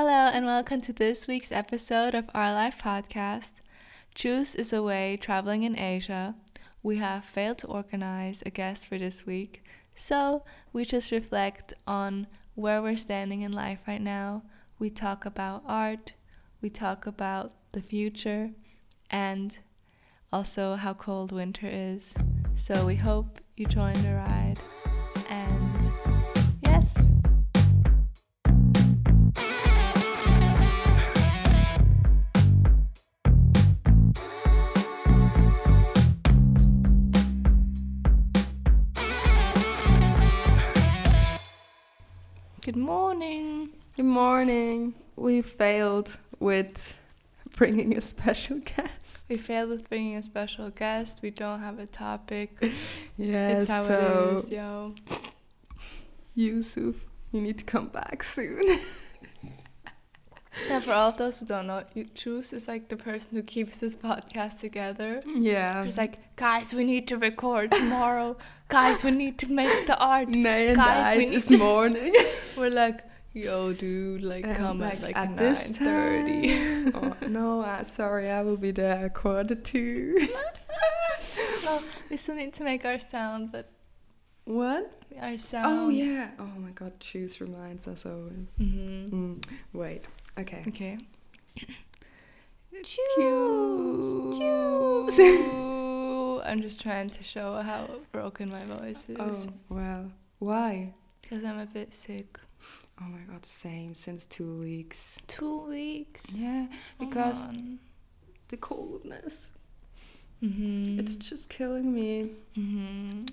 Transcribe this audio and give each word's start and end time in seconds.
Hello, 0.00 0.30
and 0.32 0.46
welcome 0.46 0.80
to 0.82 0.92
this 0.92 1.26
week's 1.26 1.50
episode 1.50 2.14
of 2.14 2.30
Our 2.32 2.52
Life 2.52 2.80
podcast. 2.80 3.50
Juice 4.14 4.54
is 4.54 4.72
away 4.72 5.18
traveling 5.20 5.64
in 5.64 5.76
Asia. 5.76 6.36
We 6.84 6.98
have 6.98 7.24
failed 7.24 7.58
to 7.58 7.66
organize 7.66 8.40
a 8.46 8.50
guest 8.50 8.86
for 8.86 8.96
this 8.96 9.26
week, 9.26 9.64
so 9.96 10.44
we 10.72 10.84
just 10.84 11.10
reflect 11.10 11.74
on 11.84 12.28
where 12.54 12.80
we're 12.80 12.96
standing 12.96 13.40
in 13.40 13.50
life 13.50 13.80
right 13.88 14.00
now. 14.00 14.44
We 14.78 14.88
talk 14.88 15.26
about 15.26 15.64
art, 15.66 16.12
we 16.62 16.70
talk 16.70 17.04
about 17.04 17.54
the 17.72 17.82
future, 17.82 18.52
and 19.10 19.58
also 20.32 20.76
how 20.76 20.94
cold 20.94 21.32
winter 21.32 21.68
is. 21.68 22.14
So 22.54 22.86
we 22.86 22.94
hope 22.94 23.40
you 23.56 23.66
join 23.66 24.00
the 24.04 24.14
ride. 24.14 24.60
Good 43.98 44.04
morning. 44.04 44.94
We 45.16 45.42
failed 45.42 46.18
with 46.38 46.96
bringing 47.56 47.96
a 47.96 48.00
special 48.00 48.58
guest. 48.76 49.24
We 49.28 49.36
failed 49.36 49.70
with 49.70 49.88
bringing 49.88 50.14
a 50.14 50.22
special 50.22 50.70
guest. 50.70 51.18
We 51.20 51.30
don't 51.30 51.58
have 51.58 51.80
a 51.80 51.86
topic. 51.86 52.50
Yeah, 53.18 53.58
it's 53.58 53.68
how 53.68 53.82
so 53.82 54.44
it 54.44 54.46
is, 54.46 54.52
yo. 54.52 54.94
Yusuf, 56.36 56.94
you 57.32 57.40
need 57.40 57.58
to 57.58 57.64
come 57.64 57.88
back 57.88 58.22
soon. 58.22 58.62
Yeah, 60.68 60.80
for 60.80 60.92
all 60.92 61.10
of 61.10 61.18
those 61.18 61.40
who 61.40 61.46
don't 61.46 61.66
know, 61.66 61.82
Juice 62.14 62.52
is 62.52 62.68
like 62.68 62.88
the 62.88 62.96
person 62.96 63.36
who 63.36 63.42
keeps 63.42 63.80
this 63.80 63.96
podcast 63.96 64.60
together. 64.60 65.22
yeah. 65.26 65.84
She's 65.84 65.98
like, 65.98 66.36
guys, 66.36 66.72
we 66.72 66.84
need 66.84 67.08
to 67.08 67.16
record 67.16 67.72
tomorrow. 67.72 68.36
guys, 68.68 69.02
we 69.02 69.10
need 69.10 69.38
to 69.38 69.52
make 69.52 69.86
the 69.88 69.98
art. 69.98 70.28
Nae 70.28 70.68
and 70.70 70.76
guys, 70.76 71.16
we 71.16 71.26
need 71.26 71.34
this 71.34 71.50
morning. 71.50 72.12
We're 72.56 72.70
like, 72.70 73.07
yo, 73.44 73.72
dude, 73.72 74.22
like 74.22 74.46
Um, 74.46 74.54
come 74.54 74.82
at 74.82 75.00
like 75.02 75.16
at 75.16 75.28
nine 75.30 75.36
this 75.36 75.62
thirty. 75.76 76.48
time. 76.48 76.92
oh, 77.22 77.26
no, 77.28 77.60
uh, 77.62 77.84
sorry, 77.84 78.30
I 78.30 78.42
will 78.42 78.56
be 78.56 78.70
there 78.70 79.04
at 79.06 79.14
quarter 79.14 79.54
two. 79.54 80.28
well, 81.64 81.82
we 82.10 82.16
still 82.16 82.34
need 82.34 82.52
to 82.54 82.64
make 82.64 82.84
our 82.84 82.98
sound, 82.98 83.52
but 83.52 83.70
what? 84.44 84.92
our 85.20 85.36
sound. 85.38 85.66
Oh 85.80 85.88
yeah. 85.88 86.30
Oh 86.38 86.52
my 86.58 86.70
God, 86.70 86.98
Juice 87.00 87.40
reminds 87.40 87.86
us 87.88 88.06
always. 88.06 88.46
Mm-hmm. 88.60 89.32
Mm, 89.32 89.44
wait. 89.72 90.04
Okay. 90.38 90.62
Okay. 90.68 90.98
Choose. 92.84 94.38
Choose. 94.38 95.18
I'm 96.48 96.62
just 96.62 96.80
trying 96.80 97.10
to 97.10 97.22
show 97.24 97.60
how 97.60 97.90
broken 98.12 98.48
my 98.50 98.62
voice 98.64 99.06
is. 99.08 99.16
Oh 99.18 99.52
well. 99.68 100.10
Why? 100.38 100.94
Because 101.20 101.44
I'm 101.44 101.58
a 101.58 101.66
bit 101.66 101.92
sick. 101.92 102.38
Oh 103.00 103.04
my 103.04 103.20
God, 103.32 103.46
same 103.46 103.94
since 103.94 104.26
two 104.26 104.58
weeks. 104.60 105.18
Two 105.26 105.68
weeks. 105.68 106.24
Yeah, 106.34 106.66
because 106.98 107.46
Mm-hmm. 107.46 107.74
the 108.48 108.56
coldness. 108.56 109.52
Mm-hmm. 110.42 110.98
It's 111.00 111.16
just 111.16 111.48
killing 111.48 111.92
me. 111.94 112.30
mm-hmm. 112.56 113.24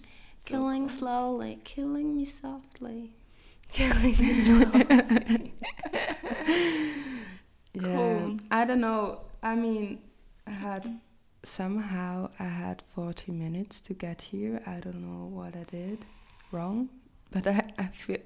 Killing 0.45 0.88
slowly, 0.89 1.59
killing 1.63 2.16
me 2.16 2.25
softly. 2.25 3.11
Killing 3.72 4.16
me 4.19 4.33
slowly. 4.33 5.53
Yeah. 7.73 7.81
Cool. 7.81 8.38
I 8.52 8.63
don't 8.66 8.79
know. 8.79 9.22
I 9.44 9.55
mean, 9.55 10.00
I 10.47 10.52
had 10.52 11.00
somehow 11.44 12.29
I 12.39 12.45
had 12.45 12.81
40 12.81 13.31
minutes 13.33 13.81
to 13.81 13.94
get 13.94 14.22
here. 14.22 14.61
I 14.66 14.79
don't 14.79 15.01
know 15.01 15.25
what 15.28 15.56
I 15.57 15.63
did 15.63 16.06
wrong, 16.51 16.90
but 17.31 17.45
I 17.47 17.69
I 17.78 17.88
feel 17.88 18.19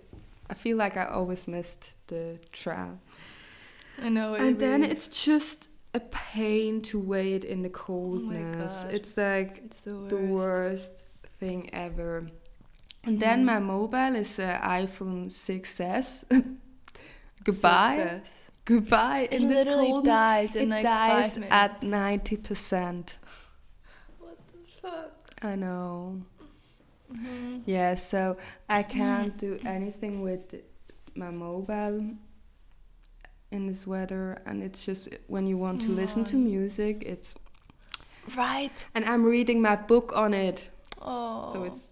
I 0.49 0.53
feel 0.53 0.77
like 0.77 0.97
I 0.97 1.05
always 1.05 1.47
missed 1.47 1.93
the 2.07 2.39
tram. 2.51 2.99
I 4.01 4.09
know. 4.09 4.33
it 4.33 4.41
And 4.41 4.59
then 4.59 4.81
really- 4.81 4.91
it's 4.93 5.07
just 5.25 5.69
a 5.93 5.99
pain 5.99 6.81
to 6.83 6.99
wait 6.99 7.43
in 7.43 7.61
the 7.63 7.69
coldness. 7.69 8.83
God. 8.83 8.93
it's 8.93 9.17
like 9.17 9.57
it's 9.65 9.81
the 9.81 9.95
worst. 9.95 10.09
the 10.09 10.15
worst 10.17 10.91
thing 11.39 11.69
ever. 11.73 12.27
And 13.03 13.19
then 13.19 13.41
Mm. 13.41 13.45
my 13.45 13.59
mobile 13.59 14.15
is 14.15 14.39
an 14.39 14.59
iPhone 14.61 15.29
6s. 15.31 16.25
Goodbye. 17.43 18.21
Goodbye. 18.65 19.27
It 19.31 19.41
in 19.41 19.49
literally 19.49 19.87
cold- 19.87 20.05
dies 20.05 20.55
in 20.55 20.63
it 20.71 20.75
like 20.75 20.83
dies 20.83 21.37
at 21.49 21.81
90%. 21.81 23.15
what 24.19 24.37
the 24.47 24.59
fuck? 24.81 25.11
I 25.41 25.55
know. 25.55 26.21
Mm-hmm. 27.11 27.59
Yeah, 27.65 27.95
so 27.95 28.37
I 28.69 28.83
can't 28.83 29.35
do 29.37 29.59
anything 29.65 30.21
with 30.21 30.55
my 31.15 31.31
mobile 31.31 32.05
in 33.51 33.65
this 33.67 33.87
weather 33.87 34.39
and 34.45 34.61
it's 34.61 34.85
just 34.85 35.09
when 35.27 35.47
you 35.47 35.57
want 35.57 35.81
to 35.81 35.89
listen 35.89 36.23
to 36.23 36.35
music 36.35 37.01
it's 37.05 37.33
Right. 38.37 38.85
and 38.93 39.03
I'm 39.05 39.23
reading 39.25 39.59
my 39.61 39.75
book 39.75 40.11
on 40.15 40.33
it 40.35 40.69
Oh. 41.01 41.49
so 41.51 41.63
it's 41.63 41.87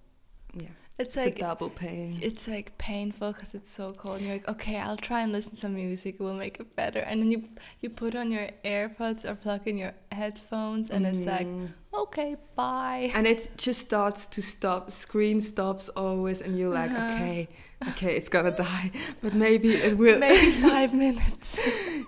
yeah 0.54 0.68
it's 1.00 1.16
it's 1.16 1.26
like 1.26 1.38
a 1.38 1.40
double 1.40 1.70
pain 1.72 2.20
it's 2.22 2.48
like 2.48 2.78
painful 2.78 3.32
because 3.32 3.56
it's 3.56 3.72
so 3.72 3.94
cold. 3.94 4.18
And 4.18 4.26
you're 4.28 4.36
like, 4.36 4.48
okay, 4.50 4.78
I'll 4.78 4.98
try 4.98 5.22
and 5.22 5.32
listen 5.32 5.52
to 5.52 5.58
some 5.58 5.76
music. 5.76 6.16
It 6.16 6.22
will 6.22 6.34
make 6.34 6.60
it 6.60 6.76
better. 6.76 7.00
And 7.00 7.22
then 7.22 7.32
you 7.32 7.44
you 7.82 7.90
put 7.90 8.16
on 8.16 8.32
your 8.32 8.50
AirPods 8.66 9.24
or 9.24 9.36
plug 9.36 9.68
in 9.68 9.78
your 9.78 9.94
headphones, 10.12 10.90
and 10.90 11.06
it's 11.06 11.26
like, 11.26 11.48
Mhm. 11.48 11.70
Okay, 12.08 12.36
bye. 12.56 13.12
and 13.16 13.28
it 13.28 13.50
just 13.58 13.80
starts 13.86 14.28
to 14.28 14.42
stop 14.42 14.92
screen 14.92 15.42
stops 15.42 15.90
always 15.90 16.42
and 16.42 16.58
you're 16.58 16.74
like 16.74 16.92
Uh-huh. 16.92 17.14
okay 17.14 17.48
okay 17.90 18.16
it's 18.18 18.30
gonna 18.30 18.52
die 18.52 18.92
but 19.22 19.34
maybe 19.34 19.70
it 19.88 19.98
will 19.98 20.20
Maybe 20.28 20.52
five 20.72 20.94
minutes. 20.94 21.60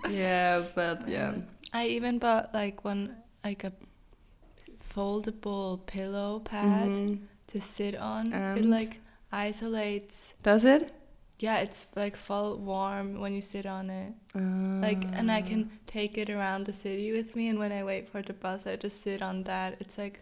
yeah 0.10 0.64
but 0.76 1.08
yeah 1.08 1.30
Um, 1.30 1.44
I 1.74 1.88
even 1.98 2.18
bought 2.20 2.54
like 2.54 2.84
one 2.86 3.16
like 3.46 3.64
a 3.68 3.72
foldable 4.96 5.86
pillow 5.86 6.40
pad 6.40 6.90
Mhm. 6.92 7.20
to 7.48 7.62
sit 7.62 7.96
on. 7.96 8.34
it 8.58 8.66
like 8.66 9.00
isolates. 9.32 10.34
does 10.44 10.66
it 10.66 10.92
Yeah, 11.40 11.60
it's 11.60 11.88
like 11.96 12.16
full 12.18 12.58
warm 12.58 13.20
when 13.22 13.34
you 13.34 13.42
sit 13.42 13.66
on 13.66 13.90
it. 13.90 14.14
Like, 14.36 15.08
and 15.14 15.32
I 15.32 15.40
Ah. 15.42 15.48
can 15.48 15.70
take 15.86 16.18
it 16.18 16.30
around 16.30 16.66
the 16.66 16.74
city 16.74 17.12
with 17.14 17.36
me. 17.36 17.48
And 17.50 17.58
when 17.60 17.72
I 17.72 17.84
wait 17.84 18.10
for 18.10 18.22
the 18.22 18.34
bus, 18.34 18.68
I 18.68 18.76
just 18.76 19.02
sit 19.02 19.22
on 19.22 19.44
that. 19.44 19.76
It's 19.82 19.98
like 19.98 20.20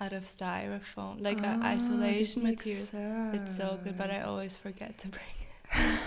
out 0.00 0.12
of 0.12 0.24
styrofoam, 0.24 1.20
like 1.22 1.40
a 1.42 1.56
Ah, 1.62 1.72
isolation 1.74 2.42
material. 2.42 3.34
It's 3.34 3.54
so 3.56 3.78
good, 3.84 3.96
but 3.96 4.10
I 4.10 4.22
always 4.22 4.56
forget 4.56 4.98
to 4.98 5.08
bring 5.08 5.34
it. 5.42 6.00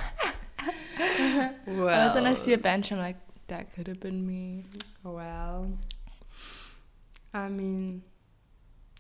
well, 1.68 1.90
I 2.02 2.06
was 2.06 2.14
gonna 2.14 2.36
see 2.36 2.54
a 2.54 2.58
bench. 2.58 2.92
I'm 2.92 2.98
like, 3.00 3.18
that 3.48 3.72
could 3.74 3.88
have 3.88 4.00
been 4.00 4.26
me. 4.28 4.64
well 5.04 5.68
i 7.34 7.50
mean 7.50 8.04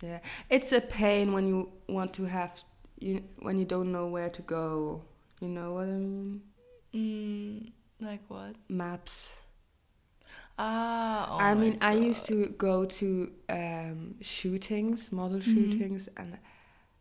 yeah 0.01 0.19
it's 0.49 0.71
a 0.73 0.81
pain 0.81 1.31
when 1.33 1.47
you 1.47 1.69
want 1.87 2.11
to 2.13 2.23
have 2.25 2.51
you 2.99 3.21
when 3.39 3.57
you 3.59 3.65
don't 3.65 3.91
know 3.91 4.07
where 4.07 4.29
to 4.29 4.41
go 4.41 5.01
you 5.43 5.49
know 5.49 5.73
what 5.73 5.87
i 5.87 5.97
mean 6.07 6.41
Mm, 6.95 7.71
like 7.99 8.21
what? 8.29 8.55
maps 8.69 9.39
Ah, 10.59 11.27
oh 11.31 11.37
i 11.39 11.53
mean 11.55 11.77
i 11.81 11.93
used 11.93 12.25
to 12.27 12.47
go 12.67 12.85
to 12.85 13.31
um, 13.49 14.15
shootings 14.21 15.11
model 15.11 15.39
Mhm. 15.39 15.53
shootings 15.53 16.07
and 16.17 16.37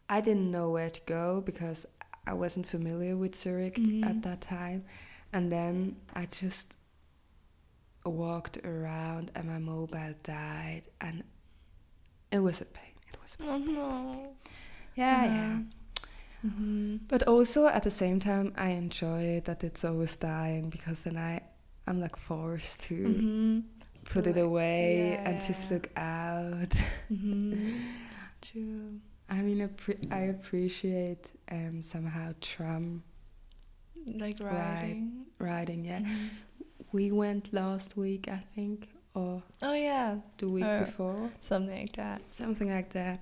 i 0.09 0.21
didn't 0.23 0.51
know 0.51 0.71
where 0.71 0.89
to 0.91 1.01
go 1.07 1.43
because 1.51 1.85
i 2.27 2.33
wasn't 2.33 2.67
familiar 2.67 3.15
with 3.17 3.35
zurich 3.37 3.77
Mhm. 3.79 4.05
at 4.11 4.23
that 4.23 4.41
time 4.41 4.85
and 5.35 5.53
then 5.53 5.97
i 6.15 6.25
just 6.27 6.77
walked 8.05 8.57
around 8.65 9.31
and 9.35 9.47
my 9.49 9.59
mobile 9.59 10.15
died 10.23 10.83
and 11.01 11.23
it 12.31 12.39
was 12.41 12.61
a 12.63 12.65
pain 12.65 12.95
it 13.13 13.19
was 13.23 13.35
a 13.35 13.39
pain. 13.39 13.49
Oh 13.51 13.59
no. 13.59 14.37
yeah 14.95 15.25
Uh-huh. 15.27 15.37
yeah 15.37 15.59
Mm-hmm. 16.45 16.97
but 17.09 17.23
also 17.29 17.67
at 17.69 17.83
the 17.85 17.91
same 17.91 18.19
time 18.19 18.53
i 18.57 18.71
enjoy 18.71 19.41
that 19.45 19.63
it's 19.63 19.85
always 19.85 20.17
dying 20.17 20.71
because 20.71 21.05
then 21.05 21.17
i 21.17 21.41
i'm 21.87 22.01
like 22.01 22.17
forced 22.17 22.81
to 22.89 22.95
Mm-hmm. 22.95 23.61
put 24.07 24.25
To, 24.25 24.31
it 24.31 24.37
away 24.37 25.11
yeah, 25.13 25.29
and 25.31 25.41
just 25.41 25.71
look 25.71 25.89
out 25.97 26.73
Mm-hmm. 27.13 27.77
True. 28.43 28.99
i 29.31 29.41
mean 29.41 29.71
i 30.11 30.21
appreciate 30.35 31.31
um 31.51 31.81
somehow 31.83 32.33
tram 32.41 33.05
Like 34.05 34.41
riding. 34.41 35.27
riding 35.39 35.85
yeah 35.85 36.01
Mhm. 36.01 36.29
we 36.91 37.13
went 37.13 37.53
last 37.53 37.97
week 37.97 38.27
i 38.29 38.41
think 38.55 38.89
or 39.15 39.43
Oh 39.63 39.75
yeah, 39.75 40.17
the 40.39 40.49
week 40.49 40.65
Or- 40.65 40.85
before 40.87 41.31
something 41.39 41.77
like 41.79 41.95
that. 41.97 42.23
something 42.35 42.71
like 42.71 42.91
that 42.99 43.21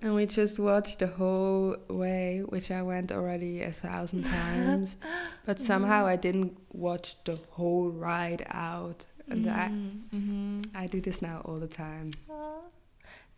And 0.00 0.14
we 0.14 0.26
just 0.26 0.58
watched 0.60 1.00
the 1.00 1.08
whole 1.08 1.76
way, 1.88 2.42
which 2.48 2.70
I 2.70 2.82
went 2.82 3.10
already 3.10 3.62
a 3.62 3.72
thousand 3.72 4.24
times. 4.38 4.96
but 5.44 5.58
somehow 5.58 6.06
I 6.06 6.16
didn't 6.16 6.56
watch 6.72 7.16
the 7.24 7.38
whole 7.50 7.88
ride 7.90 8.46
out. 8.50 9.04
And 9.28 9.46
I, 9.46 9.68
mm-hmm. 9.68 10.60
I 10.74 10.86
do 10.86 11.00
this 11.00 11.20
now 11.20 11.42
all 11.44 11.58
the 11.58 11.66
time. 11.66 12.12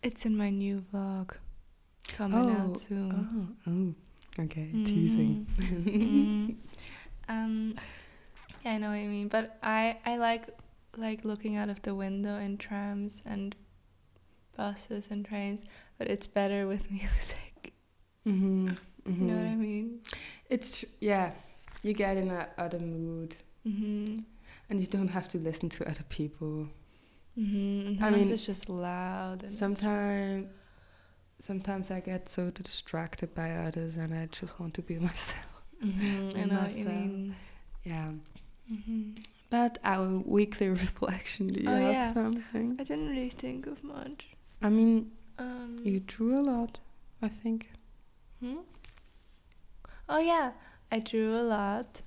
It's 0.02 0.24
in 0.26 0.36
my 0.36 0.50
new 0.50 0.84
vlog 0.92 1.32
coming 2.08 2.50
Oh, 2.50 2.70
out 2.70 2.78
soon. 2.78 3.56
Oh, 3.66 3.70
oh. 4.38 4.42
Okay, 4.44 4.70
teasing. 4.84 5.46
Mhm. 5.58 6.56
um, 7.28 7.74
yeah, 8.64 8.74
I 8.74 8.78
know 8.78 8.90
what 8.90 9.00
you 9.00 9.08
mean, 9.08 9.28
but 9.28 9.58
I 9.62 9.98
I 10.06 10.16
like 10.16 10.48
like 10.96 11.24
looking 11.24 11.56
out 11.56 11.68
of 11.68 11.82
the 11.82 11.94
window 11.94 12.36
in 12.38 12.56
trams 12.56 13.22
and 13.26 13.56
buses 14.56 15.08
and 15.10 15.24
trains, 15.26 15.64
but 16.00 16.08
it's 16.08 16.26
better 16.26 16.66
with 16.66 16.90
music. 17.00 17.74
hmm 18.24 18.70
You 19.06 19.24
know 19.28 19.36
what 19.36 19.46
I 19.52 19.56
mean? 19.56 20.00
It's 20.48 20.80
tr- 20.80 20.86
yeah, 21.00 21.32
you 21.82 21.92
get 21.92 22.16
in 22.16 22.30
a 22.30 22.48
other 22.58 22.78
mood, 22.80 23.36
Mm-hmm. 23.68 24.20
and 24.70 24.80
you 24.80 24.86
don't 24.86 25.08
have 25.18 25.28
to 25.28 25.38
listen 25.38 25.68
to 25.76 25.80
other 25.86 26.04
people. 26.08 26.66
Mm-hmm. 27.38 27.80
I 27.80 27.84
sometimes 28.00 28.16
mean, 28.26 28.32
it's 28.34 28.46
just 28.46 28.68
loud. 28.70 29.52
Sometimes, 29.52 30.46
sometimes 31.38 31.90
I 31.90 32.00
get 32.00 32.28
so 32.30 32.50
distracted 32.50 33.34
by 33.34 33.50
others, 33.66 33.96
and 33.98 34.14
I 34.14 34.26
just 34.40 34.58
want 34.58 34.72
to 34.74 34.82
be 34.82 34.98
myself. 35.10 35.44
Mhm, 35.84 36.36
I 36.38 36.44
know 36.44 36.60
what 36.64 36.74
you 36.76 36.84
mean. 36.86 37.36
Yeah. 37.84 38.12
hmm 38.68 39.10
But 39.50 39.78
our 39.84 40.08
weekly 40.36 40.68
reflection. 40.86 41.46
Do 41.48 41.60
you 41.60 41.68
Oh, 41.70 41.76
have 41.76 41.92
yeah. 42.00 42.14
something? 42.14 42.76
I 42.80 42.84
didn't 42.84 43.08
really 43.14 43.34
think 43.44 43.66
of 43.66 43.84
much. 43.84 44.20
I 44.62 44.68
mean, 44.70 45.12
Um, 45.40 45.76
you 45.82 46.00
drew 46.00 46.38
a 46.38 46.44
lot. 46.44 46.78
I 47.22 47.28
think. 47.28 47.70
Hmm? 48.42 48.58
Oh 50.08 50.18
yeah, 50.18 50.52
I 50.92 50.98
drew 50.98 51.34
a 51.36 51.42
lot. 51.42 52.02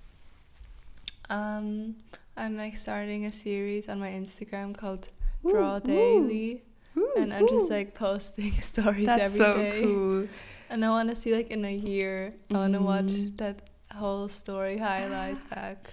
Um, 1.29 1.95
I'm 2.37 2.57
like 2.57 2.75
starting 2.77 3.25
a 3.25 3.31
series 3.31 3.89
on 3.89 3.99
my 3.99 4.09
Instagram 4.09 4.77
called 4.77 5.09
Draw 5.47 5.79
Daily, 5.79 6.63
ooh, 6.97 7.09
and 7.17 7.33
I'm 7.33 7.47
just 7.47 7.69
like 7.71 7.95
posting 7.95 8.51
stories 8.61 9.05
That's 9.07 9.23
every 9.35 9.39
so 9.39 9.53
day. 9.53 9.81
cool. 9.81 10.27
And 10.69 10.83
I 10.85 10.89
want 10.89 11.09
to 11.09 11.15
see 11.15 11.33
like 11.35 11.49
in 11.51 11.65
a 11.65 11.73
year, 11.75 12.33
I 12.51 12.53
want 12.57 12.73
to 12.73 12.81
watch 12.81 13.11
that 13.37 13.61
whole 13.95 14.27
story 14.29 14.77
highlight 14.77 15.37
back. 15.49 15.87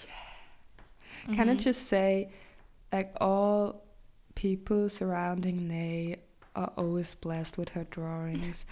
Can 1.32 1.48
I 1.48 1.54
Mhm. 1.54 1.58
just 1.60 1.86
say, 1.88 2.30
like 2.92 3.14
all 3.20 3.82
people 4.34 4.88
surrounding 4.88 5.68
Nae 5.68 6.16
are 6.56 6.72
always 6.76 7.14
blessed 7.14 7.58
with 7.58 7.70
her 7.70 7.84
drawings, 7.90 8.66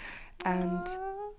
and 0.44 0.86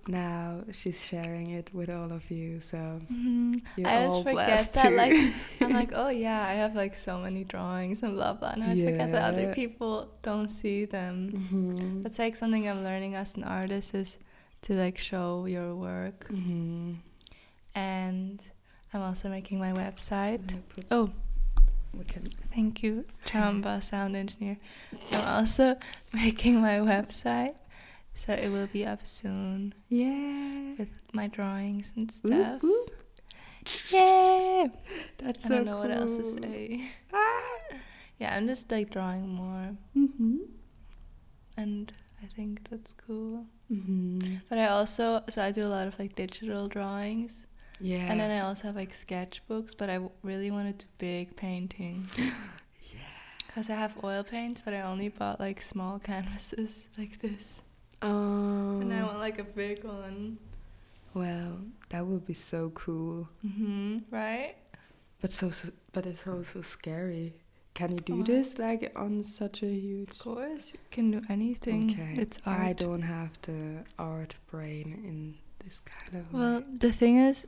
now 0.08 0.62
she's 0.72 1.04
sharing 1.06 1.50
it 1.50 1.70
with 1.74 1.90
all 1.90 2.10
of 2.12 2.30
you. 2.30 2.60
So 2.60 3.00
Mhm. 3.12 3.60
you're 3.76 3.86
I 3.88 4.04
all 4.06 4.12
always 4.12 4.24
forget 4.24 4.46
blessed 4.46 4.72
that 4.74 4.88
too. 4.90 4.96
like 4.96 5.16
I'm 5.60 5.72
like, 5.72 5.92
oh 6.02 6.08
yeah, 6.08 6.42
I 6.42 6.54
have 6.54 6.74
like 6.74 6.96
so 6.96 7.18
many 7.18 7.44
drawings 7.44 8.02
and 8.02 8.14
blah 8.16 8.32
blah, 8.32 8.50
and 8.52 8.62
I 8.62 8.66
always 8.72 8.82
forget 8.82 9.12
that 9.12 9.22
other 9.34 9.52
people 9.54 10.08
don't 10.22 10.48
see 10.50 10.86
them. 10.86 11.32
Mhm. 11.36 12.02
That's 12.02 12.18
like 12.18 12.34
something 12.36 12.66
I'm 12.68 12.82
learning 12.82 13.14
as 13.14 13.34
an 13.36 13.44
artist 13.44 13.94
is 13.94 14.18
to 14.62 14.74
like 14.74 14.96
show 14.98 15.44
your 15.46 15.74
work. 15.76 16.28
Mhm. 16.30 16.96
And 17.74 18.40
I'm 18.92 19.02
also 19.02 19.28
making 19.28 19.58
my 19.60 19.72
website. 19.72 20.40
Let 20.48 20.56
me 20.56 20.62
put- 20.74 20.86
Oh, 20.90 21.10
we 21.96 22.04
can. 22.04 22.24
thank 22.54 22.82
you, 22.82 23.04
Jamba, 23.26 23.82
sound 23.82 24.16
engineer. 24.16 24.56
I'm 25.12 25.24
also 25.24 25.76
making 26.12 26.60
my 26.60 26.78
website, 26.78 27.54
so 28.14 28.32
it 28.32 28.48
will 28.50 28.66
be 28.68 28.86
up 28.86 29.06
soon 29.06 29.74
Yeah. 29.88 30.74
with 30.78 31.02
my 31.12 31.26
drawings 31.26 31.92
and 31.96 32.10
stuff. 32.10 32.62
ooh. 32.64 32.86
Yeah. 33.90 34.68
That's 35.18 35.44
I 35.44 35.48
so 35.48 35.54
don't 35.56 35.66
know 35.66 35.78
what 35.78 35.90
else 35.90 36.16
to 36.16 36.38
say. 36.42 36.88
Ah. 37.12 37.76
Yeah, 38.18 38.36
I'm 38.36 38.46
just 38.46 38.70
like 38.70 38.90
drawing 38.90 39.28
more, 39.28 39.76
Mhm. 39.96 40.40
and 41.56 41.92
I 42.22 42.26
think 42.26 42.68
that's 42.68 42.92
cool. 43.06 43.46
Mhm. 43.72 44.40
But 44.48 44.58
I 44.58 44.66
also, 44.68 45.22
so 45.30 45.42
I 45.42 45.52
do 45.52 45.64
a 45.64 45.68
lot 45.76 45.86
of 45.86 45.98
like 45.98 46.14
digital 46.14 46.68
drawings. 46.68 47.46
Yeah. 47.80 48.10
And 48.10 48.20
then 48.20 48.30
I 48.30 48.40
also 48.46 48.64
have 48.68 48.76
like 48.76 48.92
sketchbooks, 48.92 49.74
but 49.76 49.88
I 49.90 49.94
w- 49.94 50.10
really 50.22 50.50
wanted 50.50 50.78
to 50.80 50.86
big 50.98 51.34
painting. 51.36 52.06
Because 53.46 53.70
I 53.70 53.74
have 53.74 53.94
oil 54.04 54.22
paints, 54.24 54.62
but 54.62 54.74
I 54.74 54.82
only 54.82 55.08
bought 55.08 55.40
like 55.40 55.60
small 55.62 55.98
canvases 55.98 56.88
like 56.98 57.20
this. 57.20 57.62
Oh. 58.02 58.80
And 58.80 58.92
I 58.92 59.02
want 59.02 59.18
like 59.18 59.38
a 59.38 59.44
big 59.44 59.84
one. 59.84 60.38
Well, 61.14 61.58
that 61.88 62.06
would 62.06 62.24
be 62.26 62.34
so 62.34 62.70
cool. 62.70 63.28
hmm 63.42 63.98
Right? 64.10 64.54
But 65.20 65.30
so, 65.32 65.50
so 65.50 65.68
but 65.92 66.06
it's 66.06 66.26
also 66.26 66.62
scary. 66.62 67.34
Can 67.74 67.92
you 67.92 67.98
do 67.98 68.16
Why? 68.16 68.22
this 68.24 68.58
like 68.58 68.92
on 68.96 69.22
such 69.24 69.62
a 69.62 69.66
huge? 69.66 70.10
Of 70.10 70.18
course, 70.18 70.72
you 70.72 70.78
can 70.90 71.10
do 71.10 71.22
anything. 71.28 71.90
Okay. 71.90 72.14
It's 72.22 72.38
art. 72.46 72.60
I 72.60 72.72
don't 72.72 73.02
have 73.02 73.40
the 73.42 73.84
art 73.98 74.34
brain 74.50 75.00
in 75.04 75.34
this 75.64 75.80
kind 75.80 76.22
of 76.22 76.32
Well, 76.32 76.60
way. 76.60 76.64
the 76.78 76.92
thing 76.92 77.16
is, 77.18 77.46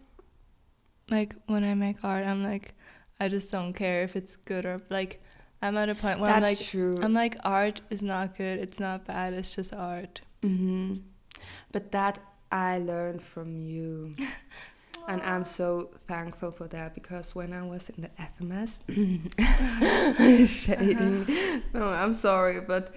like 1.12 1.34
when 1.46 1.62
I 1.64 1.74
make 1.74 2.02
art, 2.02 2.24
I'm 2.26 2.42
like, 2.42 2.74
I 3.20 3.28
just 3.28 3.52
don't 3.52 3.72
care 3.72 4.02
if 4.02 4.16
it's 4.16 4.36
good 4.36 4.64
or 4.66 4.80
like, 4.90 5.22
I'm 5.60 5.76
at 5.76 5.88
a 5.88 5.94
point 5.94 6.18
where 6.18 6.28
That's 6.32 6.44
I'm 6.46 6.50
like, 6.52 6.58
true. 6.58 6.94
I'm 7.02 7.14
like, 7.14 7.36
art 7.44 7.80
is 7.90 8.02
not 8.02 8.36
good. 8.36 8.58
It's 8.58 8.80
not 8.80 9.04
bad. 9.04 9.32
It's 9.34 9.54
just 9.54 9.72
art. 9.72 10.22
hmm 10.42 10.94
But 11.70 11.92
that 11.92 12.18
I 12.50 12.78
learned 12.78 13.22
from 13.22 13.56
you. 13.60 14.12
And 15.08 15.20
I'm 15.22 15.44
so 15.44 15.90
thankful 16.06 16.52
for 16.52 16.68
that 16.68 16.94
because 16.94 17.34
when 17.34 17.52
I 17.52 17.64
was 17.64 17.90
in 17.90 18.02
the 18.02 18.10
FMS, 18.20 18.78
shading. 20.46 21.62
No, 21.74 21.88
I'm 21.88 22.12
sorry, 22.12 22.60
but 22.60 22.94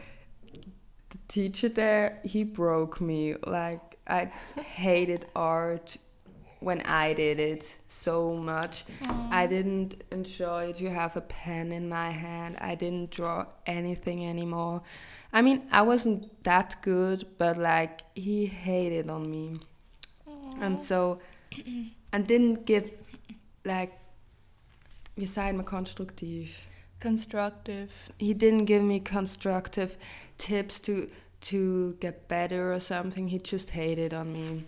the 1.10 1.18
teacher 1.28 1.68
there, 1.70 2.20
he 2.24 2.44
broke 2.44 3.02
me. 3.02 3.36
Like 3.48 3.98
I 4.08 4.26
hated 4.60 5.26
art 5.36 5.98
when 6.66 6.82
I 6.82 7.14
did 7.14 7.40
it 7.40 7.76
so 7.88 8.36
much. 8.36 8.86
I 9.40 9.46
mm. 9.46 9.50
didn't 9.50 10.04
enjoy 10.12 10.74
to 10.74 10.90
have 10.90 11.16
a 11.16 11.22
pen 11.22 11.72
in 11.72 11.88
my 11.88 12.10
hand. 12.10 12.58
I 12.60 12.74
didn't 12.74 13.12
draw 13.12 13.46
anything 13.68 14.26
anymore. 14.26 14.82
I 15.32 15.44
mean, 15.44 15.62
I 15.72 15.84
wasn't 15.84 16.44
that 16.44 16.78
good, 16.82 17.28
but 17.38 17.60
like 17.60 18.02
he 18.16 18.48
hated 18.48 19.10
on 19.10 19.30
me. 19.30 19.60
And 20.60 20.82
so 20.82 21.20
and 22.12 22.28
didn't 22.28 22.66
give 22.66 22.90
like 23.64 23.92
vi 25.18 25.28
säger 25.28 25.54
med 25.54 25.66
konstruktiv. 25.66 26.50
constructive. 27.00 27.90
He 28.18 28.34
didn't 28.34 28.66
give 28.66 28.84
me 28.84 29.00
constructive 29.00 29.98
tips 30.38 30.82
to 30.82 30.94
to 31.42 31.94
get 32.00 32.28
better 32.28 32.74
or 32.74 32.80
something. 32.80 33.28
He 33.28 33.38
just 33.38 33.70
hated 33.70 34.14
on 34.14 34.34
me. 34.34 34.64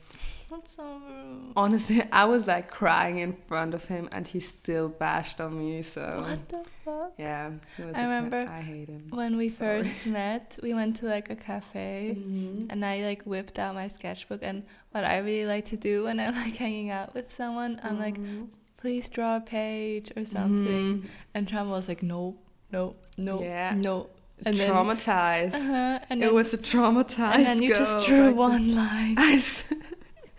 That's 0.50 0.76
so 0.78 0.84
rude. 0.84 1.52
Honestly, 1.58 2.04
I 2.12 2.24
was 2.26 2.48
like 2.48 2.70
crying 2.72 3.18
in 3.20 3.34
front 3.48 3.74
of 3.74 3.86
him 3.86 4.08
and 4.14 4.26
he 4.28 4.40
still 4.40 4.88
bashed 4.88 5.42
on 5.42 5.58
me, 5.60 5.82
so 5.82 6.22
What 6.26 6.48
the 6.48 6.64
fuck? 6.86 7.14
yeah. 7.18 7.52
I 7.78 8.02
remember 8.04 8.38
I 8.50 8.62
hate 8.62 8.88
him. 8.88 9.08
When 9.10 9.36
we 9.36 9.50
Sorry. 9.50 9.84
first 9.84 10.06
met, 10.06 10.58
we 10.64 10.74
went 10.74 10.96
to 10.98 11.06
like 11.06 11.30
a 11.30 11.36
cafe. 11.36 12.16
Mhm. 12.18 12.68
And 12.70 12.86
I 12.86 13.04
like 13.04 13.24
whipped 13.24 13.60
out 13.60 13.76
my 13.76 13.90
sketchbook 13.90 14.40
and 14.42 14.64
what 14.92 15.04
I 15.04 15.18
really 15.18 15.46
like 15.46 15.66
to 15.66 15.78
do 15.78 16.06
when 16.06 16.18
I'm 16.20 16.34
like 16.46 16.56
hanging 16.56 16.92
out 16.92 17.14
with 17.14 17.34
someone, 17.34 17.80
I'm 17.84 18.00
like, 18.00 18.18
Mhm. 18.18 18.48
please 18.78 19.10
draw 19.10 19.36
a 19.38 19.42
page 19.42 20.12
or 20.16 20.24
something. 20.26 21.02
Mhm. 21.04 21.08
And 21.34 21.48
Tram 21.50 21.70
was 21.70 21.90
like, 21.90 22.04
no, 22.04 22.36
no, 22.72 22.96
no, 23.18 23.42
Yeah. 23.44 23.74
no. 23.76 24.08
And 24.46 24.56
then, 24.56 24.70
traumatized. 24.72 25.56
uh-huh, 25.56 26.00
and 26.12 26.22
it 26.22 26.28
then, 26.28 26.36
was 26.36 26.54
a 26.54 26.60
traumatized 26.60 27.36
and 27.38 27.46
then 27.48 27.62
you 27.64 27.70
girl 27.74 27.80
just 27.80 28.08
drew 28.08 28.26
then. 28.26 28.36
one 28.36 28.76
line. 28.76 29.16
I 29.18 29.34
s- 29.34 29.74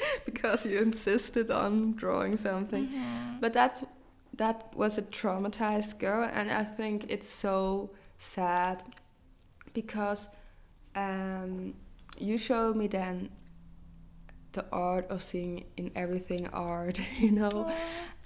because 0.25 0.67
you 0.67 0.78
insisted 0.81 1.50
on 1.50 1.93
drawing 1.95 2.37
something. 2.37 2.87
Mhm. 2.88 3.40
But 3.40 3.52
that's 3.52 3.85
that 4.37 4.73
was 4.75 4.99
a 4.99 5.02
traumatized 5.02 5.99
girl, 5.99 6.28
and 6.33 6.50
I 6.50 6.64
think 6.64 7.07
it's 7.09 7.28
so 7.28 7.90
sad 8.19 8.83
because 9.75 10.28
um, 10.95 11.75
you 12.19 12.38
showed 12.38 12.76
me 12.76 12.87
then 12.88 13.31
the 14.52 14.64
art 14.73 15.07
of 15.11 15.23
seeing 15.23 15.64
in 15.76 15.90
everything 15.95 16.49
art, 16.52 16.99
you 17.19 17.31
know, 17.31 17.71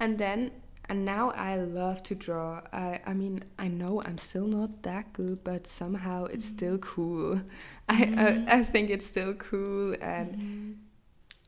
and 0.00 0.19
then 0.19 0.50
and 0.88 1.05
now 1.05 1.31
I 1.31 1.57
love 1.57 2.02
to 2.05 2.14
draw. 2.14 2.61
I 2.73 3.00
I 3.07 3.14
mean 3.14 3.45
I 3.59 3.69
know 3.69 4.02
I'm 4.05 4.19
still 4.19 4.47
not 4.47 4.83
that 4.83 5.12
good, 5.12 5.43
but 5.45 5.67
somehow 5.67 6.25
it's 6.26 6.45
still 6.45 6.79
cool. 6.79 7.41
I, 7.88 8.02
Mhm. 8.05 8.49
I 8.49 8.59
I 8.59 8.64
think 8.64 8.91
it's 8.91 9.07
still 9.07 9.35
cool, 9.35 9.95
and 10.00 10.37
Mhm. 10.37 10.75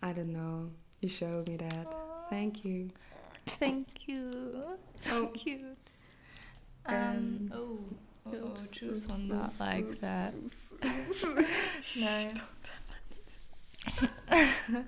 I 0.04 0.12
don't 0.12 0.32
know. 0.32 0.70
You 1.00 1.08
showed 1.08 1.48
me 1.48 1.56
that. 1.56 1.86
Aw, 1.86 2.28
Thank 2.30 2.64
you. 2.64 2.90
Thank 3.58 3.88
you. 4.06 4.30
So 5.00 5.24
Oh. 5.24 5.26
cute. 5.28 5.60
Um, 6.86 6.94
Um, 6.94 7.50
oh, 7.52 7.78
oh, 8.26 8.34
Oops, 8.48 8.70
choose 8.70 9.04
oops, 9.04 9.12
one 9.12 9.28
not 9.28 9.50
oops, 9.50 9.60
like 9.60 9.84
oops, 9.84 9.98
that. 9.98 10.34
No. 11.96 12.32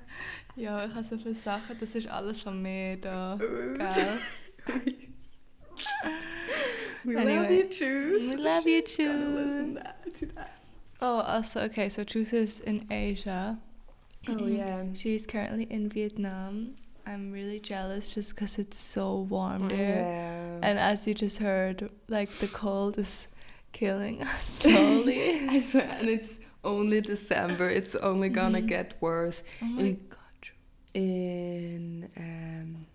ja, 0.57 0.85
ich 0.87 0.95
habe 0.95 1.05
so 1.05 1.19
viele 1.19 1.35
Sachen, 1.35 1.79
das 1.79 1.95
ist 1.95 2.09
alles 2.09 2.41
von 2.41 2.63
mir 2.63 2.97
da. 2.97 3.37
Gell? 3.37 4.21
We 7.05 7.17
Anyway. 7.17 7.37
love 7.37 7.51
you, 7.53 7.65
Juice. 7.69 8.29
We 8.31 8.37
love 8.37 8.67
you, 8.67 8.81
Gotta 8.81 8.97
Juice. 8.97 9.75
that- 9.75 10.15
to 10.19 10.27
that. 10.35 10.51
Oh, 11.03 11.21
also, 11.21 11.61
okay, 11.65 11.89
so 11.91 12.05
Juice 12.05 12.33
is 12.33 12.61
in 12.61 12.87
Asia. 12.91 13.59
Oh 14.29 14.47
yeah. 14.47 14.85
She's 14.95 15.27
currently 15.27 15.65
in 15.71 15.89
Vietnam. 15.89 16.75
I'm 17.07 17.31
really 17.33 17.61
jealous 17.61 18.15
just 18.15 18.31
because 18.35 18.59
it's 18.59 18.79
so 18.79 19.21
warm 19.31 19.69
there. 19.69 20.01
Yeah. 20.03 20.59
And 20.69 20.79
as 20.79 21.07
you 21.07 21.15
just 21.15 21.39
heard, 21.39 21.89
like 22.09 22.31
the 22.39 22.49
cold 22.49 22.99
is 22.99 23.29
killing 23.73 24.23
us 24.23 24.43
slowly. 24.61 25.49
I 25.49 25.61
swear, 25.61 25.89
and 26.01 26.09
it's 26.09 26.41
only 26.65 27.01
December. 27.01 27.71
It's 27.71 27.95
only 27.95 28.29
gonna 28.29 28.61
Mhm. 28.61 28.67
get 28.69 28.95
worse. 29.01 29.43
oh 29.63 29.67
my 29.67 29.83
In- 29.83 30.07
god. 30.09 30.21
In 30.95 32.09
um, 32.17 32.87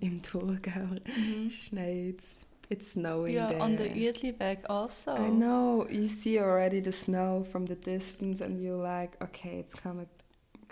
in 0.00 0.16
Thurgau, 0.18 1.00
Mhm. 1.04 1.50
Schneit's. 1.50 2.44
It's 2.68 2.88
snowing 2.92 3.34
Yeah, 3.34 3.46
there. 3.48 3.60
on 3.62 3.76
the 3.76 3.88
Uetliberg 3.88 4.58
also. 4.68 5.12
I 5.12 5.28
know. 5.30 5.86
You 5.88 6.08
see 6.08 6.38
already 6.40 6.80
the 6.80 6.90
snow 6.92 7.44
from 7.52 7.66
the 7.66 7.76
distance, 7.76 8.40
and 8.40 8.60
you're 8.60 8.82
like, 8.96 9.12
okay, 9.22 9.58
it's 9.60 9.74
coming, 9.74 10.08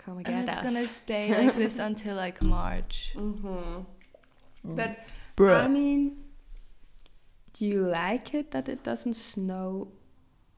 coming 0.05 0.27
And 0.27 0.35
at 0.37 0.49
it's 0.49 0.59
us. 0.59 0.65
gonna 0.65 0.87
stay 0.87 1.47
like 1.47 1.57
this 1.57 1.79
until 1.89 2.17
like 2.17 2.43
March. 2.43 3.13
Mm-hmm. 3.17 3.83
But 4.77 5.11
I 5.41 5.69
mean, 5.69 6.17
do 7.53 7.65
you 7.67 7.87
like 7.87 8.35
it 8.35 8.51
that 8.53 8.69
it 8.69 8.83
doesn't 8.83 9.15
snow? 9.15 9.89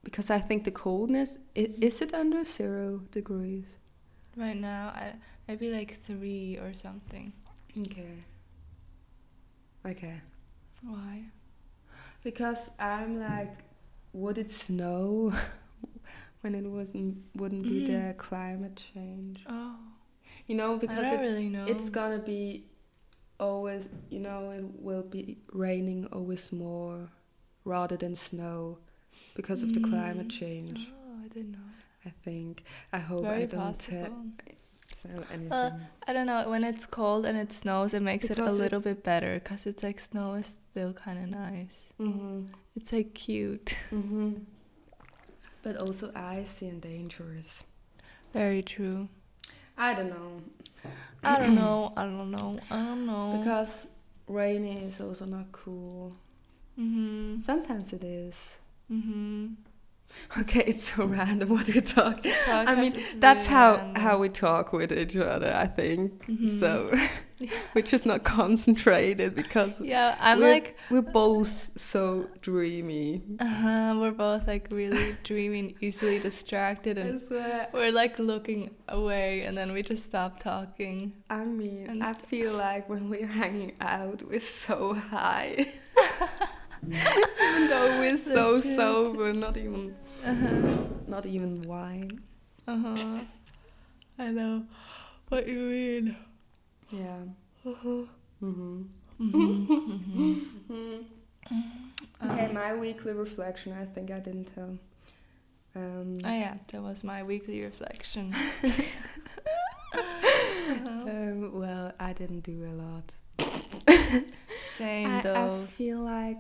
Because 0.05 0.31
I 0.31 0.39
think 0.39 0.65
the 0.65 0.71
coldness 0.71 1.39
i- 1.57 1.75
is 1.81 2.01
it 2.01 2.15
under 2.15 2.45
zero 2.45 3.01
degrees. 3.11 3.67
Right 4.37 4.57
now, 4.57 4.89
I 4.95 5.15
maybe 5.49 5.71
like 5.71 5.97
three 5.97 6.59
or 6.59 6.73
something. 6.75 7.33
Okay. 7.79 8.23
Okay. 9.85 10.21
Why? 10.83 11.25
Because 12.23 12.71
I'm 12.79 13.19
like, 13.21 13.53
would 14.13 14.39
it 14.39 14.51
snow 14.51 15.33
when 16.41 16.55
it 16.55 16.65
wasn't? 16.67 17.19
Wouldn't 17.35 17.65
be 17.65 17.87
Mhm. 17.87 18.09
the 18.09 18.15
climate 18.15 18.77
change? 18.95 19.45
Oh, 19.49 19.77
You 20.47 20.57
know, 20.57 20.77
because 20.77 21.07
it, 21.13 21.21
really 21.21 21.49
know. 21.49 21.67
it's 21.67 21.89
gonna 21.91 22.19
be 22.19 22.67
always. 23.41 23.89
You 24.11 24.21
know, 24.21 24.51
it 24.51 24.65
will 24.81 25.03
be 25.03 25.39
raining 25.53 26.07
always 26.13 26.53
more, 26.53 27.11
rather 27.65 27.97
than 27.97 28.15
snow, 28.15 28.79
because 29.35 29.63
of 29.63 29.75
the 29.75 29.81
climate 29.81 30.29
Mm. 30.29 30.39
change. 30.41 30.89
Oh, 30.93 31.25
I 31.25 31.29
didn't 31.29 31.53
know. 31.53 31.59
I 32.05 32.11
think. 32.25 32.63
I 32.93 32.99
hope 32.99 33.25
Very 33.25 33.43
I 33.43 33.47
don't 33.47 33.61
possible. 33.61 34.17
te- 34.45 34.55
tell 35.03 35.25
anything. 35.33 35.53
Uh, 35.53 35.79
I 36.07 36.13
don't 36.13 36.27
know. 36.27 36.49
When 36.49 36.63
it's 36.63 36.87
cold 36.87 37.27
and 37.27 37.37
it 37.37 37.53
snows, 37.53 37.93
it 37.95 38.03
makes 38.03 38.27
it 38.27 38.33
a 38.39 38.43
Because 38.43 38.59
it- 38.59 38.63
little 38.63 38.81
bit 38.81 39.03
better 39.03 39.41
because 39.41 39.67
it's 39.67 39.83
like 39.83 39.99
snow 39.99 40.35
is 40.35 40.57
still 40.71 40.93
kind 40.93 41.19
of 41.25 41.29
nice. 41.31 41.93
mm-hmm. 41.99 42.47
It's 42.77 42.93
like 42.93 43.15
cute. 43.15 43.75
Mm-hmm. 43.91 44.35
But 45.67 45.79
also 45.79 46.13
icy 46.15 46.69
and 46.69 46.81
dangerous. 46.81 47.65
Very 48.33 48.63
true. 48.63 49.09
I 49.77 49.95
don't 49.95 50.11
know. 50.11 50.41
I 51.25 51.41
don't 51.41 51.57
know. 51.57 51.93
I 51.97 52.05
don't 52.05 52.31
know. 52.31 52.57
I 52.71 52.77
don't 52.85 53.05
know. 53.05 53.39
Because 53.41 53.89
rainy 54.29 54.85
is 54.85 55.01
also 55.01 55.25
not 55.25 55.51
cool. 55.51 56.13
mhm. 56.79 57.43
Sometimes 57.43 57.93
it 57.93 58.05
is. 58.05 58.37
Mhm. 58.89 59.57
Okay, 60.41 60.65
it's 60.67 60.93
so 60.95 61.05
random 61.19 61.51
what 61.51 61.67
we 61.69 61.81
talk. 61.81 62.21
I 62.49 62.75
mean, 62.75 62.95
That's 63.19 63.45
really 63.47 63.55
how 63.57 63.75
random. 63.77 64.03
how 64.03 64.19
we 64.19 64.29
talk 64.29 64.73
with 64.73 64.93
each 64.93 65.17
other. 65.17 65.53
I 65.55 65.67
think 65.67 66.27
Mhm. 66.27 66.49
so. 66.49 66.91
We're 67.75 67.83
just 67.83 68.07
not 68.07 68.25
concentrated 68.25 69.35
because 69.35 69.79
Yeah, 69.81 70.17
I'm 70.21 70.39
we're, 70.41 70.51
like, 70.55 70.79
we're 70.91 71.03
both 71.03 71.49
so 71.79 72.29
dreamy. 72.41 73.21
uh-huh 73.39 73.97
we're 74.01 74.13
both 74.13 74.47
like 74.47 74.69
really 74.71 75.17
dreamy 75.23 75.59
and 75.61 75.75
easily 75.83 76.19
distracted, 76.19 76.97
and 76.97 77.21
we're 77.75 77.93
like 77.93 78.19
looking 78.19 78.71
away, 78.89 79.43
and 79.43 79.53
then 79.59 79.73
we 79.73 79.83
just 79.83 80.05
stop 80.05 80.41
talking. 80.43 81.15
I 81.29 81.45
mean, 81.45 81.87
And- 81.91 82.03
I 82.03 82.15
feel 82.15 82.53
like 82.55 82.89
when 82.89 83.11
we're 83.11 83.27
hanging 83.43 83.73
out, 83.83 84.23
we're 84.29 84.41
so 84.41 84.95
high. 84.95 85.67
Even 86.85 87.69
though 87.69 87.99
we're 88.01 88.17
so 88.35 88.53
Legit. 88.53 88.77
sober, 88.77 89.33
not 89.33 89.57
even 89.57 89.95
Uh-huh. 90.25 90.85
not 91.07 91.27
even 91.27 91.63
wine. 91.63 92.21
Uh-huh. 92.67 93.21
I 94.19 94.31
know 94.31 94.65
what 95.29 95.47
you 95.47 95.59
mean. 95.59 96.17
Yeah. 96.91 97.23
Uh-huh. 97.67 98.05
Mm-hmm. 98.43 98.83
Mhm. 99.21 101.05
Okay, 102.25 102.47
Um, 102.47 102.55
my 102.55 102.75
weekly 102.75 103.13
reflection. 103.13 103.73
I 103.73 103.85
think 103.85 104.11
I 104.11 104.19
didn't 104.21 104.49
tell. 104.55 104.79
Um, 105.77 106.15
Oh 106.25 106.33
yeah, 106.33 106.55
that 106.73 106.83
was 106.83 107.05
my 107.05 107.23
weekly 107.23 107.63
reflection. 107.63 108.35
um, 111.05 111.53
well, 111.53 111.93
I 112.01 112.13
didn't 112.13 112.41
do 112.41 112.65
a 112.65 112.75
lot. 112.75 113.15
Same 114.77 115.07
I, 115.11 115.19
I 115.19 115.23
though. 115.23 115.61
feel 115.77 116.01
like 116.01 116.39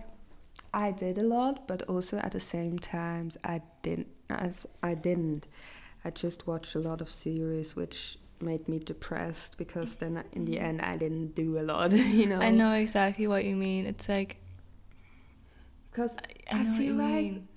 I 0.74 0.90
did 0.92 1.18
a 1.18 1.22
lot, 1.22 1.66
but 1.66 1.82
also 1.82 2.18
at 2.18 2.32
the 2.32 2.40
same 2.40 2.78
times 2.78 3.36
I 3.44 3.62
didn't. 3.82 4.08
As 4.28 4.66
I 4.82 4.94
didn't, 4.94 5.46
I 6.04 6.10
just 6.10 6.46
watched 6.46 6.74
a 6.74 6.78
lot 6.80 7.00
of 7.00 7.08
series, 7.08 7.76
which 7.76 8.18
made 8.40 8.68
me 8.68 8.78
depressed 8.78 9.56
because 9.56 9.96
then 9.96 10.22
in 10.32 10.44
the 10.44 10.58
end 10.60 10.82
I 10.82 10.96
didn't 10.96 11.34
do 11.34 11.58
a 11.58 11.62
lot. 11.62 11.92
You 12.20 12.26
know. 12.26 12.40
I 12.40 12.50
know 12.50 12.72
exactly 12.74 13.26
what 13.26 13.44
you 13.44 13.56
mean. 13.56 13.86
It's 13.86 14.08
like 14.08 14.36
Because 15.90 16.16
I, 16.50 16.56
I 16.58 16.62
what 16.64 16.76
feel 16.78 16.94
like- 16.94 17.14
mean. 17.14 17.48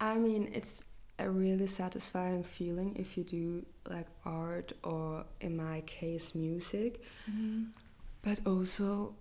I 0.00 0.16
mean, 0.18 0.50
it's 0.52 0.84
a 1.18 1.30
really 1.30 1.66
satisfying 1.66 2.42
feeling 2.44 2.94
if 2.96 3.16
you 3.16 3.24
do 3.24 3.64
like 3.88 4.06
art 4.26 4.72
or, 4.84 5.24
in 5.40 5.56
my 5.56 5.80
case, 5.86 6.34
music. 6.34 7.00
Mhm. 7.30 7.68
But 8.20 8.40
also, 8.46 9.14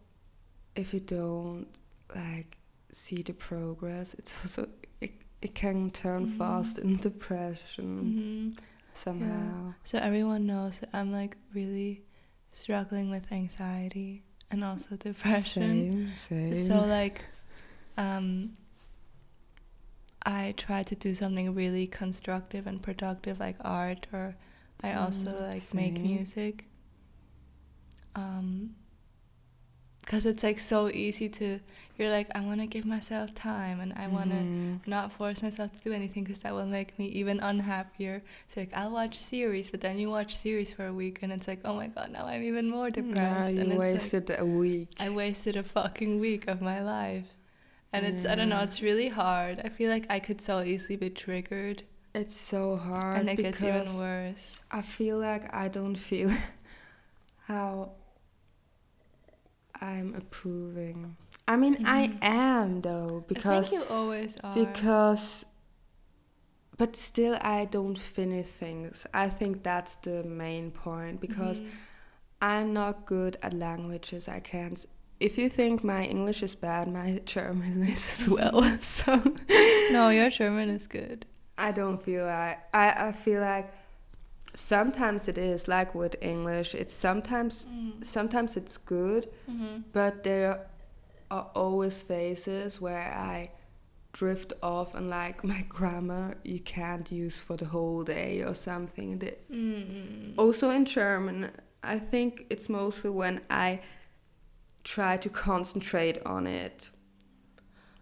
if 0.75 0.94
you 0.94 1.00
don't 1.00 1.68
like 2.14 2.58
see 2.92 3.22
the 3.22 3.34
progress, 3.34 4.14
it's 4.16 4.34
also 4.44 4.68
it, 5.02 5.12
it 5.42 5.56
can 5.56 5.92
turn 5.92 6.26
Mhm. 6.26 6.38
fast 6.38 6.80
in 6.80 6.98
depression 6.98 8.16
Mhm. 8.56 8.58
somehow. 8.94 9.74
So 9.84 9.98
everyone 10.00 10.46
knows 10.46 10.80
that 10.80 10.90
I'm 10.94 11.12
like 11.12 11.38
really 11.54 12.04
struggling 12.52 13.10
with 13.12 13.32
anxiety 13.32 14.24
and 14.52 14.64
also 14.64 14.96
depression. 14.98 16.16
Same, 16.16 16.16
same. 16.16 16.66
So 16.68 16.80
like 16.86 17.24
um 17.98 18.58
I 20.28 20.54
try 20.58 20.82
to 20.84 20.96
do 20.96 21.14
something 21.14 21.54
really 21.54 21.86
constructive 21.88 22.66
and 22.66 22.82
productive 22.82 23.40
like 23.40 23.58
art 23.62 24.08
or 24.12 24.36
I 24.82 24.94
also 24.94 25.30
Mm, 25.30 25.42
like 25.50 25.74
make 25.74 26.04
music. 26.04 26.66
Um 28.16 28.76
cuz 30.06 30.26
it's 30.26 30.44
like 30.44 30.60
so 30.60 30.90
easy 30.90 31.28
to 31.30 31.60
you're 31.98 32.10
like 32.10 32.28
I 32.36 32.42
want 32.42 32.60
to 32.62 32.68
give 32.68 32.86
myself 32.86 33.34
time 33.34 33.80
and 33.80 33.92
I 33.94 34.08
want 34.08 34.30
to 34.32 34.42
Mhm. 34.44 34.80
not 34.88 35.12
force 35.12 35.42
myself 35.42 35.72
to 35.74 35.80
do 35.80 35.92
anything 35.94 36.24
because 36.26 36.40
that 36.44 36.54
will 36.54 36.66
make 36.68 36.98
me 37.00 37.06
even 37.08 37.40
unhappier. 37.40 38.22
So 38.50 38.62
like 38.62 38.74
I'll 38.74 38.92
watch 38.92 39.18
series, 39.18 39.70
but 39.72 39.82
then 39.82 39.98
you 39.98 40.10
watch 40.10 40.36
series 40.36 40.72
for 40.74 40.86
a 40.88 40.94
week 40.94 41.20
and 41.24 41.32
it's 41.32 41.48
like, 41.48 41.62
oh 41.66 41.74
my 41.82 41.88
god, 41.88 42.12
now 42.12 42.26
I'm 42.26 42.44
even 42.44 42.70
more 42.70 42.90
depressed. 42.90 43.50
And 43.50 43.72
you 43.72 43.80
like, 43.80 43.94
wasted 43.96 44.30
a 44.38 44.46
week. 44.46 44.90
I 45.00 45.10
wasted 45.10 45.56
a 45.56 45.64
fucking 45.64 46.20
week 46.20 46.48
of 46.48 46.62
my 46.62 46.80
life. 46.82 47.30
And 47.94 48.06
it's 48.06 48.26
I 48.26 48.36
don't 48.36 48.50
know, 48.50 48.62
it's 48.68 48.82
really 48.82 49.08
hard. 49.08 49.62
I 49.64 49.70
feel 49.70 49.90
like 49.90 50.06
I 50.10 50.20
could 50.20 50.42
so 50.42 50.62
easily 50.62 50.98
be 50.98 51.10
triggered 51.10 51.84
It's 52.14 52.36
so 52.36 52.76
hard 52.78 53.18
and 53.18 53.30
it 53.30 53.38
gets 53.38 53.64
even 53.64 53.88
worse. 54.08 54.46
I 54.70 54.82
feel 54.82 55.18
like 55.18 55.46
I 55.64 55.68
don't 55.78 55.96
feel 55.96 56.30
how 57.48 57.92
I'm 59.82 60.15
approving. 60.15 61.15
I 61.48 61.55
mean, 61.58 61.86
I 61.86 62.08
Mhm. 62.08 62.17
am 62.24 62.82
though 62.82 63.24
because 63.27 63.67
I 63.67 63.70
think 63.70 63.82
you 63.89 63.96
always 63.96 64.38
are. 64.44 64.53
because 64.53 65.46
but 66.77 66.96
still 66.98 67.38
I 67.41 67.65
don't 67.65 67.98
finish 67.98 68.48
things. 68.48 69.08
I 69.13 69.29
think 69.29 69.63
that's 69.63 69.96
the 69.98 70.24
main 70.24 70.72
point 70.72 71.22
because 71.22 71.62
Mhm. 71.62 71.65
I'm 72.41 72.74
not 72.74 73.05
good 73.05 73.38
at 73.41 73.53
languages. 73.53 74.27
I 74.27 74.39
can't 74.39 74.86
if 75.17 75.38
you 75.38 75.48
think 75.50 75.82
my 75.82 76.03
English 76.03 76.44
is 76.44 76.55
bad, 76.55 76.89
my 76.91 77.22
German 77.25 77.84
is 77.84 78.03
as 78.22 78.29
well. 78.29 78.62
so 78.82 79.24
No, 79.91 80.10
your 80.10 80.29
German 80.29 80.70
is 80.70 80.88
good. 80.88 81.25
I 81.58 81.72
don't 81.72 82.01
feel 82.03 82.25
like 82.25 82.58
I, 82.74 83.08
I 83.08 83.12
feel 83.13 83.39
like 83.39 83.72
sometimes 84.56 85.28
it 85.28 85.38
is 85.38 85.68
like 85.68 85.94
with 85.96 86.16
English. 86.22 86.74
It's 86.76 86.94
sometimes 86.94 87.68
sometimes 88.04 88.58
it's 88.58 88.78
good, 88.78 89.28
Mhm. 89.50 89.84
but 89.92 90.24
there 90.24 90.68
are 91.30 91.50
always 91.56 92.02
phases 92.02 92.80
where 92.82 93.14
I 93.14 93.52
drift 94.14 94.54
off 94.64 94.96
and 94.96 95.10
like 95.10 95.44
my 95.44 95.66
grammar 95.70 96.36
you 96.44 96.60
can't 96.62 97.12
use 97.12 97.42
for 97.42 97.58
the 97.58 97.66
whole 97.66 98.04
day 98.04 98.44
or 98.44 98.54
something. 98.54 99.20
Mm. 99.52 100.34
also 100.38 100.70
in 100.70 100.86
German, 100.86 101.50
I 101.84 102.00
think 102.00 102.46
it's 102.50 102.70
mostly 102.70 103.10
when 103.10 103.42
I 103.50 103.82
try 104.84 105.18
to 105.18 105.30
concentrate 105.30 106.18
on 106.26 106.48
it, 106.48 106.90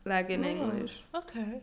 like 0.06 0.30
in 0.30 0.44
Oh. 0.46 0.50
English. 0.50 1.02
Okay. 1.16 1.62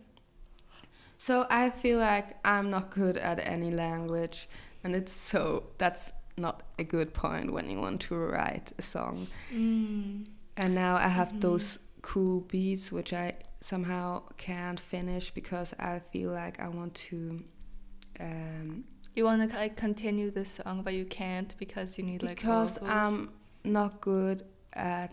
So 1.19 1.47
I 1.51 1.71
feel 1.71 1.99
like 1.99 2.37
I'm 2.45 2.71
not 2.71 2.91
good 2.91 3.17
at 3.19 3.39
any 3.47 3.71
language, 3.71 4.49
and 4.85 4.95
it's 4.95 5.13
so 5.13 5.65
that's 5.79 6.13
not 6.37 6.63
a 6.79 6.85
good 6.85 7.13
point 7.13 7.53
when 7.53 7.69
you 7.71 7.79
want 7.81 8.01
to 8.03 8.15
write 8.17 8.73
a 8.79 8.83
song. 8.83 9.27
Mm. 9.53 10.27
And 10.57 10.75
now 10.75 10.97
I 10.97 11.09
have 11.09 11.33
Mhm. 11.33 11.41
those 11.41 11.79
cool 12.03 12.41
beats 12.41 12.91
which 12.91 13.13
I 13.13 13.33
somehow 13.61 14.23
can't 14.39 14.81
finish 14.81 15.31
because 15.33 15.75
I 15.79 16.01
feel 16.13 16.31
like 16.33 16.59
I 16.61 16.69
want 16.69 16.95
to. 17.11 17.45
Um, 18.19 18.85
You 19.17 19.25
want 19.25 19.51
to 19.51 19.57
like 19.57 19.77
continue 19.77 20.31
the 20.31 20.45
song, 20.47 20.83
but 20.83 20.95
you 20.95 21.05
can't 21.05 21.55
because 21.59 21.99
you 21.99 22.05
need 22.05 22.23
like 22.23 22.37
because 22.37 22.79
vocals. 22.79 22.91
I'm 22.91 23.31
not 23.65 24.01
good 24.01 24.43
at 24.73 25.13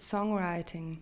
songwriting. 0.00 0.98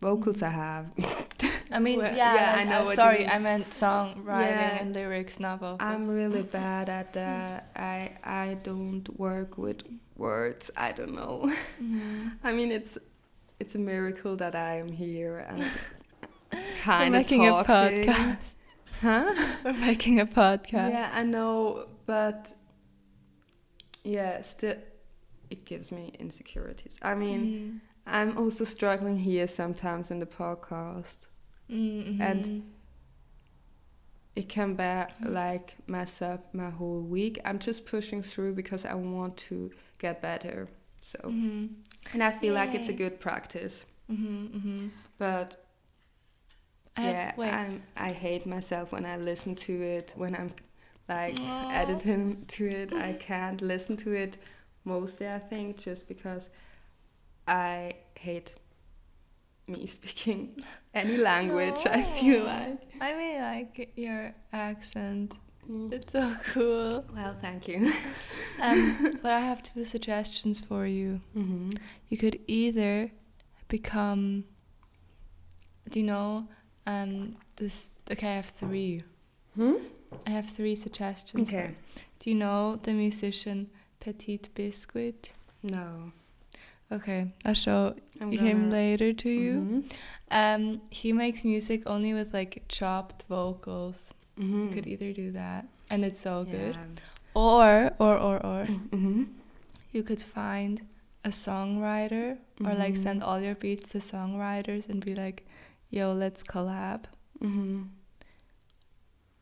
Vocals 0.00 0.42
I 0.42 0.48
have. 0.50 0.92
I 1.72 1.78
mean, 1.78 1.98
Well, 2.00 2.16
yeah, 2.16 2.34
yeah, 2.34 2.54
I 2.56 2.60
I 2.60 2.64
know 2.64 2.88
you 2.90 2.94
sorry. 2.96 3.26
I 3.26 3.38
meant 3.38 3.66
songwriting 3.70 4.56
Yeah. 4.60 4.80
and 4.80 4.92
lyrics, 4.94 5.38
not 5.38 5.60
vocals. 5.60 5.78
I'm 5.80 6.08
really 6.08 6.42
bad 6.62 6.88
at 6.88 7.12
that. 7.12 7.70
I 7.76 8.12
I 8.24 8.54
don't 8.62 9.06
work 9.18 9.56
with 9.58 9.82
words. 10.16 10.70
I 10.76 10.92
don't 10.92 11.14
know. 11.14 11.36
Mhm. 11.82 12.32
I 12.42 12.52
mean, 12.52 12.70
it's 12.72 12.98
it's 13.60 13.74
a 13.74 13.78
miracle 13.78 14.36
that 14.36 14.54
I 14.54 14.78
am 14.80 14.90
here 14.92 15.38
and 15.48 15.64
kind 16.82 17.14
of 17.14 17.20
making 17.20 17.46
a 17.46 17.52
podcast. 17.64 18.54
Huh? 19.00 19.32
We're 19.64 19.72
making 19.74 20.20
a 20.20 20.26
podcast. 20.26 20.90
Yeah, 20.92 21.10
I 21.12 21.22
know, 21.22 21.86
but 22.06 22.52
yeah, 24.04 24.42
still, 24.42 24.76
it 25.50 25.64
gives 25.64 25.90
me 25.92 26.12
insecurities. 26.18 26.96
I 27.02 27.14
mean, 27.14 27.40
Mm. 27.40 27.80
I'm 28.06 28.38
also 28.38 28.64
struggling 28.64 29.18
here 29.18 29.46
sometimes 29.46 30.10
in 30.10 30.18
the 30.18 30.26
podcast. 30.26 31.26
Mm, 31.70 32.20
and. 32.20 32.62
It 34.36 34.48
can 34.48 34.74
be 34.74 35.28
like 35.28 35.74
mess 35.86 36.22
up 36.22 36.54
my 36.54 36.70
whole 36.70 37.00
week. 37.00 37.40
I'm 37.44 37.58
just 37.58 37.84
pushing 37.84 38.22
through 38.22 38.54
because 38.54 38.84
I 38.86 38.94
want 38.94 39.36
to 39.48 39.70
get 39.98 40.22
better. 40.22 40.68
So, 41.00 41.18
Mhm. 41.24 41.70
and 42.14 42.22
I 42.22 42.30
feel 42.30 42.54
like 42.54 42.74
it's 42.74 42.88
a 42.88 42.92
good 42.92 43.20
practice. 43.20 43.84
Mhm, 44.08 44.50
mhm. 44.54 44.90
But 45.18 45.56
I 46.96 47.02
yeah. 47.08 47.32
I'm, 47.38 47.82
I 47.96 48.12
hate 48.12 48.46
myself 48.46 48.92
when 48.92 49.04
I 49.06 49.16
listen 49.16 49.54
to 49.56 49.72
it. 49.82 50.12
When 50.16 50.34
I'm 50.34 50.52
like 51.08 51.36
Aw. 51.40 51.68
editing 51.70 52.44
to 52.46 52.66
it, 52.66 52.92
I 52.92 53.12
can't 53.20 53.60
listen 53.60 53.96
to 53.98 54.12
it 54.12 54.36
mostly. 54.84 55.28
I 55.28 55.38
think 55.38 55.76
just 55.78 56.08
because 56.08 56.50
I 57.46 57.94
hate 58.14 58.54
me 59.70 59.86
speaking 59.86 60.62
any 60.94 61.16
language. 61.16 61.80
I 61.86 62.02
feel 62.02 62.44
like. 62.44 62.78
I 63.00 63.12
really 63.12 63.40
like 63.40 63.92
your 63.96 64.34
accent. 64.52 65.32
Mm. 65.70 65.92
It's 65.92 66.12
so 66.12 66.34
cool. 66.52 67.04
Well, 67.14 67.36
thank 67.40 67.68
you. 67.68 67.92
Um, 68.62 69.12
but 69.22 69.32
I 69.32 69.40
have 69.40 69.62
two 69.62 69.84
suggestions 69.84 70.60
for 70.60 70.84
you. 70.86 71.20
hmm 71.32 71.70
You 72.10 72.18
could 72.18 72.38
either 72.46 73.10
become. 73.68 74.44
Do 75.88 76.00
you 76.00 76.06
know? 76.06 76.46
Um, 76.86 77.36
this. 77.56 77.88
Okay, 78.10 78.28
I 78.32 78.36
have 78.36 78.46
three. 78.46 79.02
Hmm? 79.54 79.74
I 80.26 80.30
have 80.30 80.50
three 80.50 80.74
suggestions. 80.76 81.48
for- 81.48 81.56
Okay. 81.56 81.74
Do 82.18 82.28
you 82.30 82.36
know 82.36 82.76
the 82.76 82.92
musician 82.92 83.70
Petit 84.00 84.40
Biscuit? 84.54 85.30
No. 85.62 86.12
Okay, 86.92 87.32
I'll 87.44 87.54
show 87.54 87.94
I'm 88.20 88.32
him 88.32 88.60
gonna- 88.62 88.72
later 88.72 89.12
to 89.12 89.30
you. 89.30 89.54
Mhm. 89.60 89.92
Um, 90.32 90.80
he 90.90 91.12
makes 91.12 91.44
music 91.44 91.82
only 91.86 92.12
with 92.14 92.32
like 92.34 92.64
chopped 92.68 93.24
vocals. 93.28 94.12
Mhm. 94.38 94.64
You 94.64 94.68
could 94.70 94.86
either 94.86 95.12
do 95.12 95.30
that, 95.32 95.66
and 95.90 96.04
it's 96.04 96.20
so 96.20 96.44
good. 96.44 96.74
Yeah. 96.74 96.86
Or, 97.34 97.92
or, 98.00 98.16
or, 98.18 98.36
or, 98.44 98.64
Mhm. 98.66 99.28
you 99.92 100.02
could 100.02 100.20
find 100.22 100.80
a 101.24 101.28
songwriter 101.28 102.38
or 102.64 102.74
like 102.74 102.94
Mhm. 102.94 103.02
send 103.02 103.22
all 103.22 103.40
your 103.40 103.54
beats 103.54 103.90
to 103.92 103.98
songwriters 103.98 104.88
and 104.88 105.04
be 105.04 105.14
like, 105.14 105.46
yo, 105.90 106.12
let's 106.12 106.42
collab. 106.42 107.04
Mhm. 107.40 107.88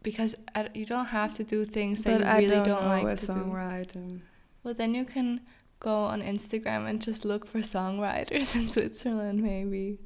Because 0.03 0.35
I, 0.55 0.69
you 0.75 0.85
don't 0.87 1.07
have 1.07 1.35
to 1.35 1.45
do 1.45 1.65
things 1.65 2.03
that 2.03 2.19
But 2.21 2.27
you 2.27 2.27
I 2.33 2.39
really 2.39 2.57
don't, 2.57 2.83
don't, 2.83 2.85
like 2.89 3.07
a 3.07 3.17
to 3.17 3.27
do. 3.27 3.33
songwriter. 3.33 4.21
Well, 4.63 4.75
then 4.75 4.95
you 4.95 5.05
can 5.05 5.41
go 5.81 5.95
on 5.95 6.23
Instagram 6.23 6.89
and 6.89 7.01
just 7.01 7.25
look 7.25 7.47
for 7.47 7.61
songwriters 7.61 8.55
in 8.59 8.69
Switzerland, 8.69 9.43
maybe. 9.43 9.99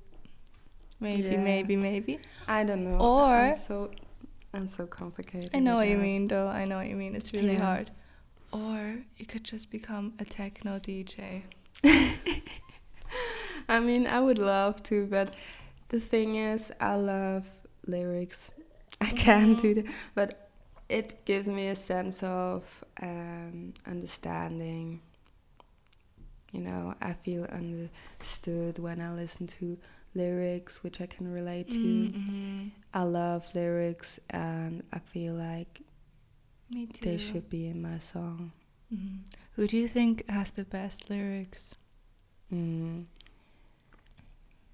Maybe, 1.00 1.22
Yeah. 1.30 1.38
maybe, 1.38 1.76
maybe. 1.76 2.20
I 2.46 2.62
don't 2.64 2.84
know. 2.84 2.98
Or- 2.98 3.34
I'm 3.50 3.56
so 3.56 3.90
I'm 4.54 4.68
so 4.68 4.86
complicated. 4.86 5.50
I 5.54 5.60
know 5.60 5.76
what 5.76 5.88
you 5.88 5.96
mean, 5.96 6.28
though. 6.28 6.46
I 6.46 6.66
know 6.66 6.76
what 6.76 6.86
you 6.88 6.96
mean. 6.96 7.14
It's 7.16 7.32
really 7.32 7.54
Yeah. 7.54 7.64
hard. 7.64 7.90
Or 8.52 8.96
you 9.16 9.24
could 9.24 9.44
just 9.44 9.70
become 9.70 10.12
a 10.18 10.24
techno 10.26 10.78
DJ. 10.78 11.42
I 13.68 13.80
mean, 13.80 14.06
I 14.06 14.20
would 14.20 14.38
love 14.38 14.82
to, 14.84 15.06
but 15.06 15.34
the 15.88 16.00
thing 16.00 16.34
is, 16.36 16.70
I 16.80 16.96
love 16.96 17.46
lyrics. 17.86 18.50
I 19.00 19.06
can't 19.10 19.58
do 19.60 19.74
that, 19.74 19.86
but 20.14 20.50
it 20.88 21.24
gives 21.24 21.48
me 21.48 21.68
a 21.68 21.74
sense 21.74 22.22
of 22.22 22.84
um, 23.02 23.72
understanding. 23.86 25.00
You 26.52 26.60
know, 26.60 26.94
I 27.00 27.14
feel 27.14 27.44
understood 27.44 28.78
when 28.78 29.00
I 29.00 29.12
listen 29.12 29.46
to 29.58 29.78
lyrics, 30.14 30.82
which 30.84 31.00
I 31.00 31.06
can 31.06 31.32
relate 31.32 31.70
to. 31.70 31.78
Mm-hmm. 31.78 32.68
I 32.92 33.02
love 33.04 33.46
lyrics, 33.54 34.20
and 34.30 34.82
I 34.92 34.98
feel 34.98 35.32
like 35.34 35.80
they 37.00 37.16
should 37.18 37.48
be 37.48 37.66
in 37.66 37.80
my 37.82 37.98
song. 37.98 38.52
Mhm. 38.92 39.20
Who 39.56 39.66
do 39.66 39.76
you 39.78 39.88
think 39.88 40.28
has 40.28 40.50
the 40.50 40.64
best 40.64 41.08
lyrics? 41.08 41.74
Mm. 42.52 43.06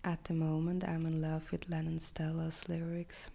At 0.05 0.25
the 0.25 0.35
moment, 0.35 0.83
I'm 0.85 1.07
in 1.07 1.21
love 1.23 1.51
with 1.53 1.69
Lennon 1.69 2.01
Stella's 2.01 2.69
lyrics. 2.69 3.31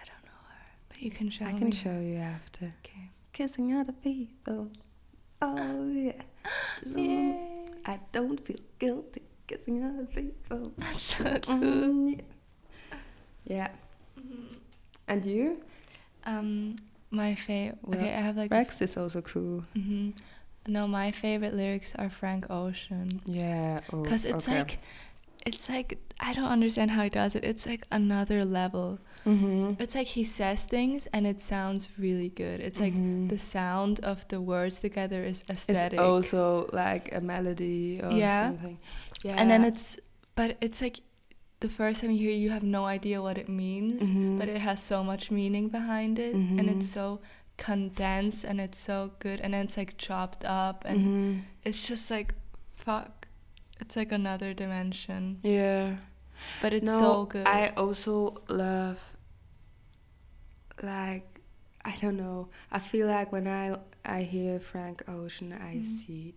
I 0.00 0.04
don't 0.04 0.24
know 0.24 0.40
her, 0.48 0.66
but 0.88 1.00
you 1.00 1.10
can 1.10 1.30
show 1.30 1.46
I 1.46 1.52
can 1.52 1.66
me. 1.66 1.72
show 1.72 1.98
you 2.00 2.16
after. 2.16 2.74
Okay. 2.84 3.10
Kissing 3.32 3.72
other 3.74 3.92
people. 3.92 4.70
Oh 5.40 5.88
yeah. 5.90 6.22
Yay. 6.96 7.36
I 7.84 7.98
don't 8.12 8.40
feel 8.44 8.56
guilty 8.78 9.22
kissing 9.46 9.84
other 9.84 10.06
people. 10.06 10.72
That's 10.78 11.02
so 11.02 11.24
cool. 11.42 11.54
Mm, 11.56 12.20
yeah. 13.44 13.54
yeah. 13.56 13.68
And 15.08 15.24
you? 15.24 15.62
Um, 16.24 16.76
my 17.10 17.34
favorite. 17.34 17.78
Well, 17.82 17.98
okay, 17.98 18.12
I 18.14 18.20
have 18.20 18.36
like. 18.36 18.50
Rex 18.50 18.82
is 18.82 18.96
also 18.96 19.20
cool. 19.22 19.62
hmm 19.74 20.10
No, 20.66 20.88
my 20.88 21.12
favorite 21.12 21.54
lyrics 21.54 21.94
are 21.94 22.10
Frank 22.10 22.50
Ocean. 22.50 23.20
Yeah. 23.24 23.80
Oh, 23.92 24.02
Because 24.02 24.24
it's 24.24 24.48
okay. 24.48 24.58
like, 24.58 24.78
it's 25.46 25.68
like 25.68 25.98
I 26.18 26.32
don't 26.32 26.48
understand 26.48 26.90
how 26.92 27.02
he 27.04 27.10
does 27.10 27.34
it. 27.36 27.44
It's 27.44 27.66
like 27.66 27.86
another 27.90 28.44
level. 28.44 28.98
Mm-hmm. 29.26 29.74
It's 29.82 29.94
like 29.94 30.06
he 30.06 30.24
says 30.24 30.64
things 30.64 31.06
and 31.12 31.26
it 31.26 31.40
sounds 31.40 31.88
really 31.98 32.30
good. 32.30 32.60
It's 32.60 32.80
like 32.80 32.94
Mhm. 32.94 33.28
the 33.28 33.38
sound 33.38 34.00
of 34.00 34.26
the 34.28 34.40
words 34.40 34.80
together 34.80 35.22
is 35.24 35.44
aesthetic. 35.50 35.98
It's 35.98 36.00
also 36.02 36.68
like 36.72 37.14
a 37.14 37.20
melody 37.20 38.00
or 38.02 38.10
Yeah. 38.12 38.48
something. 38.48 38.78
Yeah. 39.24 39.36
And 39.38 39.50
then 39.50 39.62
it's, 39.64 39.98
but 40.34 40.56
it's 40.60 40.80
like 40.80 41.00
the 41.60 41.68
first 41.68 42.00
time 42.00 42.10
you 42.12 42.18
hear, 42.18 42.30
it, 42.30 42.36
you 42.44 42.50
have 42.50 42.62
no 42.62 42.84
idea 42.86 43.20
what 43.20 43.36
it 43.38 43.48
means, 43.48 44.02
Mhm. 44.02 44.38
but 44.38 44.48
it 44.48 44.58
has 44.68 44.82
so 44.82 45.02
much 45.04 45.30
meaning 45.30 45.68
behind 45.68 46.18
it, 46.18 46.34
and 46.34 46.68
it's 46.70 46.88
so 46.88 47.20
condensed 47.56 48.44
and 48.44 48.60
it's 48.60 48.78
so 48.78 49.12
good, 49.18 49.40
and 49.40 49.52
then 49.54 49.64
it's 49.64 49.76
like 49.76 49.96
chopped 49.98 50.44
up, 50.44 50.84
and 50.86 50.98
Mhm. 51.00 51.42
it's 51.64 51.86
just 51.88 52.10
like, 52.10 52.34
fuck, 52.76 53.25
it's 53.80 53.96
like 53.96 54.12
another 54.12 54.54
dimension, 54.54 55.40
Yeah. 55.42 55.96
but 56.60 56.72
it's 56.72 56.86
no, 56.86 56.98
so 57.00 57.26
good. 57.26 57.46
I 57.46 57.68
also 57.76 58.42
love 58.48 59.00
like 60.82 61.40
I 61.84 61.94
don't 62.00 62.16
know. 62.16 62.48
I 62.70 62.78
feel 62.80 63.06
like 63.06 63.30
when 63.32 63.46
I 63.46 63.76
I 64.04 64.22
hear 64.22 64.58
Frank 64.58 65.08
Ocean, 65.08 65.52
I 65.52 65.76
Mm. 65.76 65.86
see 65.86 66.34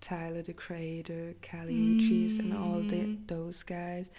Tyler 0.00 0.42
the 0.42 0.52
Creator, 0.54 1.34
Kali 1.42 1.74
Uchis, 1.94 2.38
and 2.38 2.52
all 2.54 2.80
the 2.82 3.06
Mm. 3.06 3.26
those 3.26 3.62
guys, 3.62 4.10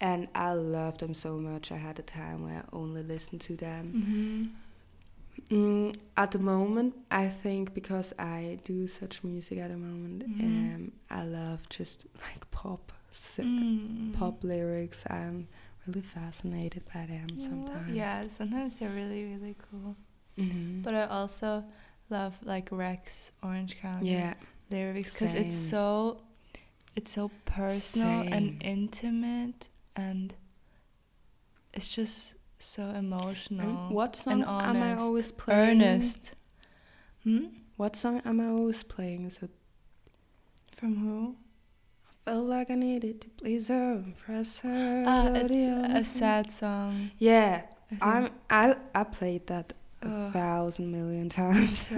and 0.00 0.28
I 0.34 0.52
love 0.54 0.98
them 0.98 1.14
so 1.14 1.38
much. 1.38 1.72
I 1.72 1.76
had 1.78 1.98
a 1.98 2.02
time 2.02 2.44
where 2.44 2.58
I 2.62 2.76
only 2.76 3.02
listened 3.02 3.40
to 3.42 3.56
them. 3.56 3.92
hmm 3.92 4.44
Mm, 5.50 5.96
at 6.16 6.30
the 6.30 6.38
moment, 6.38 6.94
I 7.10 7.28
think 7.28 7.74
because 7.74 8.12
I 8.18 8.58
do 8.64 8.86
such 8.88 9.22
music 9.24 9.58
at 9.58 9.70
the 9.70 9.76
moment, 9.76 10.24
Mhm. 10.28 10.74
um, 10.74 10.92
I 11.10 11.24
love 11.24 11.68
just 11.68 12.06
like 12.22 12.50
pop, 12.50 12.92
Mm. 13.38 14.14
pop 14.14 14.42
lyrics. 14.44 15.04
I'm 15.10 15.48
really 15.86 16.00
fascinated 16.02 16.82
by 16.92 17.06
them 17.06 17.28
sometimes. 17.36 17.94
Yeah, 17.94 18.26
sometimes 18.38 18.74
they're 18.78 18.88
really 18.90 19.24
really 19.24 19.56
cool. 19.70 19.96
Mhm. 20.38 20.82
But 20.82 20.94
I 20.94 21.04
also 21.06 21.64
love 22.08 22.34
like 22.42 22.70
Rex 22.72 23.32
Orange 23.42 23.76
County 23.76 24.10
yeah, 24.12 24.34
lyrics 24.70 25.10
because 25.12 25.34
it's 25.34 25.56
so 25.56 26.22
it's 26.96 27.12
so 27.12 27.30
personal 27.44 28.22
Same. 28.24 28.32
and 28.32 28.62
intimate 28.62 29.68
and 29.96 30.34
it's 31.74 31.94
just 31.94 32.34
so 32.62 32.82
emotional. 32.90 33.68
and 33.86 33.94
what 33.94 34.16
song 34.16 34.42
and 34.42 34.44
am 34.44 34.82
I 34.82 34.94
always 34.96 35.32
playing? 35.32 35.82
Earnest. 35.82 36.32
Hmm? 37.24 37.46
What 37.76 37.96
song 37.96 38.20
am 38.24 38.40
I 38.40 38.46
always 38.48 38.82
playing? 38.82 39.30
So 39.30 39.48
From 40.76 40.96
who? 40.96 41.36
I 42.06 42.30
felt 42.30 42.46
like 42.46 42.70
I 42.70 42.74
needed 42.74 43.20
to 43.22 43.28
please 43.30 43.68
her, 43.68 43.92
impress 43.94 44.60
her. 44.60 45.04
Ah, 45.06 45.32
it's 45.34 45.52
a 45.52 46.04
sad 46.04 46.50
song. 46.52 47.10
Yeah, 47.18 47.62
I 48.00 48.10
I'm, 48.18 48.30
I 48.50 48.76
I 48.94 49.04
played 49.04 49.46
that 49.48 49.72
a 50.02 50.08
Oh. 50.08 50.30
thousand 50.32 50.90
million 50.90 51.28
times. 51.28 51.78
so 51.88 51.94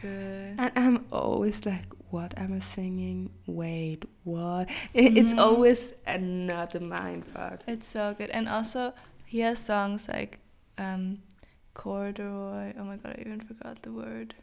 good. 0.00 0.54
And 0.58 0.72
I'm 0.76 1.06
always 1.12 1.64
like, 1.66 1.86
what 2.10 2.34
am 2.36 2.52
I 2.54 2.58
singing? 2.60 3.30
Wait, 3.46 4.04
what? 4.24 4.68
It, 4.92 5.18
It's 5.18 5.32
Mhm. 5.34 5.38
always 5.38 5.94
another 6.06 6.80
mind 6.80 7.26
fuck. 7.26 7.60
It's 7.66 7.86
so 7.88 8.14
good. 8.18 8.30
And 8.30 8.48
also 8.48 8.92
he 9.34 9.40
has 9.48 9.58
songs 9.58 10.06
like 10.16 10.32
um 10.78 11.04
Corduroy. 11.74 12.72
Oh 12.78 12.84
my 12.90 12.96
god, 13.02 13.16
I 13.18 13.20
even 13.26 13.40
forgot 13.40 13.82
the 13.82 13.92
word. 13.92 14.34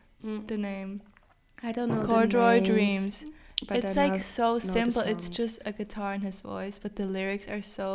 The 0.52 0.58
name. 0.58 1.02
I 1.64 1.72
don't 1.72 1.90
know. 1.94 2.06
Corduroy 2.06 2.60
Dreams. 2.72 3.26
but 3.68 3.78
it's 3.86 3.96
like 3.96 4.20
so 4.20 4.60
simple. 4.60 5.02
It's 5.14 5.30
just 5.30 5.56
a 5.66 5.72
guitar 5.72 6.12
and 6.14 6.24
his 6.24 6.42
voice, 6.42 6.78
but 6.84 6.96
the 6.98 7.06
lyrics 7.06 7.48
are 7.48 7.62
so 7.62 7.88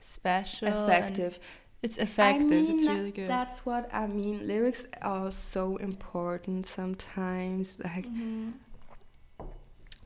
special. 0.00 0.68
effective. 0.68 1.38
It's 1.82 1.98
effective. 1.98 2.50
I 2.50 2.66
mean, 2.66 2.76
it's 2.76 2.86
really 2.86 3.12
good. 3.12 3.28
That's 3.28 3.64
what 3.64 3.88
I 3.94 4.06
mean. 4.08 4.46
Lyrics 4.46 4.86
are 5.02 5.30
so 5.30 5.76
important 5.76 6.66
sometimes. 6.66 7.78
Like, 7.88 8.06
Mhm. 8.06 8.52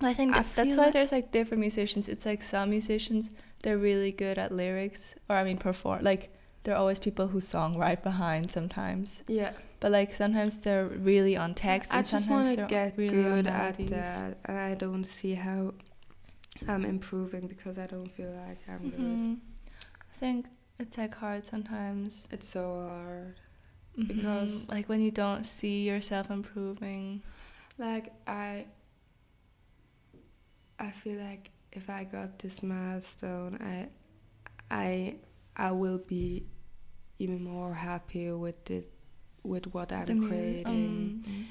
I 0.01 0.13
think 0.15 0.37
I 0.37 0.43
that's 0.59 0.77
why 0.77 0.85
like- 0.85 0.93
there's 0.93 1.13
like 1.13 1.33
different 1.33 1.61
musicians. 1.61 2.09
It's 2.09 2.27
like 2.27 2.43
some 2.43 2.69
musicians 2.71 3.31
they're 3.63 3.79
really 3.79 4.13
good 4.13 4.37
at 4.39 4.53
lyrics, 4.53 5.15
or 5.29 5.37
I 5.37 5.45
mean 5.45 5.57
perform. 5.57 6.03
Like 6.03 6.34
there 6.65 6.75
are 6.75 6.79
always 6.79 6.99
people 6.99 7.29
who 7.29 7.41
song 7.41 7.79
right 7.79 8.03
behind 8.03 8.51
sometimes, 8.51 9.23
yeah, 9.29 9.53
but 9.81 9.91
like 9.93 10.13
sometimes 10.13 10.57
they're 10.59 10.87
really 10.87 11.37
on 11.37 11.55
text, 11.55 11.93
I 11.93 11.99
and 11.99 12.07
just 12.07 12.25
sometimes 12.27 12.57
want 12.57 12.59
to 12.69 12.75
get 12.75 12.97
really 12.99 13.11
good 13.11 13.47
at 13.47 13.79
that, 13.89 14.39
and 14.47 14.59
I 14.59 14.75
don't 14.75 15.05
see 15.05 15.35
how 15.35 15.75
I'm 16.69 16.85
improving 16.85 17.47
because 17.49 17.79
I 17.79 17.87
don't 17.87 18.09
feel 18.11 18.31
like 18.47 18.59
I'm 18.69 18.91
good. 18.91 19.01
Mhm. 19.01 19.39
I 19.81 20.17
think 20.19 20.47
it's 20.79 20.97
like 20.99 21.15
hard 21.15 21.47
sometimes 21.47 22.27
It's 22.31 22.49
so 22.49 22.87
hard. 22.89 23.35
Mhm. 23.99 24.09
Because- 24.09 24.69
like 24.69 24.89
when 24.89 25.01
you 25.01 25.11
don't 25.11 25.45
see 25.45 25.87
yourself 25.89 26.31
improving. 26.31 27.23
Like 27.79 28.13
I, 28.27 28.67
I 30.79 30.91
feel 30.91 31.19
like 31.21 31.51
if 31.73 31.89
I 31.91 32.05
got 32.05 32.39
this 32.39 32.63
milestone, 32.63 33.59
I, 33.61 33.89
I, 34.71 35.17
I 35.57 35.71
will 35.73 35.99
be 35.99 36.47
even 37.19 37.43
more 37.45 37.75
happy 37.75 38.31
with 38.33 38.71
it, 38.71 38.91
with 39.43 39.73
what 39.75 39.93
I'm 39.93 40.07
the 40.07 40.15
creating. 40.27 41.23
Mm. 41.27 41.45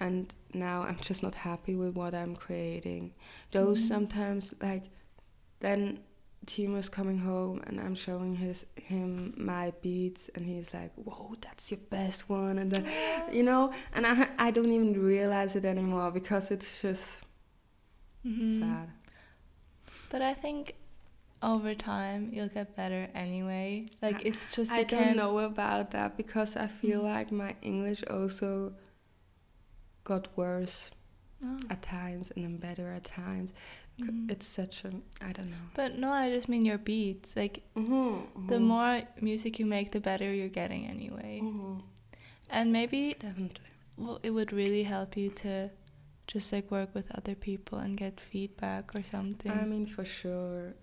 and 0.00 0.34
now 0.54 0.82
I'm 0.82 0.98
just 1.00 1.22
not 1.22 1.34
happy 1.34 1.74
with 1.76 1.94
what 1.94 2.14
I'm 2.14 2.34
creating. 2.34 3.14
Those 3.52 3.78
Mhm. 3.80 3.88
sometimes 3.88 4.54
like 4.60 4.84
then 5.60 6.00
Timo's 6.46 6.88
coming 6.88 7.18
home 7.18 7.62
and 7.68 7.78
I'm 7.80 7.94
showing 7.94 8.34
his 8.34 8.66
him 8.76 9.32
my 9.36 9.72
beats 9.80 10.28
and 10.34 10.44
he's 10.44 10.74
like, 10.74 10.92
"Whoa, 10.96 11.36
that's 11.40 11.70
your 11.70 11.78
best 11.90 12.28
one," 12.28 12.58
and 12.58 12.70
then 12.72 12.84
you 13.32 13.44
know, 13.44 13.72
and 13.94 14.04
I 14.06 14.28
I 14.38 14.50
don't 14.50 14.72
even 14.72 14.92
realize 15.00 15.54
it 15.54 15.64
anymore 15.64 16.10
because 16.10 16.50
it's 16.50 16.82
just 16.82 17.22
Mhm. 18.26 18.58
sad. 18.60 18.88
But 20.10 20.22
I 20.22 20.34
think 20.34 20.74
over 21.42 21.74
time 21.74 22.30
you'll 22.32 22.48
get 22.48 22.76
better 22.76 23.08
anyway. 23.14 23.88
Like 24.00 24.24
it's 24.24 24.44
just 24.54 24.70
I 24.72 24.84
don't 24.84 25.16
know 25.16 25.38
about 25.38 25.90
that 25.90 26.16
because 26.16 26.56
I 26.56 26.68
feel 26.68 27.00
Mm. 27.02 27.14
like 27.14 27.32
my 27.32 27.56
English 27.62 28.02
also 28.08 28.74
got 30.04 30.36
worse 30.36 30.90
Oh. 31.44 31.58
at 31.70 31.82
times 31.82 32.30
and 32.34 32.44
then 32.44 32.56
better 32.58 32.90
at 32.92 33.04
times. 33.04 33.50
Mhm. 33.98 34.30
It's 34.30 34.46
such 34.46 34.84
a 34.84 34.90
I 35.20 35.32
don't 35.32 35.50
know. 35.50 35.66
But 35.74 35.98
no, 35.98 36.10
I 36.10 36.30
just 36.30 36.48
mean 36.48 36.64
your 36.64 36.78
beats. 36.78 37.36
Like 37.36 37.62
Mm-hmm, 37.76 38.46
the 38.46 38.60
more 38.60 39.02
music 39.20 39.58
you 39.58 39.66
make, 39.66 39.90
the 39.90 40.00
better 40.00 40.32
you're 40.32 40.48
getting 40.62 40.86
anyway. 40.86 41.40
Mm-hmm. 41.42 41.80
And 42.50 42.72
maybe 42.72 43.14
Definitely. 43.18 43.64
well, 43.96 44.20
it 44.22 44.30
would 44.30 44.52
really 44.52 44.84
help 44.84 45.16
you 45.16 45.30
to 45.44 45.70
just 46.26 46.52
like 46.52 46.70
work 46.70 46.94
with 46.94 47.10
other 47.18 47.34
people 47.34 47.78
and 47.78 47.96
get 47.96 48.20
feedback 48.20 48.94
or 48.94 49.02
something. 49.02 49.50
I 49.50 49.64
mean, 49.64 49.86
for 49.86 50.04
sure. 50.04 50.74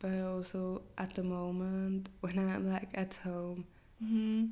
But 0.00 0.12
also 0.22 0.82
at 0.98 1.14
the 1.14 1.22
moment 1.22 2.08
when 2.20 2.38
I'm 2.38 2.68
like 2.72 2.88
at 2.94 3.14
home, 3.22 3.66
hmm 4.02 4.46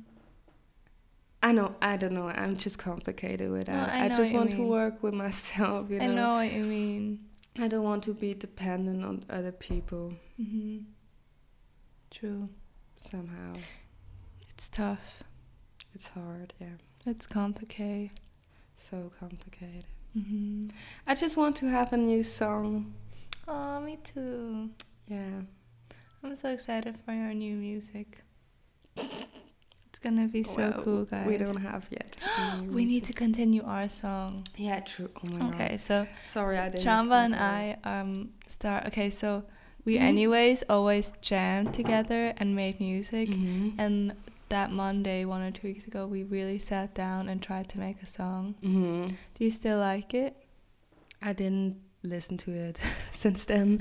I 1.41 1.53
know 1.53 1.73
I 1.81 1.95
don't 1.97 2.13
know. 2.13 2.27
I'm 2.27 2.57
just 2.57 2.77
complicated 2.77 3.49
with 3.49 3.67
No, 3.67 3.73
that. 3.73 3.89
I 3.93 4.05
I, 4.05 4.09
just 4.09 4.33
want 4.33 4.51
to 4.51 4.67
work 4.67 5.01
with 5.01 5.13
myself. 5.13 5.89
You 5.89 5.99
know? 5.99 6.05
I 6.05 6.07
know 6.07 6.33
what 6.35 6.51
you 6.51 6.63
mean. 6.65 7.19
I 7.57 7.67
don't 7.67 7.83
want 7.83 8.03
to 8.03 8.13
be 8.13 8.33
dependent 8.33 9.03
on 9.03 9.23
other 9.29 9.51
people 9.51 10.13
hmm 10.37 10.79
True. 12.11 12.49
somehow. 12.97 13.53
It's 14.49 14.67
tough. 14.67 15.23
It's 15.95 16.09
hard. 16.09 16.53
Yeah, 16.59 16.77
It's 17.05 17.25
complicated. 17.27 18.11
so 18.77 19.11
complicated. 19.19 19.85
hmm 20.13 20.67
I 21.07 21.15
just 21.15 21.37
want 21.37 21.55
to 21.57 21.65
have 21.67 21.93
a 21.93 21.97
new 21.97 22.23
song. 22.23 22.93
Oh, 23.47 23.79
me 23.79 23.97
too. 24.03 24.69
Yeah. 25.09 25.41
I'm 26.23 26.35
so 26.35 26.49
excited 26.49 26.97
for 27.05 27.13
your 27.13 27.33
new 27.33 27.55
music. 27.55 28.23
It's 28.97 29.99
gonna 30.01 30.27
be 30.27 30.43
so 30.43 30.53
Well, 30.55 30.81
cool, 30.83 31.05
guys. 31.05 31.27
We 31.27 31.37
don't 31.37 31.57
have 31.57 31.85
yet. 31.89 32.17
We 32.69 32.85
need 32.85 33.03
to 33.05 33.13
continue 33.13 33.63
our 33.65 33.89
song. 33.89 34.43
Yeah, 34.57 34.79
true. 34.81 35.09
Oh 35.15 35.29
my 35.31 35.49
Okay, 35.49 35.69
god. 35.71 35.81
so 35.81 36.07
Sorry, 36.25 36.57
I 36.57 36.69
didn't. 36.69 36.85
Jamba 36.85 37.25
and 37.25 37.35
I 37.35 37.77
um 37.83 38.29
start. 38.47 38.85
Okay, 38.87 39.09
so 39.09 39.43
we 39.85 39.97
Mhm. 39.97 40.01
anyways 40.01 40.63
always 40.69 41.11
jammed 41.21 41.73
together 41.73 42.33
and 42.37 42.55
made 42.55 42.79
music. 42.79 43.29
it. 43.29 43.35
Mhm. 43.39 43.75
And 43.77 44.13
that 44.49 44.71
Monday, 44.71 45.25
one 45.25 45.41
or 45.41 45.51
two 45.51 45.67
weeks 45.67 45.85
ago, 45.87 46.07
we 46.07 46.23
really 46.23 46.59
sat 46.59 46.93
down 46.95 47.29
and 47.29 47.41
tried 47.41 47.67
to 47.69 47.79
make 47.79 48.01
a 48.01 48.05
song. 48.07 48.55
Mhm. 48.63 49.09
Do 49.35 49.45
you 49.45 49.51
still 49.51 49.79
like 49.79 50.13
it? 50.13 50.35
I 51.21 51.33
didn't 51.33 51.75
listen 52.03 52.37
to 52.37 52.51
it 52.51 52.79
since 53.13 53.45
then. 53.45 53.79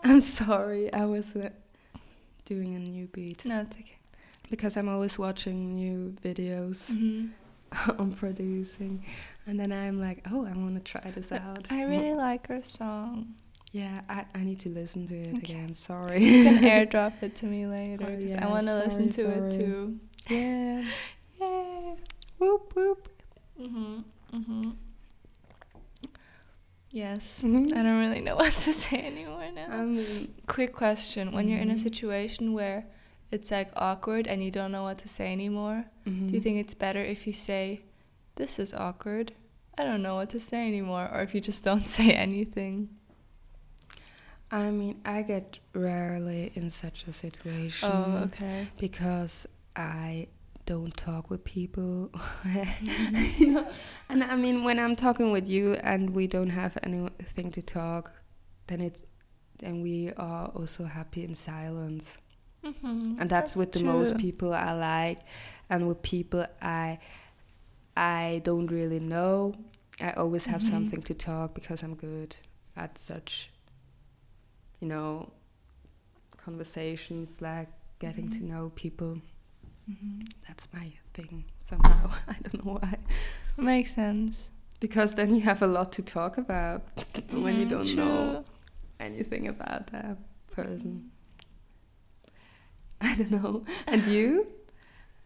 I'm 0.04 0.20
sorry. 0.20 0.92
I 0.92 1.04
was 1.04 1.34
uh, 1.36 1.50
doing 2.44 2.74
a 2.74 2.78
new 2.78 3.06
beat 3.08 3.44
No, 3.44 3.60
it's 3.60 3.72
okay. 3.72 3.98
because 4.50 4.76
I'm 4.76 4.88
always 4.88 5.18
watching 5.18 5.74
new 5.74 6.14
videos 6.24 6.88
hmm 6.90 7.26
on 8.00 8.12
producing, 8.12 9.04
and 9.46 9.60
then 9.60 9.70
I'm 9.72 10.00
like, 10.00 10.26
oh, 10.32 10.44
I 10.44 10.52
want 10.56 10.74
to 10.74 10.80
try 10.80 11.08
this 11.12 11.30
out. 11.30 11.68
I 11.70 11.84
really 11.84 12.14
like 12.14 12.48
her 12.48 12.62
song. 12.64 13.34
Yeah, 13.70 14.00
I, 14.08 14.24
I 14.34 14.42
need 14.42 14.58
to 14.60 14.68
listen 14.70 15.06
to 15.06 15.14
it 15.14 15.36
Okay. 15.36 15.52
again. 15.54 15.76
Sorry. 15.76 16.20
You 16.24 16.42
can 16.42 16.58
airdrop 16.64 17.22
it 17.22 17.36
to 17.36 17.46
me 17.46 17.66
later 17.68 18.06
Oh, 18.10 18.18
'cause 18.20 18.32
I 18.42 18.46
want 18.46 18.66
to 18.66 18.76
listen 18.76 19.12
sorry, 19.12 19.28
to 19.28 19.46
it 19.46 19.56
too. 19.56 20.00
yeah. 20.28 20.82
Yay. 21.40 21.94
Whoop 22.38 22.72
whoop. 22.74 23.08
Mhm. 23.60 24.02
Mhm. 24.34 24.74
Yes. 26.92 27.42
Mhm. 27.42 27.72
I 27.72 27.82
don't 27.82 27.98
really 28.00 28.20
know 28.20 28.36
what 28.42 28.52
to 28.64 28.72
say 28.72 28.98
anymore 29.04 29.46
now. 29.54 29.68
Mean, 29.84 30.34
Quick 30.46 30.72
question: 30.72 31.32
When 31.32 31.48
you're 31.48 31.60
in 31.60 31.70
a 31.70 31.74
Mhm. 31.74 31.78
situation 31.82 32.52
where 32.52 32.86
it's 33.30 33.50
like 33.50 33.70
awkward 33.76 34.26
and 34.26 34.42
you 34.42 34.50
don't 34.50 34.72
know 34.72 34.82
what 34.82 34.98
to 34.98 35.08
say 35.08 35.32
anymore, 35.32 35.84
do 36.04 36.10
you 36.10 36.40
mhm. 36.40 36.42
think 36.42 36.58
it's 36.58 36.74
better 36.74 36.98
if 37.00 37.26
you 37.26 37.32
say, 37.32 37.82
"This 38.34 38.58
is 38.58 38.74
awkward. 38.74 39.32
I 39.78 39.84
don't 39.84 40.02
know 40.02 40.16
what 40.16 40.30
to 40.30 40.40
say 40.40 40.66
anymore," 40.66 41.08
or 41.12 41.22
if 41.22 41.32
you 41.34 41.40
just 41.40 41.62
don't 41.62 41.86
say 41.98 42.12
anything? 42.12 42.88
I 44.50 44.70
mean, 44.72 45.00
I 45.04 45.22
get 45.22 45.60
rarely 45.74 46.50
in 46.56 46.70
such 46.70 47.06
a 47.06 47.12
situation. 47.12 47.88
Oh, 47.88 48.24
okay. 48.26 48.66
because 48.78 49.46
I 49.76 50.26
don't 50.72 50.96
talk 50.96 51.30
with 51.30 51.42
people. 51.44 52.10
you 53.38 53.48
know, 53.54 53.66
and 54.08 54.22
I 54.22 54.36
mean, 54.36 54.62
when 54.62 54.78
I'm 54.78 54.94
talking 54.94 55.32
with 55.32 55.48
you 55.48 55.74
and 55.92 56.10
we 56.10 56.26
don't 56.28 56.50
have 56.50 56.78
anything 56.82 57.50
to 57.52 57.62
talk, 57.62 58.12
then 58.68 58.80
it's 58.80 59.02
then 59.58 59.82
we 59.82 60.12
are 60.16 60.46
also 60.58 60.84
happy 60.84 61.22
in 61.24 61.34
silence, 61.34 62.18
Mm-hmm. 62.64 63.14
and 63.20 63.28
that's, 63.30 63.56
with 63.56 63.72
the 63.72 63.82
most 63.82 64.18
people 64.18 64.52
I 64.54 64.72
like, 64.72 65.18
and 65.70 65.88
with 65.88 66.00
people 66.02 66.44
I 66.62 66.98
I 67.96 68.40
don't 68.44 68.68
really 68.78 69.00
know. 69.00 69.54
I 70.00 70.10
always 70.22 70.46
have 70.46 70.60
Mhm. 70.62 70.70
something 70.74 71.02
to 71.02 71.14
talk 71.14 71.48
because 71.58 71.82
I'm 71.82 71.94
good 71.94 72.36
at 72.76 72.96
such, 72.98 73.50
you 74.80 74.88
know, 74.88 75.32
conversations 76.36 77.42
like 77.42 77.68
getting 77.98 78.28
to 78.30 78.38
Mhm. 78.40 78.48
know 78.52 78.64
people. 78.84 79.20
Mhm. 79.90 80.28
That's 80.46 80.68
my 80.72 80.92
thing 81.14 81.44
somehow. 81.60 82.10
I 82.28 82.36
don't 82.42 82.64
know 82.64 82.72
why. 82.80 82.96
Makes 83.56 83.94
sense. 83.94 84.50
Because 84.78 85.14
then 85.14 85.34
you 85.34 85.40
have 85.42 85.62
a 85.62 85.66
lot 85.66 85.92
to 85.92 86.02
talk 86.02 86.38
about 86.38 86.82
when 87.30 87.58
you 87.58 87.66
Mhm, 87.66 87.70
don't 87.70 87.96
know 87.96 88.44
anything 88.98 89.48
about 89.48 89.88
that 89.88 90.16
person. 90.52 91.10
I 93.00 93.14
don't 93.16 93.30
know. 93.30 93.64
And 93.86 94.04
you? 94.06 94.46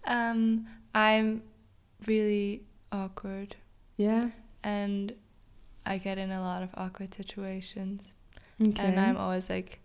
Um, 0.06 0.66
I'm 0.94 1.42
really 2.06 2.62
awkward, 2.92 3.56
Yeah. 3.96 4.30
and 4.62 5.12
I 5.86 5.98
get 5.98 6.18
in 6.18 6.30
a 6.30 6.40
lot 6.40 6.62
of 6.62 6.70
awkward 6.74 7.14
situations, 7.14 8.14
Okay. 8.60 8.80
and 8.82 8.98
I'm 9.00 9.16
always 9.16 9.48
like, 9.50 9.80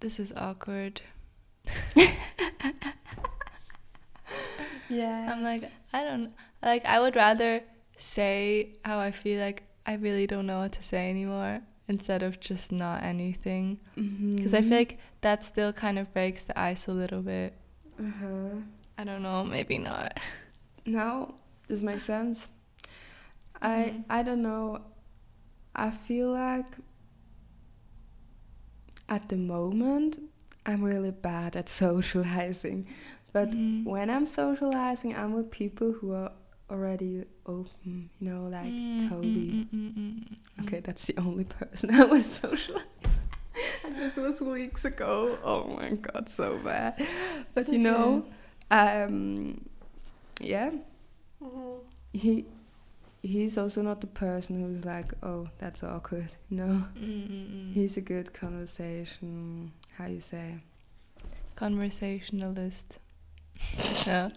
"This 0.00 0.18
is 0.18 0.32
awkward." 0.36 1.02
Yeah. 4.90 5.32
I'm 5.32 5.42
like, 5.42 5.70
I 5.92 6.04
don't 6.04 6.32
like. 6.62 6.84
I 6.84 7.00
would 7.00 7.16
rather 7.16 7.62
say 7.96 8.76
how 8.84 8.98
I 8.98 9.10
feel 9.10 9.40
like 9.40 9.62
I 9.86 9.94
really 9.94 10.26
don't 10.26 10.46
know 10.46 10.58
what 10.60 10.72
to 10.72 10.82
say 10.82 11.08
anymore 11.10 11.60
instead 11.88 12.22
of 12.22 12.38
just 12.40 12.70
not 12.72 13.02
anything. 13.02 13.80
Because 13.96 14.52
I 14.54 14.60
feel 14.62 14.76
like 14.78 14.98
that 15.22 15.42
still 15.44 15.72
kind 15.72 15.98
of 15.98 16.12
breaks 16.12 16.42
the 16.44 16.58
ice 16.58 16.86
a 16.86 16.92
little 16.92 17.22
bit. 17.22 17.54
Uh-huh. 17.98 18.60
I 18.98 19.04
don't 19.04 19.22
know, 19.22 19.42
maybe 19.44 19.78
not. 19.78 20.18
No, 20.86 21.34
this 21.68 21.82
makes 21.82 22.04
sense. 22.04 22.48
I 23.62 23.92
Mhm. 23.94 24.04
I 24.08 24.22
don't 24.22 24.42
know. 24.42 24.80
I 25.74 25.90
feel 25.90 26.32
like 26.32 26.66
at 29.08 29.28
the 29.28 29.36
moment 29.36 30.18
I'm 30.66 30.82
really 30.84 31.10
bad 31.10 31.56
at 31.56 31.68
socializing. 31.82 32.86
But 33.32 33.50
Mhm. 33.52 33.84
when 33.84 34.10
I'm 34.10 34.24
socializing, 34.26 35.14
I'm 35.14 35.32
with 35.34 35.50
people 35.50 35.92
who 35.92 36.12
are 36.12 36.32
already 36.68 37.24
open, 37.46 38.10
you 38.20 38.30
know, 38.30 38.44
like 38.48 38.72
Mm, 38.72 39.08
Toby. 39.08 39.50
mm, 39.52 39.68
mm, 39.70 39.92
mm, 39.94 39.94
mm, 39.96 40.36
mm. 40.58 40.62
Okay, 40.64 40.80
that's 40.80 41.06
the 41.06 41.16
only 41.18 41.44
person 41.58 41.90
I 41.94 42.04
was 42.04 42.26
socializing. 42.26 43.28
and 43.84 43.96
this 43.96 44.16
was 44.16 44.40
weeks 44.40 44.84
ago. 44.84 45.36
Oh 45.44 45.64
my 45.76 45.90
god, 45.90 46.28
so 46.28 46.58
bad. 46.58 46.94
But 47.54 47.68
you 47.68 47.78
know, 47.78 48.24
um, 48.70 49.64
yeah, 50.40 50.70
he 52.12 52.46
he's 53.22 53.58
also 53.58 53.82
not 53.82 54.00
the 54.00 54.06
person 54.06 54.60
who's 54.60 54.84
like, 54.84 55.12
oh, 55.22 55.48
that's 55.58 55.82
awkward. 55.82 56.30
You 56.50 56.56
know, 56.56 56.84
Mm, 56.96 57.28
mm, 57.28 57.50
mm. 57.50 57.72
he's 57.74 57.96
a 57.96 58.00
good 58.00 58.32
conversation. 58.32 59.72
How 59.96 60.06
you 60.06 60.20
say? 60.20 60.60
conversationalist. 61.56 62.98
Yeah. 64.06 64.30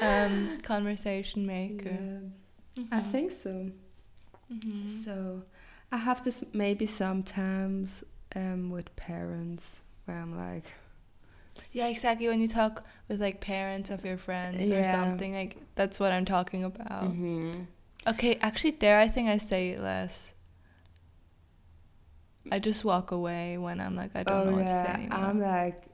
Um, 0.00 0.60
conversation 0.62 1.46
maker. 1.46 1.90
Yeah, 1.90 2.82
I 2.92 3.00
Mhm. 3.00 3.10
think 3.12 3.32
so. 3.32 3.70
Mhm. 4.52 5.04
So 5.04 5.44
I 5.92 5.96
have 5.98 6.22
this 6.24 6.44
maybe 6.52 6.86
sometimes 6.86 8.04
um, 8.34 8.70
with 8.70 8.94
parents 8.96 9.82
where 10.04 10.18
I'm 10.18 10.36
like, 10.36 10.64
Yeah, 11.72 11.86
exactly. 11.88 12.28
When 12.28 12.40
you 12.40 12.48
talk 12.48 12.84
with 13.08 13.20
like 13.20 13.40
parents 13.40 13.90
of 13.90 14.04
your 14.04 14.18
friends 14.18 14.70
or 14.70 14.84
something, 14.84 15.34
like 15.34 15.56
that's 15.74 16.00
what 16.00 16.12
I'm 16.12 16.24
talking 16.24 16.64
about. 16.64 17.10
mhm. 17.10 17.66
Okay, 18.06 18.36
actually, 18.40 18.72
there 18.72 18.98
I 18.98 19.08
think 19.08 19.28
I 19.28 19.38
say 19.38 19.70
it 19.70 19.80
less. 19.80 20.34
I 22.50 22.58
just 22.58 22.84
walk 22.84 23.10
away 23.10 23.58
when 23.58 23.80
I'm 23.80 23.96
like 23.96 24.14
I 24.14 24.22
don't 24.22 24.38
oh 24.38 24.44
know 24.46 24.52
yeah, 24.52 24.58
what 24.58 24.66
to 24.66 24.72
say 24.72 24.88
anymore. 24.88 25.18
I'm 25.20 25.40
like, 25.40 25.84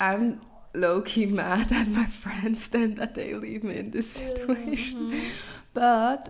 I'm 0.00 0.40
low 0.74 1.00
key 1.02 1.26
mad 1.26 1.70
at 1.72 1.88
my 1.88 2.06
friends 2.06 2.68
then 2.68 2.94
that 2.96 3.14
they 3.14 3.34
leave 3.34 3.62
me 3.64 3.76
in 3.76 3.90
this 3.90 4.10
situation. 4.10 5.12
Mhm. 5.12 5.30
But 5.74 6.28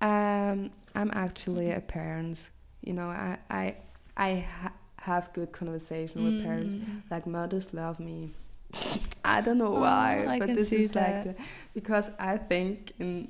um, 0.00 0.70
I'm 0.94 1.10
actually 1.12 1.70
a 1.72 1.80
parent. 1.80 2.50
You 2.82 2.92
know, 2.94 3.08
I 3.08 3.38
I 3.50 3.76
I 4.16 4.30
ha- 4.60 4.72
have 5.00 5.32
good 5.32 5.50
conversation 5.52 6.24
with 6.24 6.44
parents. 6.44 6.74
Mm. 6.74 7.02
Like 7.10 7.26
mothers 7.26 7.72
love 7.74 7.98
me. 8.00 8.30
I 9.24 9.40
don't 9.40 9.58
know 9.58 9.76
Oh, 9.76 9.80
why, 9.80 10.24
I 10.28 10.38
but 10.38 10.54
this 10.54 10.72
is 10.72 10.90
that. 10.92 11.26
like 11.26 11.36
the 11.36 11.42
because 11.74 12.10
I 12.18 12.38
think 12.38 12.92
in 12.98 13.28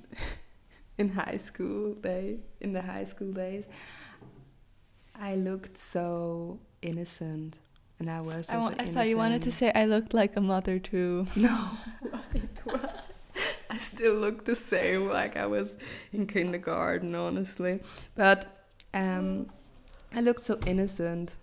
in 0.98 1.08
high 1.10 1.38
school 1.38 1.94
day 1.94 2.38
in 2.60 2.72
the 2.72 2.82
high 2.82 3.04
school 3.04 3.32
days 3.32 3.64
I 5.14 5.34
looked 5.36 5.76
so 5.78 6.58
innocent 6.80 7.56
and 8.02 8.10
I 8.10 8.20
was 8.20 8.50
I, 8.50 8.56
also 8.56 8.70
wa- 8.70 8.82
I 8.82 8.86
thought 8.86 9.08
you 9.08 9.16
wanted 9.16 9.42
to 9.42 9.52
say 9.52 9.70
I 9.74 9.84
looked 9.86 10.12
like 10.12 10.36
a 10.36 10.40
mother 10.40 10.78
too. 10.78 11.26
No. 11.36 11.56
I 13.70 13.78
still 13.78 14.14
look 14.14 14.44
the 14.44 14.54
same 14.54 15.08
like 15.08 15.36
I 15.36 15.46
was 15.46 15.76
in 16.12 16.26
kindergarten, 16.26 17.14
honestly. 17.14 17.80
But 18.14 18.44
um, 18.92 19.46
I 20.14 20.20
looked 20.20 20.40
so 20.40 20.58
innocent. 20.66 21.36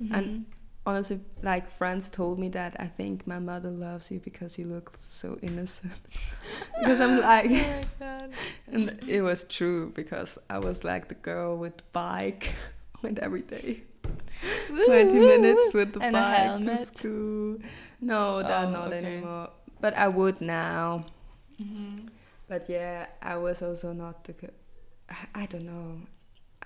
And- 0.00 0.10
Mhm. 0.10 0.44
Honestly, 0.84 1.20
like 1.42 1.70
friends 1.70 2.08
told 2.10 2.40
me 2.40 2.48
that 2.48 2.74
I 2.80 2.88
think 2.88 3.24
my 3.24 3.38
mother 3.38 3.70
loves 3.70 4.10
you 4.10 4.18
because 4.18 4.58
you 4.58 4.66
look 4.66 4.90
so 4.96 5.38
innocent. 5.40 5.92
because 6.80 7.00
I'm 7.00 7.20
like, 7.32 7.46
oh 7.52 7.54
my 7.54 7.84
god. 8.00 8.30
and 8.66 8.98
it 9.06 9.22
was 9.22 9.44
true 9.44 9.92
because 9.94 10.38
I 10.50 10.58
was 10.58 10.82
like 10.82 11.06
the 11.06 11.14
girl 11.14 11.56
with 11.56 11.76
the 11.76 11.84
bike, 11.92 12.54
went 13.00 13.20
every 13.20 13.42
day. 13.42 13.84
20 14.86 15.14
minutes 15.18 15.74
with 15.74 15.92
the 15.92 16.00
And 16.00 16.12
bike 16.12 16.62
to 16.62 16.76
school. 16.84 17.58
No, 18.00 18.42
that 18.42 18.66
Oh, 18.68 18.70
not 18.70 18.86
okay. 18.88 19.04
anymore. 19.04 19.50
But 19.80 19.94
I 19.96 20.08
would 20.08 20.40
now. 20.40 21.04
Mhm. 21.60 22.08
But 22.48 22.68
yeah, 22.68 23.06
I 23.22 23.36
was 23.36 23.62
also 23.62 23.92
not 23.92 24.24
the. 24.24 24.32
g- 24.32 24.48
I- 25.08 25.42
I 25.42 25.46
don't 25.46 25.64
know. 25.66 26.00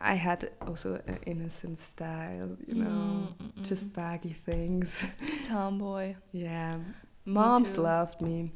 I 0.00 0.14
had 0.14 0.50
also 0.66 1.00
an 1.06 1.18
innocent 1.26 1.78
style, 1.78 2.56
you 2.66 2.74
know, 2.74 2.90
Mm, 2.90 3.34
mm, 3.38 3.52
mm. 3.56 3.62
just 3.64 3.92
baggy 3.94 4.32
things. 4.34 5.04
tomboy. 5.48 6.14
yeah, 6.32 6.76
moms 7.24 7.74
too. 7.74 7.82
loved 7.82 8.20
me. 8.20 8.52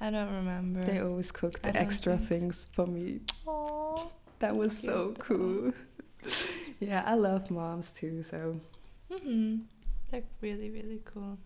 I 0.00 0.10
don't 0.10 0.32
remember. 0.34 0.84
They 0.84 1.00
always 1.00 1.30
cooked 1.32 1.62
the 1.62 1.74
extra 1.76 2.18
think 2.18 2.22
so. 2.22 2.28
things 2.28 2.66
for 2.72 2.86
me. 2.86 3.20
Aw. 3.46 4.06
That 4.40 4.56
was 4.56 4.76
so 4.76 5.12
Cute. 5.12 5.18
cool. 5.20 5.72
Yeah, 6.88 7.02
I 7.06 7.14
love 7.14 7.50
moms 7.50 7.90
too. 7.92 8.22
So 8.22 8.60
Mhm. 9.10 9.60
They're 10.10 10.22
really 10.40 10.70
really 10.70 11.00
cool. 11.04 11.38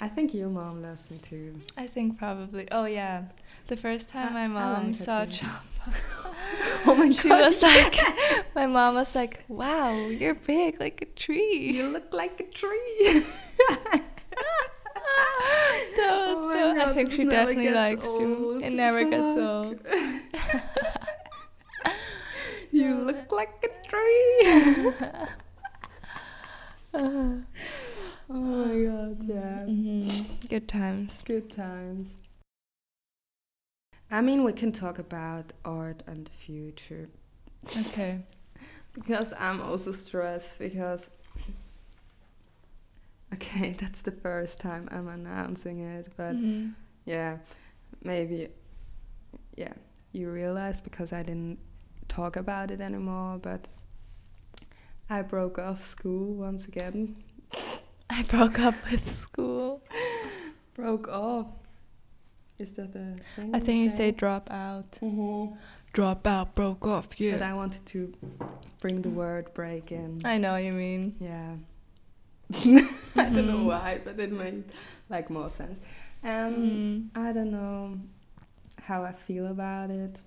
I 0.00 0.08
think 0.08 0.34
your 0.34 0.48
mom 0.48 0.82
loves 0.82 1.10
me 1.10 1.18
too. 1.18 1.54
I 1.76 1.86
think 1.86 2.18
probably. 2.18 2.66
Oh 2.72 2.86
yeah, 2.86 3.24
the 3.66 3.76
first 3.76 4.08
time 4.08 4.28
I- 4.34 4.46
my 4.46 4.48
mom 4.48 4.86
like 4.86 4.94
saw 4.96 5.24
too. 5.24 5.46
Jamba, 5.46 5.94
Oh 6.86 6.94
my 6.94 7.10
she 7.20 7.28
god! 7.28 7.40
was 7.46 7.62
like, 7.62 7.96
my 8.54 8.66
mom 8.66 8.94
was 8.96 9.14
like, 9.14 9.44
"Wow, 9.48 9.94
you're 10.08 10.34
big 10.34 10.80
like 10.80 11.02
a 11.02 11.06
tree." 11.06 11.72
you 11.76 11.88
look 11.88 12.12
like 12.12 12.40
a 12.40 12.44
tree. 12.44 13.22
that 15.96 16.26
was 16.26 16.36
Oh 16.38 16.52
so. 16.52 16.90
I 16.90 16.92
think 16.94 17.12
she 17.12 17.24
definitely 17.24 17.70
likes 17.70 18.04
you. 18.04 18.52
old. 18.54 18.62
It 18.62 18.72
never 18.72 19.04
gets 19.04 19.32
old. 19.38 19.78
You 22.72 22.94
look 22.96 23.30
like 23.32 23.64
a 23.64 23.88
tree. 23.88 24.98
oh 26.94 27.42
my 28.28 28.78
god! 28.84 29.22
Yeah. 29.24 29.60
hmm 29.64 30.08
Good 30.48 30.68
times. 30.68 31.22
Good 31.22 31.50
times. 31.50 32.14
I 34.10 34.20
mean, 34.20 34.44
we 34.44 34.52
can 34.52 34.72
talk 34.72 34.98
about 34.98 35.52
art 35.64 36.02
and 36.06 36.26
the 36.26 36.30
future 36.32 37.08
Okay. 37.78 38.20
because 38.92 39.32
I'm 39.38 39.60
also 39.60 39.92
stressed 39.92 40.58
because. 40.58 41.10
Okay, 43.34 43.74
that's 43.80 44.02
the 44.02 44.10
first 44.12 44.60
time 44.60 44.88
I'm 44.92 45.08
announcing 45.08 45.78
it, 45.80 46.10
but 46.18 46.36
Mhm. 46.36 46.74
yeah, 47.06 47.38
maybe, 48.04 48.48
yeah, 49.56 49.72
you 50.12 50.30
realize 50.30 50.82
because 50.82 51.14
I 51.14 51.22
didn't 51.22 51.58
talk 52.12 52.36
about 52.36 52.70
it 52.70 52.80
anymore, 52.80 53.38
but 53.38 53.68
I 55.08 55.22
broke 55.22 55.58
off 55.58 55.82
school 55.84 56.34
once 56.34 56.66
again. 56.66 57.16
I 58.10 58.22
broke 58.24 58.58
up 58.58 58.74
with 58.90 59.04
school. 59.18 59.82
Broke 60.74 61.08
off. 61.08 61.46
Is 62.58 62.72
that 62.74 62.92
the 62.92 63.16
thing? 63.34 63.54
I 63.54 63.58
think 63.58 63.82
you 63.82 63.88
say 63.88 64.10
drop 64.10 64.50
out. 64.50 64.90
Mhm. 65.00 65.56
Drop 65.92 66.26
out, 66.26 66.54
broke 66.54 66.86
off. 66.86 67.18
yeah. 67.20 67.32
But. 67.32 67.42
I 67.42 67.54
wanted 67.54 67.84
to 67.86 68.12
bring 68.80 69.02
the 69.02 69.10
word 69.10 69.52
break 69.54 69.92
in. 69.92 70.20
I 70.24 70.38
know 70.38 70.52
what 70.52 70.64
you 70.64 70.72
mean. 70.72 71.16
Yeah. 71.20 71.56
I 73.16 73.28
don't 73.34 73.46
know 73.46 73.58
Mhm. 73.64 73.66
why, 73.66 74.00
but 74.04 74.20
it 74.20 74.32
made 74.32 74.64
like 75.08 75.30
more 75.30 75.50
sense. 75.50 75.78
Um, 76.22 76.54
Mm. 76.54 77.08
I 77.14 77.32
don't 77.32 77.50
know 77.50 77.98
how 78.82 79.02
I 79.02 79.12
feel 79.12 79.46
about 79.46 79.90
it. 79.90 80.20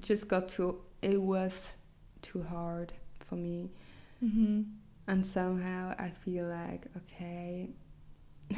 It 0.00 0.04
just 0.04 0.28
got 0.28 0.48
too. 0.48 0.80
It 1.02 1.20
was 1.20 1.74
too 2.22 2.42
hard 2.42 2.94
for 3.28 3.36
me. 3.36 3.68
hmm 4.20 4.62
and 5.06 5.26
somehow 5.26 5.94
I 5.98 6.08
feel 6.08 6.46
like 6.46 6.86
okay. 6.96 7.68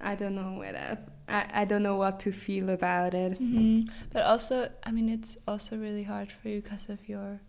I 0.00 0.16
don't 0.16 0.34
know 0.34 0.58
whether 0.58 0.98
I, 1.28 1.46
I 1.62 1.64
don't 1.64 1.84
know 1.84 1.94
what 1.96 2.18
to 2.20 2.32
feel 2.32 2.70
about 2.70 3.14
it. 3.14 3.38
hmm 3.38 3.82
But 4.12 4.24
also, 4.24 4.68
I 4.82 4.90
mean, 4.90 5.08
it's 5.08 5.36
also 5.46 5.76
really 5.76 6.02
hard 6.02 6.32
for 6.32 6.48
you 6.48 6.60
because 6.60 6.88
of 6.88 7.08
your 7.08 7.40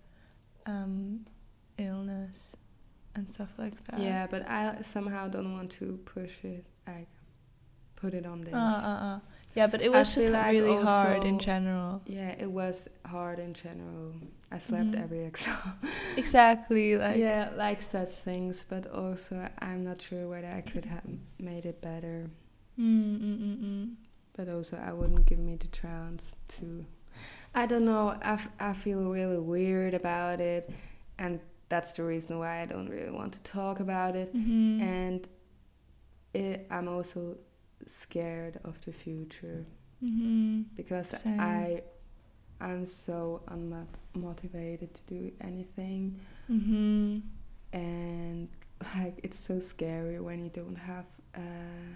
um, 0.67 1.25
illness 1.79 2.55
and 3.15 3.27
stuff 3.27 3.53
like 3.57 3.83
that. 3.85 3.99
Yeah, 3.99 4.27
but 4.29 4.47
I 4.47 4.81
somehow 4.83 5.29
don't 5.29 5.51
want 5.53 5.71
to 5.79 5.97
push 6.05 6.43
it, 6.43 6.63
like 6.85 7.07
put 7.95 8.13
it 8.13 8.27
on 8.27 8.41
this. 8.41 8.53
Uh, 8.53 8.57
uh, 8.57 9.05
uh. 9.15 9.19
Yeah, 9.55 9.67
but 9.67 9.81
it 9.81 9.91
was 9.91 10.15
just 10.15 10.31
like 10.31 10.51
really 10.51 10.75
hard 10.83 11.23
in 11.25 11.37
general. 11.39 12.01
Yeah, 12.05 12.29
it 12.39 12.49
was 12.49 12.87
hard 13.05 13.39
in 13.39 13.53
general. 13.53 14.13
I 14.51 14.59
slept 14.59 14.91
Mhm. 14.91 15.03
every 15.03 15.25
exam. 15.25 15.57
Exactly. 16.17 16.97
Like. 16.97 17.17
yeah, 17.17 17.51
like 17.55 17.81
such 17.81 18.09
things, 18.09 18.65
but 18.69 18.87
also 18.87 19.47
I'm 19.59 19.83
not 19.83 20.01
sure 20.01 20.27
whether 20.27 20.47
I 20.47 20.61
could 20.61 20.85
have 20.85 21.03
made 21.39 21.65
it 21.65 21.81
better. 21.81 22.29
Mm, 22.79 23.19
mm, 23.21 23.37
mm, 23.39 23.57
mm. 23.63 23.95
But 24.35 24.49
also, 24.49 24.77
I 24.77 24.91
wouldn't 24.93 25.25
give 25.27 25.39
me 25.39 25.55
the 25.57 25.67
chance 25.67 26.35
to. 26.57 26.85
I 27.53 27.67
don't 27.67 27.85
know. 27.85 28.17
I, 28.23 28.33
f- 28.33 28.49
I 28.59 28.73
feel 28.73 29.03
really 29.11 29.37
weird 29.37 29.93
about 29.93 30.39
it, 30.41 30.71
and 31.19 31.39
that's 31.69 31.91
the 31.93 32.03
reason 32.03 32.39
why 32.39 32.61
I 32.61 32.65
don't 32.65 32.89
really 32.89 33.11
want 33.11 33.33
to 33.33 33.43
talk 33.43 33.79
about 33.79 34.15
it. 34.15 34.33
Mhm. 34.35 34.81
And 34.81 35.27
it, 36.33 36.65
I'm 36.71 36.87
also 36.87 37.37
scared 37.87 38.59
of 38.63 38.79
the 38.85 38.91
future 38.91 39.65
Mhm. 40.03 40.65
because 40.75 41.07
Same. 41.09 41.39
I, 41.39 41.81
I'm 42.59 42.85
so 42.85 43.41
unmotivated 43.47 44.93
to 44.93 45.01
do 45.07 45.31
anything, 45.41 46.19
Mhm. 46.49 47.21
and 47.73 48.47
like 48.95 49.19
it's 49.23 49.39
so 49.39 49.59
scary 49.59 50.19
when 50.19 50.43
you 50.43 50.49
don't 50.49 50.77
have. 50.77 51.05
Uh, 51.35 51.95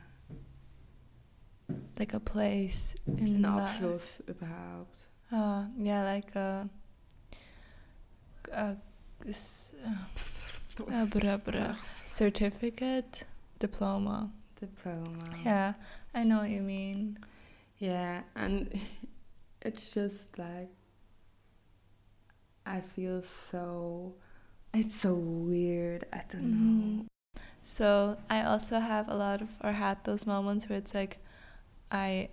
Like 2.00 2.14
a 2.14 2.20
place 2.20 2.96
in 3.08 3.42
life. 3.42 3.80
abschluss 3.82 4.22
überhaupt. 4.28 5.04
Uh, 5.32 5.66
yeah, 5.78 6.04
like 6.04 6.36
a. 6.36 6.70
a 8.52 8.78
s- 9.28 9.74
uh, 9.86 11.06
bra, 11.10 11.38
bra. 11.38 11.76
certificate, 12.06 13.26
diploma. 13.60 14.32
Diploma. 14.60 15.20
Yeah, 15.46 15.74
I 16.14 16.24
know 16.24 16.40
what 16.40 16.50
you 16.50 16.62
mean. 16.62 17.20
Yeah, 17.78 18.22
and 18.36 18.80
it's 19.62 19.94
just 19.94 20.38
like 20.40 20.70
I 22.66 22.82
feel 22.82 23.22
so. 23.24 24.16
It's 24.74 24.96
so 24.96 25.16
weird. 25.16 26.06
I 26.12 26.24
don't 26.30 26.52
know. 26.52 27.04
Mhm. 27.04 27.08
So 27.64 28.18
I 28.30 28.44
also 28.44 28.80
have 28.80 29.08
a 29.10 29.16
lot 29.16 29.42
of, 29.42 29.50
or 29.64 29.72
had 29.74 30.04
those 30.04 30.26
moments 30.26 30.70
where 30.70 30.78
it's 30.80 30.94
like, 30.94 31.18
I 31.92 32.30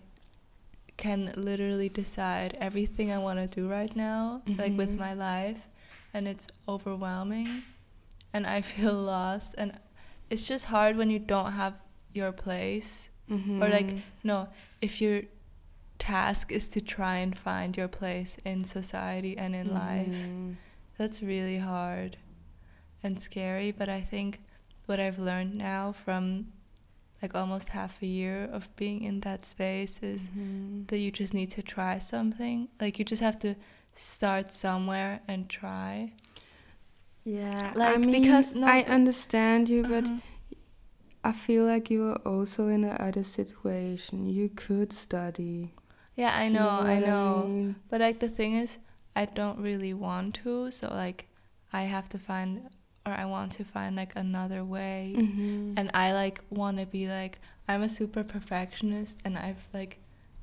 can 0.96 1.32
literally 1.36 1.88
decide 1.88 2.56
everything 2.60 3.10
I 3.12 3.18
want 3.18 3.38
to 3.40 3.46
do 3.48 3.68
right 3.68 3.94
now, 3.96 4.42
like 4.58 4.76
with 4.78 4.96
Mhm. 4.96 4.98
my 4.98 5.14
life, 5.14 5.66
and 6.14 6.28
it's 6.28 6.48
overwhelming, 6.68 7.62
and 8.32 8.46
I 8.46 8.60
feel 8.74 8.94
lost, 8.94 9.54
and 9.58 9.78
it's 10.30 10.46
just 10.46 10.66
hard 10.66 10.96
when 10.96 11.10
you 11.10 11.18
don't 11.18 11.52
have 11.52 11.80
your 12.14 12.32
place, 12.32 13.08
or 13.62 13.68
like 13.68 13.90
no, 14.22 14.48
if 14.80 15.00
your 15.00 15.22
task 15.98 16.52
is 16.52 16.68
to 16.68 16.80
try 16.80 17.16
and 17.18 17.36
find 17.38 17.76
your 17.76 17.88
place 17.88 18.36
in 18.44 18.64
society 18.64 19.36
and 19.38 19.54
in 19.54 19.72
life. 19.72 20.08
Mhm. 20.08 20.56
That's 20.98 21.22
really 21.22 21.58
hard 21.58 22.16
and 23.02 23.18
scary, 23.20 23.72
but 23.72 23.88
I 23.88 24.00
think 24.00 24.40
what 24.86 25.00
I've 25.00 25.18
learned 25.18 25.54
now 25.56 25.92
from 25.92 26.52
like 27.22 27.34
almost 27.34 27.68
half 27.70 28.02
a 28.02 28.06
year 28.06 28.44
of 28.52 28.68
being 28.76 29.02
in 29.02 29.20
that 29.20 29.44
space 29.46 29.98
is 30.02 30.28
Mhm. 30.28 30.86
that 30.88 30.98
you 30.98 31.10
just 31.10 31.32
need 31.34 31.50
to 31.52 31.62
try 31.62 31.98
something. 31.98 32.68
Like 32.80 32.98
you 32.98 33.04
just 33.04 33.22
have 33.22 33.38
to 33.40 33.54
start 33.94 34.50
somewhere 34.52 35.20
and 35.26 35.48
try. 35.48 36.12
Yeah, 37.24 37.72
I 37.74 37.78
Like, 37.78 38.00
mean, 38.00 38.22
because 38.22 38.54
no- 38.54 38.66
I 38.66 38.82
understand 38.82 39.68
you, 39.70 39.82
but 39.82 40.04
Uh-huh. 40.04 40.18
I 41.24 41.32
feel 41.32 41.64
like 41.64 41.90
you 41.90 42.04
are 42.10 42.20
also 42.26 42.68
in 42.68 42.84
another 42.84 43.24
situation. 43.24 44.26
You 44.28 44.50
could 44.50 44.92
study. 44.92 45.72
Yeah, 46.16 46.32
I 46.36 46.44
You 46.44 46.50
know, 46.50 46.68
I 46.68 46.98
know. 47.00 47.46
mean? 47.46 47.76
But 47.90 48.00
like 48.00 48.20
the 48.20 48.28
thing 48.28 48.54
is, 48.54 48.78
I 49.16 49.24
don't 49.24 49.58
really 49.58 49.94
want 49.94 50.34
to, 50.44 50.70
so 50.70 50.88
like 50.88 51.26
I 51.72 51.82
have 51.84 52.08
to 52.10 52.18
find 52.18 52.68
or 53.06 53.12
I 53.12 53.24
want 53.26 53.52
to 53.52 53.64
find 53.64 53.96
like 53.96 54.12
another 54.16 54.64
way. 54.64 55.14
Mhm. 55.16 55.74
and 55.78 55.90
I 55.94 56.12
like 56.12 56.42
want 56.50 56.78
to 56.78 56.86
be 56.86 57.08
like 57.08 57.38
I'm 57.68 57.82
a 57.82 57.88
super 57.88 58.22
perfectionist 58.24 59.18
and 59.24 59.36
I've 59.38 59.64
like 59.72 59.98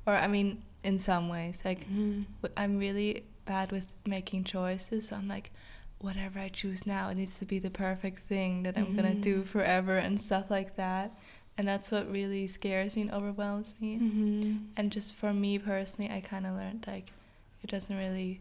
or 0.06 0.14
I 0.14 0.26
mean 0.26 0.62
in 0.84 0.98
some 0.98 1.28
ways 1.28 1.62
like 1.64 1.80
Mhm. 1.88 2.26
w- 2.42 2.54
I'm 2.56 2.76
really 2.78 3.24
bad 3.46 3.72
with 3.72 3.92
making 4.06 4.44
choices 4.44 5.08
so 5.08 5.16
I'm 5.16 5.28
like 5.28 5.50
whatever 6.02 6.38
I 6.38 6.48
choose 6.48 6.86
now 6.86 7.08
it 7.10 7.16
needs 7.16 7.38
to 7.38 7.44
be 7.46 7.58
the 7.58 7.70
perfect 7.70 8.18
thing 8.28 8.62
that 8.64 8.76
I'm 8.76 8.94
going 8.96 9.14
to 9.16 9.20
do 9.20 9.42
Mhm. 9.42 9.46
forever 9.46 9.96
and 9.98 10.20
stuff 10.20 10.50
like 10.50 10.76
that 10.76 11.12
and 11.56 11.66
that's 11.68 11.90
what 11.90 12.10
really 12.10 12.46
scares 12.46 12.96
me 12.96 13.02
and 13.02 13.10
overwhelms 13.12 13.74
me 13.80 13.98
Mhm. 13.98 14.66
and 14.76 14.90
just 14.92 15.14
for 15.14 15.32
me 15.32 15.58
personally 15.58 16.10
I 16.10 16.20
kind 16.20 16.46
of 16.46 16.54
learned 16.54 16.84
like 16.86 17.12
it 17.62 17.70
doesn't 17.70 17.96
really 17.96 18.40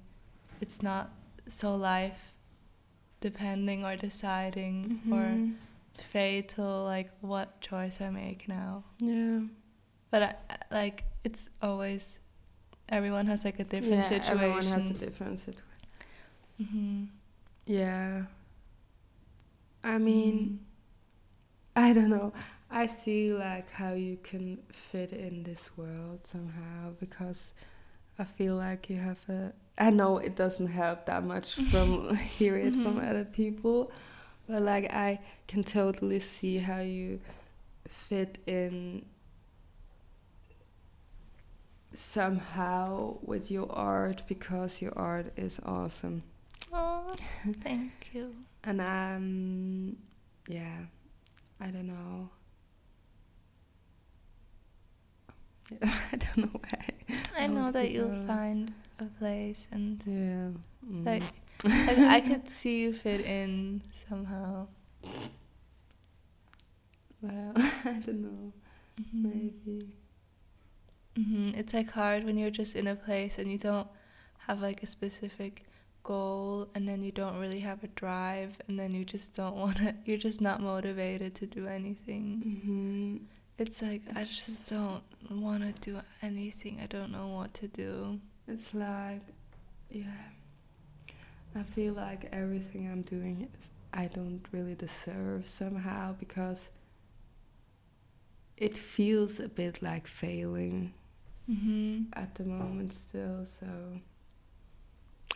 it's 0.59 0.81
not 0.81 1.11
so 1.47 1.75
life 1.75 2.33
depending 3.19 3.85
or 3.85 3.95
deciding 3.95 5.01
or 5.11 5.37
Mhm. 5.37 5.55
fatal 5.97 6.83
like 6.85 7.11
what 7.21 7.61
choice 7.61 8.01
I 8.01 8.09
make 8.09 8.47
now. 8.47 8.83
Yeah. 8.99 9.41
But 10.09 10.21
I, 10.23 10.35
like 10.71 11.03
it's 11.23 11.49
always 11.61 12.19
everyone 12.89 13.27
has 13.27 13.45
like 13.45 13.59
a 13.59 13.63
different 13.63 14.03
yeah, 14.03 14.09
situation. 14.09 14.33
Everyone 14.33 14.65
has 14.65 14.89
a 14.89 14.93
different 14.93 15.39
situation. 15.39 15.67
hmm 16.57 17.03
Yeah. 17.65 18.23
I 19.83 19.97
mean, 19.97 20.59
I 21.75 21.93
don't 21.93 22.09
know. 22.09 22.33
I 22.69 22.85
see 22.87 23.33
like 23.33 23.69
how 23.71 23.93
you 23.93 24.17
can 24.23 24.59
fit 24.71 25.11
in 25.11 25.43
this 25.43 25.75
world 25.77 26.25
somehow 26.25 26.91
because 26.99 27.53
I 28.19 28.23
feel 28.23 28.55
like 28.55 28.89
you 28.89 28.97
have 28.97 29.19
a. 29.29 29.53
I 29.77 29.89
know 29.89 30.17
it 30.17 30.35
doesn't 30.35 30.67
help 30.67 31.05
that 31.07 31.23
much 31.23 31.55
from 31.71 32.15
hear 32.37 32.57
it 32.57 32.75
from 32.75 32.97
Mhm. 32.97 33.09
other 33.09 33.25
people, 33.25 33.91
but 34.47 34.61
like 34.61 34.93
I 34.93 35.19
can 35.47 35.63
totally 35.63 36.19
see 36.19 36.57
how 36.59 36.79
you 36.79 37.19
fit 37.87 38.37
in 38.47 39.05
somehow 41.93 43.17
with 43.21 43.51
your 43.51 43.69
art 43.71 44.23
because 44.27 44.81
your 44.81 44.93
art 44.97 45.33
is 45.37 45.59
awesome. 45.65 46.23
Oh, 46.71 47.07
thank 47.63 47.91
you. 48.13 48.35
And 48.63 48.81
um, 48.81 49.97
yeah, 50.47 50.79
I 51.59 51.67
don't 51.67 51.87
know. 51.87 52.29
I 55.81 56.15
don't 56.17 56.37
know 56.37 56.59
why. 56.59 56.79
I 57.37 57.43
I 57.43 57.47
know 57.47 57.71
that 57.71 57.91
you'll 57.91 58.25
find 58.27 58.73
a 58.99 59.05
place 59.05 59.67
and 59.71 60.01
Yeah. 60.05 60.51
mm. 60.87 61.05
like, 61.05 61.23
like 61.87 61.97
I 61.97 62.21
could 62.21 62.49
see 62.59 62.81
you 62.81 62.93
fit 62.93 63.21
in 63.21 63.81
somehow. 64.09 64.67
well, 67.21 67.53
I 67.85 68.01
don't 68.05 68.21
know. 68.21 68.53
Mhm. 68.99 69.23
Maybe. 69.23 69.87
hmm 71.15 71.49
It's 71.55 71.73
like 71.73 71.89
hard 71.91 72.23
when 72.23 72.37
you're 72.37 72.49
just 72.51 72.75
in 72.75 72.87
a 72.87 72.95
place 72.95 73.37
and 73.37 73.51
you 73.51 73.57
don't 73.57 73.87
have 74.47 74.61
like 74.61 74.83
a 74.83 74.87
specific 74.87 75.63
goal 76.03 76.67
and 76.75 76.87
then 76.87 77.03
you 77.03 77.11
don't 77.11 77.37
really 77.39 77.59
have 77.59 77.83
a 77.83 77.87
drive 77.89 78.57
and 78.67 78.79
then 78.79 78.93
you 78.93 79.03
just 79.05 79.35
don't 79.35 79.55
want 79.63 79.77
to 79.77 79.95
you're 80.05 80.17
just 80.17 80.41
not 80.41 80.61
motivated 80.61 81.35
to 81.35 81.45
do 81.45 81.67
anything. 81.67 82.25
hmm 82.63 83.17
It's 83.57 83.81
like 83.81 84.01
I 84.15 84.23
just 84.23 84.45
just- 84.45 84.69
don't 84.69 85.03
want 85.29 85.61
to 85.63 85.91
do 85.91 85.99
anything. 86.21 86.79
I 86.81 86.87
don't 86.87 87.11
know 87.11 87.27
what 87.27 87.53
to 87.55 87.67
do. 87.67 88.19
It's 88.47 88.73
like, 88.73 89.21
yeah. 89.89 90.23
I 91.55 91.63
feel 91.63 91.93
like 91.93 92.29
everything 92.31 92.89
I'm 92.91 93.01
doing 93.03 93.47
is 93.59 93.69
I 93.93 94.07
don't 94.07 94.41
really 94.51 94.75
deserve 94.75 95.47
somehow 95.49 96.13
because 96.19 96.69
it 98.57 98.77
feels 98.77 99.39
a 99.39 99.49
bit 99.49 99.81
like 99.81 100.07
failing 100.07 100.93
Mhm. 101.49 102.05
at 102.13 102.35
the 102.35 102.43
moment 102.45 102.93
still. 102.93 103.45
So. 103.45 103.67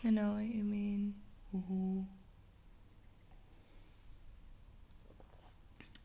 I 0.03 0.09
know 0.09 0.33
what 0.33 0.43
you 0.43 0.63
mean. 0.63 1.15
Mm-hmm. 1.55 2.01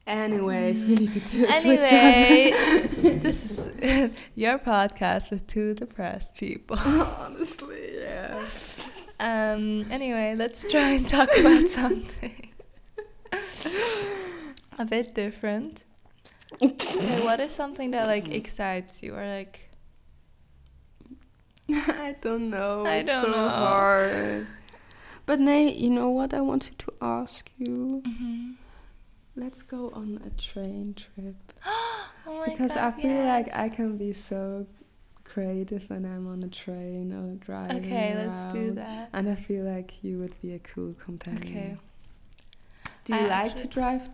Anyways, 0.07 0.87
we 0.87 0.95
need 0.97 1.13
to 1.13 1.21
do 1.21 1.47
switch 1.47 1.81
Anyway, 1.81 2.51
this 3.19 3.51
is 3.51 4.11
your 4.35 4.59
podcast 4.59 5.31
with 5.31 5.47
two 5.47 5.75
depressed 5.75 6.35
people. 6.35 6.79
honestly, 7.21 8.01
yeah. 8.01 8.43
Um. 9.21 9.87
Anyway, 9.91 10.35
let's 10.37 10.69
try 10.71 10.91
and 10.95 11.09
talk 11.09 11.29
about 11.39 11.69
something 11.69 12.49
a 14.79 14.85
bit 14.85 15.15
different. 15.15 15.85
Okay, 16.61 17.23
what 17.23 17.39
is 17.39 17.53
something 17.53 17.93
that 17.93 18.07
like 18.07 18.29
excites 18.29 19.03
you 19.03 19.15
or 19.15 19.27
like? 19.27 19.70
I 22.09 22.17
don't 22.21 22.51
know. 22.51 22.85
I 22.87 22.97
it's 22.97 23.09
don't 23.11 23.23
so 23.25 23.31
know. 23.31 23.49
hard. 23.49 24.47
But 25.27 25.41
Nae, 25.41 25.71
you 25.71 25.91
know 25.91 26.11
what 26.11 26.35
I 26.35 26.41
wanted 26.41 26.79
to 26.81 26.93
ask 27.01 27.51
you? 27.59 28.03
Mhm. 28.05 28.55
Let's 29.37 29.63
go 29.63 29.91
on 29.91 30.21
a 30.27 30.31
train 30.31 30.95
trip. 30.95 31.37
Oh 32.27 32.39
my 32.41 32.49
because 32.51 32.75
God, 32.75 32.95
I 32.95 33.01
feel 33.03 33.25
like. 33.25 33.49
I 33.57 33.69
can 33.71 33.97
be 33.97 34.13
so 34.13 34.67
creative 35.25 35.89
when 35.89 36.05
I'm 36.05 36.27
on 36.29 36.43
a 36.43 36.49
train 36.49 37.13
or 37.13 37.35
driving 37.37 37.79
Okay, 37.87 38.15
let's 38.15 38.53
do 38.53 38.73
that. 38.75 39.09
And 39.15 39.29
I 39.29 39.35
feel 39.37 39.65
like 39.65 40.05
you 40.05 40.19
would 40.19 40.35
be 40.43 40.53
a 40.55 40.59
cool 40.59 40.93
companion. 40.95 41.43
Okay. 41.43 41.77
Do 43.05 43.15
you 43.15 43.21
I 43.21 43.27
like 43.27 43.51
actually- 43.53 43.63
to 43.63 43.69
drive? 43.69 44.09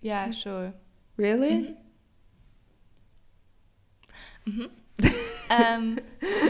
Yeah, 0.00 0.30
sure. 0.32 0.74
really? 1.16 1.76
hmm 4.44 4.64
um, 5.50 5.98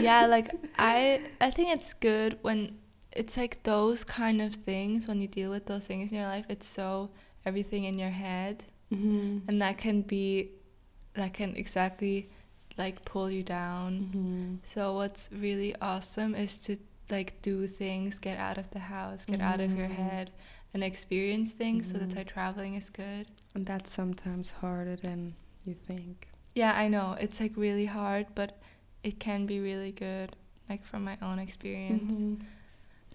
yeah, 0.01 0.25
like 0.25 0.51
I, 0.77 1.21
I 1.41 1.49
think 1.51 1.69
it's 1.69 1.93
good 1.93 2.37
when 2.41 2.77
it's 3.11 3.37
like 3.37 3.63
those 3.63 4.03
kind 4.03 4.41
of 4.41 4.53
things 4.55 5.07
when 5.07 5.21
you 5.21 5.27
deal 5.27 5.51
with 5.51 5.65
those 5.65 5.85
things 5.85 6.11
in 6.11 6.17
your 6.17 6.27
life. 6.27 6.45
It's 6.49 6.67
so 6.67 7.09
everything 7.45 7.83
in 7.85 7.97
your 7.99 8.09
head, 8.11 8.63
Mm-hmm. 8.93 9.49
and 9.49 9.59
that 9.61 9.79
can 9.79 10.01
be, 10.03 10.51
that 11.15 11.33
can 11.33 11.55
exactly, 11.55 12.29
like 12.77 13.03
pull 13.05 13.29
you 13.31 13.41
down. 13.41 14.11
Mm-hmm. 14.13 14.55
So 14.63 14.93
what's 14.93 15.29
really 15.31 15.75
awesome 15.81 16.35
is 16.35 16.59
to 16.65 16.77
like 17.09 17.41
do 17.41 17.65
things, 17.67 18.19
get 18.19 18.37
out 18.37 18.57
of 18.59 18.69
the 18.71 18.79
house, 18.79 19.25
get 19.25 19.41
out 19.41 19.59
of 19.59 19.75
your 19.75 19.87
Mhm. 19.87 19.95
head, 19.95 20.31
and 20.75 20.83
experience 20.83 21.51
things. 21.53 21.91
So 21.91 21.97
that's 21.97 22.13
why 22.15 22.23
traveling 22.23 22.75
is 22.75 22.89
good. 22.89 23.27
And 23.55 23.65
that's 23.65 23.91
sometimes 23.91 24.51
harder 24.51 24.95
than 24.95 25.33
you 25.65 25.73
think. 25.73 26.27
Yeah, 26.55 26.73
I 26.73 26.87
know 26.87 27.15
it's 27.19 27.39
like 27.39 27.53
really 27.57 27.85
hard, 27.85 28.27
but 28.35 28.57
it 29.03 29.19
can 29.19 29.45
be 29.45 29.59
really 29.59 29.91
good. 29.91 30.35
Like 30.69 30.83
from 30.85 31.03
my 31.03 31.17
own 31.21 31.39
experience, 31.39 32.13
Mhm. 32.13 32.41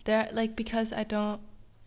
there 0.04 0.28
like 0.32 0.54
because 0.56 0.92
I 0.92 1.04
don't 1.04 1.40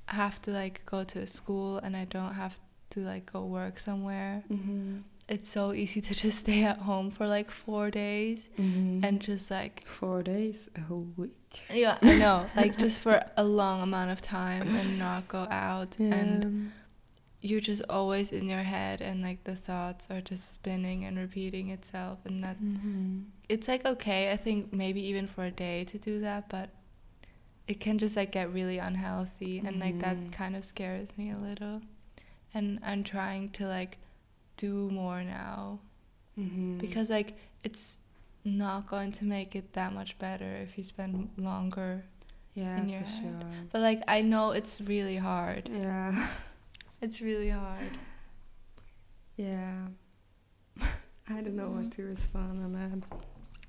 have 0.08 0.42
to 0.44 0.52
like 0.52 0.86
go 0.86 1.04
to 1.04 1.20
a 1.20 1.28
school 1.28 1.78
and 1.78 1.96
I 1.96 2.06
don't 2.06 2.34
have 2.34 2.60
to 2.92 3.00
like 3.02 3.32
go 3.32 3.46
work 3.46 3.80
somewhere. 3.80 4.44
Mhm. 4.50 5.04
It's 5.30 5.50
so 5.50 5.72
easy 5.72 6.02
to 6.02 6.14
just 6.14 6.40
stay 6.40 6.64
at 6.66 6.80
home 6.80 7.10
for 7.12 7.26
like 7.28 7.50
four 7.52 7.90
days 7.92 8.50
Mhm. 8.58 9.04
and 9.06 9.22
just 9.22 9.50
like 9.52 9.86
four 9.88 10.24
days, 10.24 10.70
a 10.76 10.82
whole 10.82 11.08
week. 11.16 11.38
yeah, 11.70 11.98
I 12.02 12.16
know, 12.18 12.50
like 12.56 12.78
just 12.78 13.00
for 13.00 13.24
a 13.38 13.44
long 13.44 13.82
amount 13.82 14.12
of 14.12 14.22
time 14.22 14.76
and 14.76 14.98
not 15.00 15.28
go 15.28 15.48
out 15.50 15.98
and 16.00 16.44
Um, 16.46 16.72
you're 17.42 17.60
just 17.62 17.82
always 17.90 18.32
in 18.32 18.48
your 18.48 18.64
head 18.64 19.02
and 19.02 19.22
like 19.24 19.44
the 19.46 19.56
thoughts 19.56 20.08
are 20.12 20.22
just 20.22 20.52
spinning 20.54 21.04
and 21.06 21.18
repeating 21.18 21.70
itself 21.70 22.20
and 22.26 22.44
that 22.44 22.62
mhm. 22.64 23.24
it's 23.50 23.68
like 23.68 23.84
okay 23.86 24.32
i 24.32 24.38
think 24.38 24.72
maybe 24.72 25.02
even 25.02 25.26
for 25.28 25.46
a 25.46 25.52
day 25.52 25.84
to 25.84 25.98
do 25.98 26.20
that 26.22 26.48
but 26.50 26.70
it 27.68 27.80
can 27.80 27.98
just 27.98 28.16
like 28.16 28.32
get 28.32 28.52
really 28.54 28.78
unhealthy 28.78 29.62
and 29.66 29.80
like 29.80 29.96
Mhm. 29.96 30.02
that 30.02 30.32
kind 30.32 30.56
of 30.56 30.64
scares 30.66 31.10
me 31.18 31.32
a 31.32 31.38
little 31.38 31.82
and 32.54 32.80
i'm 32.84 33.04
trying 33.04 33.50
to 33.52 33.66
like 33.68 33.98
do 34.58 34.90
more 34.92 35.24
now 35.24 35.80
Mhm. 36.38 36.78
because 36.80 37.10
like 37.10 37.36
it's 37.64 37.98
not 38.44 38.88
going 38.88 39.12
to 39.12 39.26
make 39.26 39.56
it 39.56 39.74
that 39.74 39.94
much 39.94 40.18
better 40.20 40.52
if 40.58 40.78
you 40.78 40.84
spend 40.84 41.30
longer 41.38 42.04
yeah, 42.54 42.78
in 42.78 42.90
your 42.90 43.02
for 43.04 43.08
head. 43.12 43.22
sure. 43.22 43.50
but 43.72 43.82
like 43.82 44.02
i 44.08 44.22
know 44.22 44.52
it's 44.52 44.82
really 44.82 45.18
hard 45.18 45.70
Yeah, 45.74 46.28
it's 47.02 47.22
really 47.22 47.50
hard 47.50 47.98
yeah. 49.38 49.88
I 51.30 51.42
don't 51.42 51.56
know 51.56 51.70
Mhm. 51.70 51.76
what 51.84 51.92
to 51.94 52.04
respond 52.04 52.62
on 52.64 52.74
that. 52.74 53.08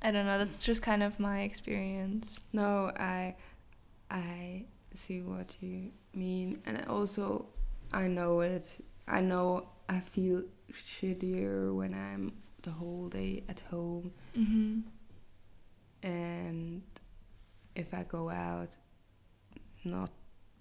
i 0.03 0.11
don't 0.11 0.27
know 0.27 0.37
that's 0.39 0.59
just 0.59 0.83
kind 0.83 1.03
of 1.03 1.19
my 1.21 1.43
experience 1.43 2.37
No, 2.53 2.93
I, 2.97 3.37
I 4.11 4.65
see 4.95 5.23
what 5.23 5.57
you 5.61 5.93
mean, 6.15 6.61
and 6.67 6.77
I 6.79 6.83
also 6.83 7.47
I 7.95 8.09
know 8.09 8.41
it. 8.41 8.67
I 9.07 9.21
know 9.21 9.69
I 9.89 10.01
feel 10.01 10.43
shittier 10.73 11.75
when 11.75 11.95
I'm 11.95 12.33
the 12.63 12.71
whole 12.73 13.09
day 13.09 13.43
at 13.49 13.61
home, 13.71 14.13
mm-hmm. 14.37 14.81
and 16.03 16.83
if 17.75 17.93
I 17.95 18.03
go 18.05 18.29
out, 18.31 18.77
not 19.85 20.11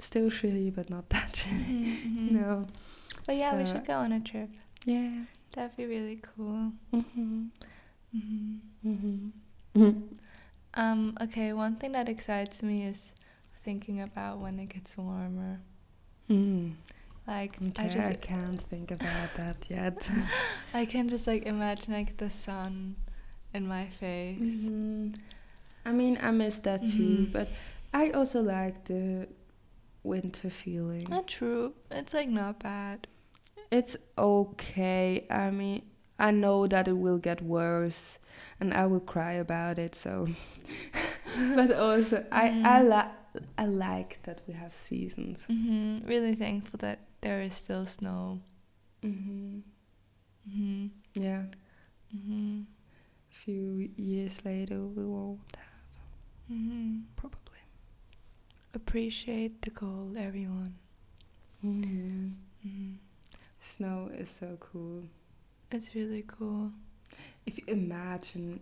still 0.02 0.30
shitty, 0.30 0.74
but 0.74 0.90
not 0.90 1.10
that 1.10 1.32
shitty. 1.40 2.16
You 2.16 2.32
know. 2.40 2.68
but 3.26 3.36
yeah 3.36 3.56
we 3.58 3.66
should 3.66 3.86
go 3.86 3.98
on 4.00 4.12
a 4.12 4.20
trip 4.20 4.50
Yeah. 4.86 5.14
that'd 5.54 5.78
be 5.78 5.86
really 5.86 6.20
cool 6.36 6.72
Mhm. 6.94 7.50
hmm 8.12 8.56
Mhm. 8.86 9.32
Mhm. 9.76 10.02
Um, 10.74 11.18
okay, 11.22 11.52
one 11.54 11.76
thing 11.76 11.92
that 11.94 12.08
excites 12.10 12.64
me 12.64 12.86
is 12.86 13.12
thinking 13.64 14.02
about 14.02 14.40
when 14.40 14.58
it 14.60 14.70
gets 14.70 14.98
warmer. 14.98 15.60
Mm. 16.30 16.74
Like 17.28 17.58
Okay, 17.62 17.84
I 17.84 17.86
I, 17.86 17.90
just 17.90 18.22
can't 18.22 18.60
think 18.60 18.90
about 18.92 19.34
that 19.36 19.68
yet. 19.70 20.10
I 20.74 20.86
can 20.86 21.10
just 21.10 21.28
like 21.28 21.44
imagine 21.46 21.94
like 21.94 22.18
the 22.18 22.30
sun 22.30 22.96
in 23.54 23.68
my 23.68 23.86
face. 23.88 24.70
I 25.86 25.92
mean, 25.92 26.18
I 26.22 26.32
miss 26.32 26.60
that 26.62 26.86
too, 26.88 27.28
but 27.34 27.50
I 27.94 28.12
also 28.12 28.42
like 28.42 28.86
the 28.86 29.28
winter 30.04 30.50
feeling. 30.50 31.06
Not 31.10 31.28
true. 31.28 31.74
It's 31.92 32.14
like 32.14 32.30
not 32.30 32.60
bad. 32.60 33.08
It's 33.72 33.96
okay. 34.18 35.26
I 35.30 35.50
mean, 35.52 35.84
I 36.20 36.32
know 36.32 36.68
that 36.68 36.88
it 36.88 36.98
will 36.98 37.18
get 37.18 37.42
worse, 37.42 38.20
and 38.60 38.74
I 38.74 38.86
will 38.86 39.00
cry 39.00 39.34
about 39.34 39.80
it. 39.80 39.96
So, 39.96 40.28
but 41.56 41.72
also, 41.72 42.26
I 42.32 42.50
I 42.64 42.82
Mm. 42.84 42.90
like 42.90 43.12
I 43.58 43.66
like 43.66 44.20
that 44.24 44.42
we 44.48 44.54
have 44.54 44.74
seasons. 44.74 45.46
hmm 45.48 46.00
Really 46.06 46.36
thankful 46.36 46.78
that 46.80 47.00
there 47.22 47.42
is 47.42 47.56
still 47.56 47.86
snow. 47.86 48.42
hmm 49.02 49.60
hmm 50.46 50.88
Yeah. 51.16 51.44
hmm 52.12 52.62
A 53.32 53.34
few 53.34 53.90
years 53.96 54.44
later, 54.44 54.80
we 54.84 55.06
won't 55.06 55.56
have 55.56 55.86
hmm 56.48 57.00
probably. 57.16 57.51
Appreciate 58.74 59.62
the 59.62 59.70
cold, 59.72 60.16
everyone. 60.18 60.76
hmm 61.62 62.30
hmm 62.64 62.94
Snow 63.60 64.10
is 64.14 64.30
so 64.30 64.58
cool. 64.60 65.04
It's 65.72 65.94
really 65.94 66.24
cool. 66.26 66.72
If 67.46 67.58
you 67.58 67.64
imagine 67.68 68.60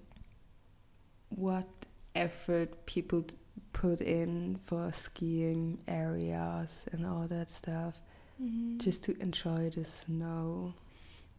what 1.30 1.68
effort 2.16 2.86
people 2.86 3.22
d- 3.22 3.36
put 3.72 4.01
in 4.01 4.57
for 4.64 4.91
skiing 4.91 5.80
areas 5.88 6.86
and 6.91 7.05
all 7.05 7.28
that 7.28 7.49
stuff 7.49 8.01
hmm 8.38 8.78
just 8.78 9.03
to 9.03 9.18
enjoy 9.22 9.70
the 9.70 9.84
snow, 9.84 10.74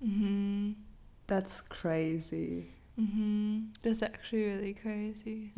hmm 0.02 0.72
that's 1.26 1.60
crazy. 1.62 2.70
hmm 2.96 3.60
That's 3.82 4.02
actually 4.02 4.44
really 4.44 4.74
crazy. 4.74 5.52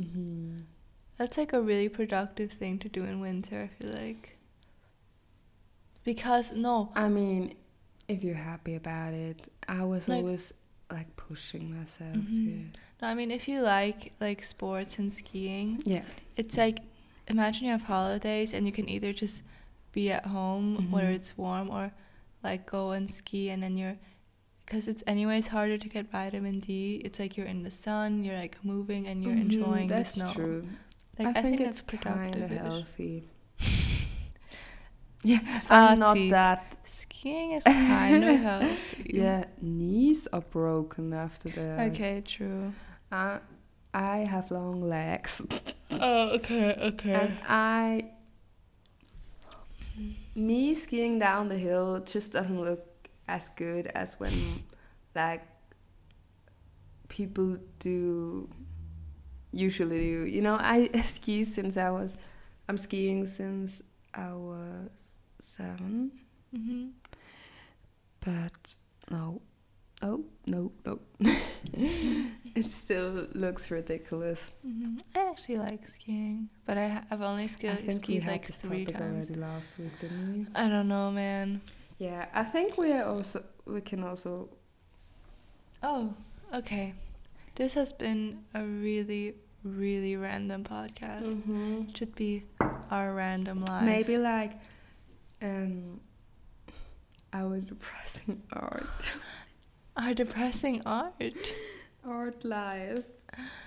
That's 1.22 1.38
like 1.38 1.52
a 1.52 1.60
really 1.60 1.88
productive 1.88 2.50
thing 2.50 2.80
to 2.80 2.88
do 2.88 3.04
in 3.04 3.20
winter, 3.20 3.70
I 3.70 3.80
feel 3.80 3.92
like. 3.94 4.36
Because, 6.02 6.50
no, 6.52 6.90
I 6.96 7.08
mean, 7.08 7.54
if 8.08 8.24
you're 8.24 8.34
happy 8.34 8.74
about 8.74 9.14
it, 9.14 9.46
I 9.68 9.84
was 9.84 10.08
Like- 10.08 10.18
always 10.24 10.52
like 10.90 11.14
pushing 11.16 11.70
myself 11.78 12.16
Mhm. 12.16 12.66
no, 13.00 13.06
I 13.08 13.14
mean, 13.14 13.30
if 13.30 13.46
you 13.48 13.62
like 13.62 14.12
like 14.20 14.42
sports 14.42 14.98
and 14.98 15.12
skiing. 15.12 15.80
Yeah. 15.86 16.04
it's 16.36 16.56
like 16.56 16.80
imagine 17.28 17.66
you 17.66 17.70
have 17.72 17.84
holidays 17.84 18.52
and 18.52 18.66
you 18.66 18.72
can 18.72 18.88
either 18.88 19.12
just 19.12 19.42
be 19.92 20.10
at 20.10 20.26
home 20.26 20.90
where 20.90 21.10
Mhm. 21.10 21.14
it's 21.14 21.38
warm 21.38 21.70
or 21.70 21.92
like 22.42 22.66
go 22.66 22.90
and 22.90 23.08
ski 23.10 23.48
and 23.50 23.62
then 23.62 23.76
you're 23.76 23.96
because 24.66 24.88
it's 24.88 25.02
anyways 25.06 25.46
harder 25.48 25.78
to 25.78 25.88
get 25.88 26.10
vitamin 26.10 26.58
D. 26.60 26.96
It's 27.04 27.18
like 27.20 27.36
you're 27.36 27.46
in 27.46 27.62
the 27.62 27.70
sun, 27.70 28.24
you're 28.24 28.36
like 28.44 28.62
moving 28.64 29.06
and 29.06 29.22
you're 29.22 29.34
Mhm, 29.36 29.40
enjoying 29.48 29.88
the 29.88 29.94
that's 29.94 30.12
snow. 30.14 30.32
true. 30.32 30.66
Like 31.18 31.36
I, 31.36 31.42
think, 31.42 31.58
that's 31.58 31.82
it's 31.82 31.82
kind 31.82 32.36
of 32.42 32.50
healthy. 32.50 33.28
yeah, 35.22 35.40
I'm 35.68 35.98
not 35.98 36.28
that. 36.30 36.76
Skiing 36.84 37.52
is 37.52 37.64
kind 37.64 38.24
of 38.24 38.36
healthy. 38.40 39.10
Yeah, 39.14 39.44
knees 39.60 40.26
are 40.32 40.40
broken 40.40 41.12
after 41.12 41.48
that. 41.50 41.92
Okay, 41.92 42.22
true. 42.24 42.72
I, 43.10 43.40
I 43.94 44.18
have 44.18 44.50
long 44.50 44.80
legs, 44.80 45.42
Oh, 45.90 46.30
okay, 46.36 46.74
okay. 46.94 47.12
and 47.14 47.38
I. 47.46 48.04
Me 50.34 50.74
skiing 50.74 51.18
down 51.18 51.48
the 51.48 51.58
hill 51.58 52.00
just 52.00 52.32
doesn't 52.32 52.60
look 52.60 52.86
as 53.28 53.50
good 53.50 53.86
as 53.88 54.18
when, 54.18 54.64
like, 55.14 55.42
people 57.08 57.58
do. 57.78 58.48
Usually 59.52 60.00
do. 60.00 60.26
You 60.26 60.42
know, 60.42 60.54
I 60.60 60.90
ski 61.02 61.44
since 61.44 61.76
I 61.76 61.90
was 61.90 62.16
I'm 62.68 62.78
skiing 62.78 63.26
since 63.26 63.82
I 64.14 64.32
was 64.32 64.90
seven, 65.40 66.12
hmm 66.54 66.88
but 68.24 68.52
no, 69.10 69.40
oh 70.02 70.24
no 70.46 70.70
no, 70.86 70.98
it 72.54 72.70
still 72.70 73.26
looks 73.34 73.70
ridiculous. 73.70 74.52
hmm 74.62 74.98
I 75.14 75.28
actually 75.30 75.58
like 75.58 75.86
skiing, 75.86 76.48
but 76.66 76.78
I 76.78 77.02
I've 77.10 77.22
only 77.22 77.44
I 77.44 77.46
ski- 77.48 77.68
think 77.74 77.86
we 78.08 78.20
skied 78.20 78.24
had 78.24 78.32
like 78.32 78.46
this 78.46 78.58
three 78.58 78.84
topic 78.84 78.98
times. 78.98 79.14
already 79.28 79.34
last 79.34 79.78
week, 79.78 79.98
didn't 79.98 80.32
we? 80.32 80.46
I 80.54 80.68
don't 80.68 80.88
know, 80.88 81.10
man. 81.10 81.60
Yeah, 81.98 82.26
I 82.34 82.44
think 82.44 82.78
we 82.78 82.92
are 82.92 83.04
also 83.04 83.42
we 83.66 83.80
can 83.80 84.02
also 84.04 84.48
Oh, 85.82 86.14
okay. 86.54 86.94
This 87.54 87.74
has 87.74 87.92
been 87.92 88.44
a 88.54 88.62
really, 88.62 89.34
really 89.64 90.16
random 90.16 90.64
podcast. 90.64 91.22
Mm-hmm. 91.24 91.82
It 91.88 91.96
should 91.96 92.14
be 92.14 92.44
our 92.90 93.14
random 93.14 93.64
life. 93.64 93.84
maybe 93.84 94.16
like 94.18 94.52
um 95.40 96.00
our 97.32 97.58
depressing 97.60 98.42
art 98.52 98.86
our 99.96 100.14
depressing 100.14 100.82
art. 100.86 101.54
art 102.06 102.44
life. 102.44 103.04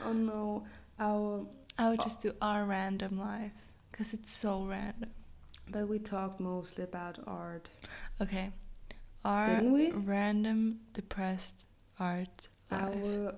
Oh 0.03 0.13
no, 0.13 0.65
our 0.99 1.45
I 1.77 1.89
would 1.89 2.01
just 2.01 2.21
do 2.21 2.31
our 2.41 2.65
random 2.65 3.17
life 3.19 3.51
because 3.91 4.13
it's 4.13 4.31
so 4.31 4.65
random. 4.65 5.09
but 5.69 5.87
we 5.87 5.99
talked 5.99 6.39
mostly 6.39 6.83
about 6.83 7.17
art. 7.27 7.67
Okay, 8.21 8.51
our 9.23 9.61
random 9.93 10.79
depressed 10.93 11.65
art. 11.99 12.47
life. 12.71 12.81
Our 12.81 13.33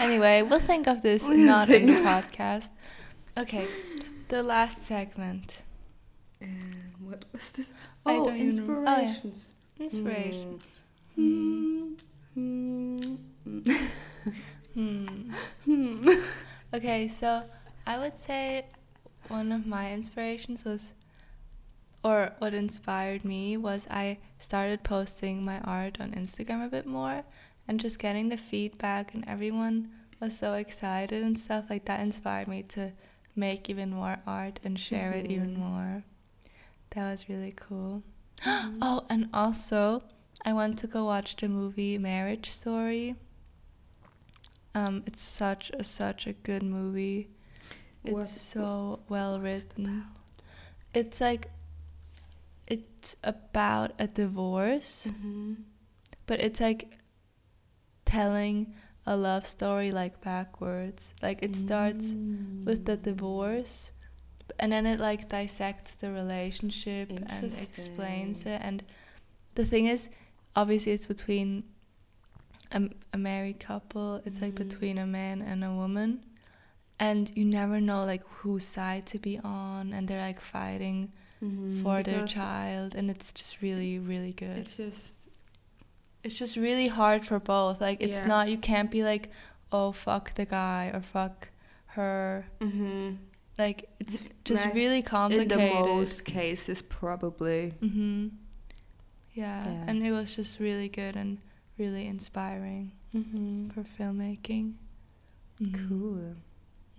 Anyway, 0.00 0.42
we'll 0.42 0.60
think 0.60 0.86
of 0.86 1.02
this 1.02 1.26
not 1.26 1.68
in 1.70 1.86
the 1.86 1.92
podcast. 2.00 2.68
Okay, 3.36 3.66
the 4.28 4.42
last 4.42 4.84
segment. 4.84 5.58
what 7.00 7.24
was 7.32 7.52
this? 7.52 7.72
I 8.06 8.16
Oh, 8.16 8.24
don't 8.26 8.36
even 8.36 8.70
oh, 8.70 8.82
yeah. 9.00 9.08
inspirations. 9.08 9.52
Inspiration. 9.78 10.60
Hmm. 11.14 11.94
Hmm. 12.34 13.14
Hmm. 15.64 16.08
Okay, 16.72 17.08
so 17.08 17.42
I 17.86 17.98
would 17.98 18.16
say 18.18 18.66
one 19.28 19.50
of 19.52 19.66
my 19.66 19.92
inspirations 19.92 20.64
was, 20.64 20.92
or 22.04 22.32
what 22.38 22.54
inspired 22.54 23.24
me 23.24 23.56
was 23.56 23.86
I 23.90 24.18
started 24.38 24.84
posting 24.84 25.44
my 25.44 25.58
art 25.60 26.00
on 26.00 26.12
Instagram 26.12 26.64
a 26.64 26.68
bit 26.68 26.86
more 26.86 27.24
and 27.68 27.78
just 27.78 27.98
getting 27.98 28.28
the 28.30 28.36
feedback, 28.36 29.14
and 29.14 29.24
everyone 29.28 29.90
was 30.20 30.36
so 30.36 30.54
excited 30.54 31.22
and 31.22 31.38
stuff 31.38 31.66
like 31.70 31.84
that 31.84 32.00
inspired 32.00 32.48
me 32.48 32.62
to 32.64 32.92
make 33.36 33.70
even 33.70 33.90
more 33.90 34.18
art 34.26 34.58
and 34.64 34.78
share 34.80 35.12
it 35.12 35.30
even 35.30 35.54
Mhm. 35.54 35.58
more. 35.58 36.02
That 36.90 37.04
was 37.10 37.28
really 37.28 37.52
cool. 37.54 38.02
Mhm. 38.38 38.78
Oh, 38.82 39.04
and 39.10 39.28
also, 39.32 40.02
I 40.44 40.52
went 40.52 40.78
to 40.78 40.86
go 40.86 41.04
watch 41.04 41.36
the 41.36 41.48
movie 41.48 41.98
Marriage 41.98 42.50
Story. 42.50 43.14
Um, 44.74 45.02
it's 45.06 45.22
such 45.22 45.70
a 45.74 45.84
such 45.84 46.26
a 46.26 46.32
good 46.32 46.62
movie. 46.62 47.28
It's 48.04 48.12
What- 48.14 48.26
so 48.28 49.00
well 49.08 49.40
what's 49.40 49.64
it 49.64 49.72
written. 49.78 50.04
It's 50.94 51.20
like 51.20 51.50
it's 52.66 53.16
about 53.24 53.92
a 53.98 54.06
divorce, 54.06 55.06
Mhm. 55.10 55.56
but 56.26 56.38
it's 56.40 56.60
like 56.60 56.97
telling 58.08 58.74
a 59.06 59.16
love 59.16 59.44
story 59.46 59.90
like 59.92 60.20
backwards. 60.20 61.14
Like 61.22 61.38
it 61.42 61.54
starts 61.56 62.06
with 62.66 62.84
the 62.84 62.96
Mm. 62.96 63.02
divorce 63.02 63.90
and 64.58 64.72
then 64.72 64.84
it 64.86 64.98
like 64.98 65.28
dissects 65.28 65.94
the 65.94 66.10
relationship 66.10 67.10
and 67.10 67.52
explains 67.66 68.44
it 68.46 68.60
and 68.64 68.82
the 69.54 69.64
thing 69.64 69.86
is 69.86 70.08
obviously 70.56 70.92
it's 70.92 71.06
between 71.06 71.64
a, 72.72 72.88
a 73.12 73.18
married 73.18 73.60
couple 73.60 74.16
it's 74.26 74.40
like 74.40 74.54
Mhm. 74.54 74.64
between 74.68 74.98
a 74.98 75.06
man 75.06 75.42
and 75.42 75.62
a 75.64 75.72
woman 75.72 76.24
and 76.98 77.30
you 77.36 77.44
never 77.44 77.80
know 77.80 78.04
like 78.04 78.24
whose 78.40 78.64
side 78.64 79.04
to 79.06 79.18
be 79.18 79.38
on 79.44 79.92
and 79.92 80.08
they're 80.08 80.20
like 80.30 80.40
fighting 80.40 81.12
Mhm, 81.42 81.82
for 81.82 82.02
their 82.02 82.22
because 82.22 82.32
child 82.32 82.94
and 82.94 83.10
it's 83.10 83.32
just 83.32 83.62
really 83.62 83.98
really 83.98 84.32
good 84.32 84.58
It's 84.58 84.76
just 84.76 85.17
it's 86.24 86.38
just 86.38 86.56
really 86.56 86.88
hard 86.88 87.24
for 87.26 87.38
both 87.38 87.80
like 87.80 88.00
it's 88.02 88.18
Yeah. 88.18 88.26
not 88.26 88.48
you 88.50 88.58
can't 88.58 88.90
be 88.90 89.02
like 89.04 89.30
oh 89.72 89.92
fuck 89.92 90.34
the 90.34 90.44
guy 90.44 90.90
or 90.94 91.00
fuck 91.00 91.48
her 91.86 92.46
mhm. 92.60 93.16
like 93.58 93.88
it's 94.00 94.22
just 94.44 94.64
Like, 94.64 94.74
really 94.74 95.02
complicated. 95.02 95.52
in 95.52 95.58
the 95.58 95.74
most 95.74 96.24
cases 96.24 96.82
probably. 96.82 97.70
hmm 97.80 98.28
Yeah. 99.34 99.64
Yeah. 99.64 99.84
and 99.88 100.02
it 100.06 100.10
was 100.12 100.34
just 100.34 100.58
really 100.60 100.88
good 100.88 101.16
and 101.16 101.38
really 101.78 102.06
inspiring 102.06 102.92
Mm-hmm. 103.14 103.70
for 103.70 103.82
filmmaking. 103.84 104.74
Mhm. 105.62 105.88
Cool. 105.88 106.34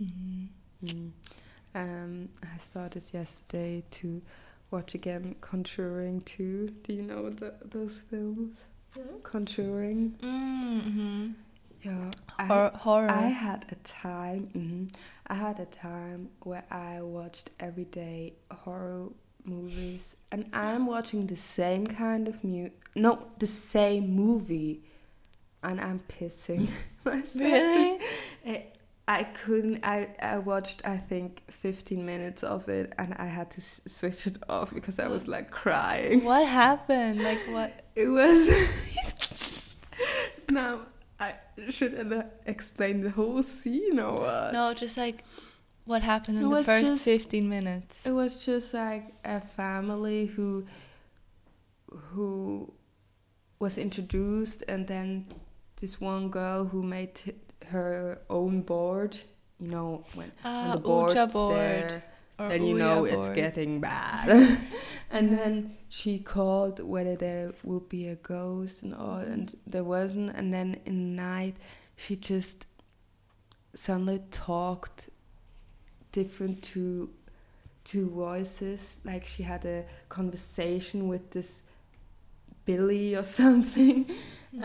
Mhm. 0.01 0.47
Mm. 0.83 1.11
Um, 1.75 2.29
I 2.41 2.57
started 2.57 3.03
yesterday 3.13 3.83
to 3.91 4.21
watch 4.71 4.95
again 4.95 5.35
Conjuring 5.39 6.21
2. 6.21 6.69
Do 6.83 6.93
you 6.93 7.03
know 7.03 7.29
the, 7.29 7.53
those 7.63 8.01
films? 8.01 8.57
Conjuring. 9.23 10.15
Mhm. 10.21 11.35
Yeah. 11.83 12.11
Hor- 12.47 12.71
horror. 12.77 13.09
I 13.09 13.27
had 13.27 13.65
a 13.71 13.75
time. 13.75 14.49
mhm, 14.53 14.93
I 15.27 15.35
had 15.35 15.59
a 15.59 15.65
time 15.65 16.29
where 16.43 16.63
I 16.71 17.01
watched 17.01 17.51
every 17.59 17.85
day 17.85 18.33
horror 18.51 19.09
movies, 19.45 20.15
and 20.31 20.49
I'm 20.53 20.85
watching 20.87 21.27
the 21.27 21.35
same 21.37 21.85
kind 21.87 22.27
of 22.27 22.43
mu. 22.43 22.69
No, 22.95 23.27
the 23.39 23.47
same 23.47 24.13
movie, 24.15 24.81
and 25.63 25.79
I'm 25.79 25.99
pissing 26.09 26.67
myself. 27.05 27.39
really? 27.39 27.99
I, 28.45 28.65
I 29.09 29.23
couldn't. 29.23 29.83
I 29.83 30.07
I 30.21 30.37
watched 30.37 30.83
I 30.85 30.97
think 30.97 31.41
15 31.49 32.05
minutes 32.05 32.43
of 32.43 32.69
it, 32.69 32.93
and 32.99 33.15
I 33.17 33.25
had 33.25 33.49
to 33.51 33.57
s- 33.59 33.81
switch 33.87 34.27
it 34.27 34.37
off 34.47 34.71
because 34.71 34.99
I 34.99 35.07
was 35.07 35.27
like 35.27 35.49
crying. 35.49 36.23
what 36.23 36.47
happened? 36.47 37.23
Like 37.23 37.39
what? 37.49 37.81
It 37.95 38.07
was. 38.07 38.47
now 40.51 40.81
I 41.19 41.33
should 41.69 41.95
I 42.13 42.17
uh, 42.17 42.23
explain 42.45 43.01
the 43.01 43.09
whole 43.09 43.41
scene 43.43 43.99
or 43.99 44.13
what? 44.21 44.53
No, 44.53 44.73
just 44.75 44.95
like 44.97 45.23
what 45.85 46.03
happened 46.03 46.37
in 46.37 46.45
It 46.45 46.49
the 46.49 46.63
first 46.63 46.85
just- 46.85 47.03
15 47.03 47.49
minutes. 47.49 48.05
It 48.05 48.11
was 48.11 48.45
just 48.45 48.73
like 48.75 49.11
a 49.25 49.41
family 49.41 50.27
who 50.27 50.65
who 52.11 52.71
was 53.59 53.77
introduced 53.77 54.63
and 54.67 54.87
then 54.87 55.25
this 55.81 55.99
one 55.99 56.29
girl 56.29 56.65
who 56.65 56.83
made 56.83 57.19
her 57.67 58.21
own 58.29 58.61
board, 58.61 59.17
you 59.59 59.67
know, 59.69 60.05
when, 60.13 60.27
when 60.27 60.31
Ah, 60.43 60.73
the 60.73 60.79
board's 60.79 61.33
board. 61.33 61.55
there, 61.55 62.03
then 62.37 62.63
you 62.65 62.75
know 62.77 63.05
it's 63.05 63.25
board. 63.27 63.35
getting 63.35 63.81
bad. 63.81 64.27
and 65.11 65.31
then 65.37 65.77
she 65.89 66.19
called 66.19 66.79
whether 66.83 67.15
there 67.15 67.53
would 67.63 67.89
be 67.89 68.07
a 68.07 68.15
ghost 68.15 68.83
and 68.83 68.93
all, 68.93 69.17
and 69.17 69.55
there 69.67 69.83
wasn't. 69.83 70.29
And 70.35 70.51
then 70.51 70.77
in 70.85 71.15
the 71.15 71.21
night, 71.21 71.57
she 71.97 72.15
just 72.15 72.65
suddenly 73.73 74.21
talked 74.31 75.09
different 76.11 76.63
to 76.63 77.09
two 77.83 78.09
voices. 78.09 79.01
Like 79.03 79.25
she 79.25 79.43
had 79.43 79.65
a 79.65 79.85
conversation 80.09 81.07
with 81.07 81.31
this 81.31 81.63
Billy 82.69 83.15
or 83.19 83.23
something, 83.41 83.99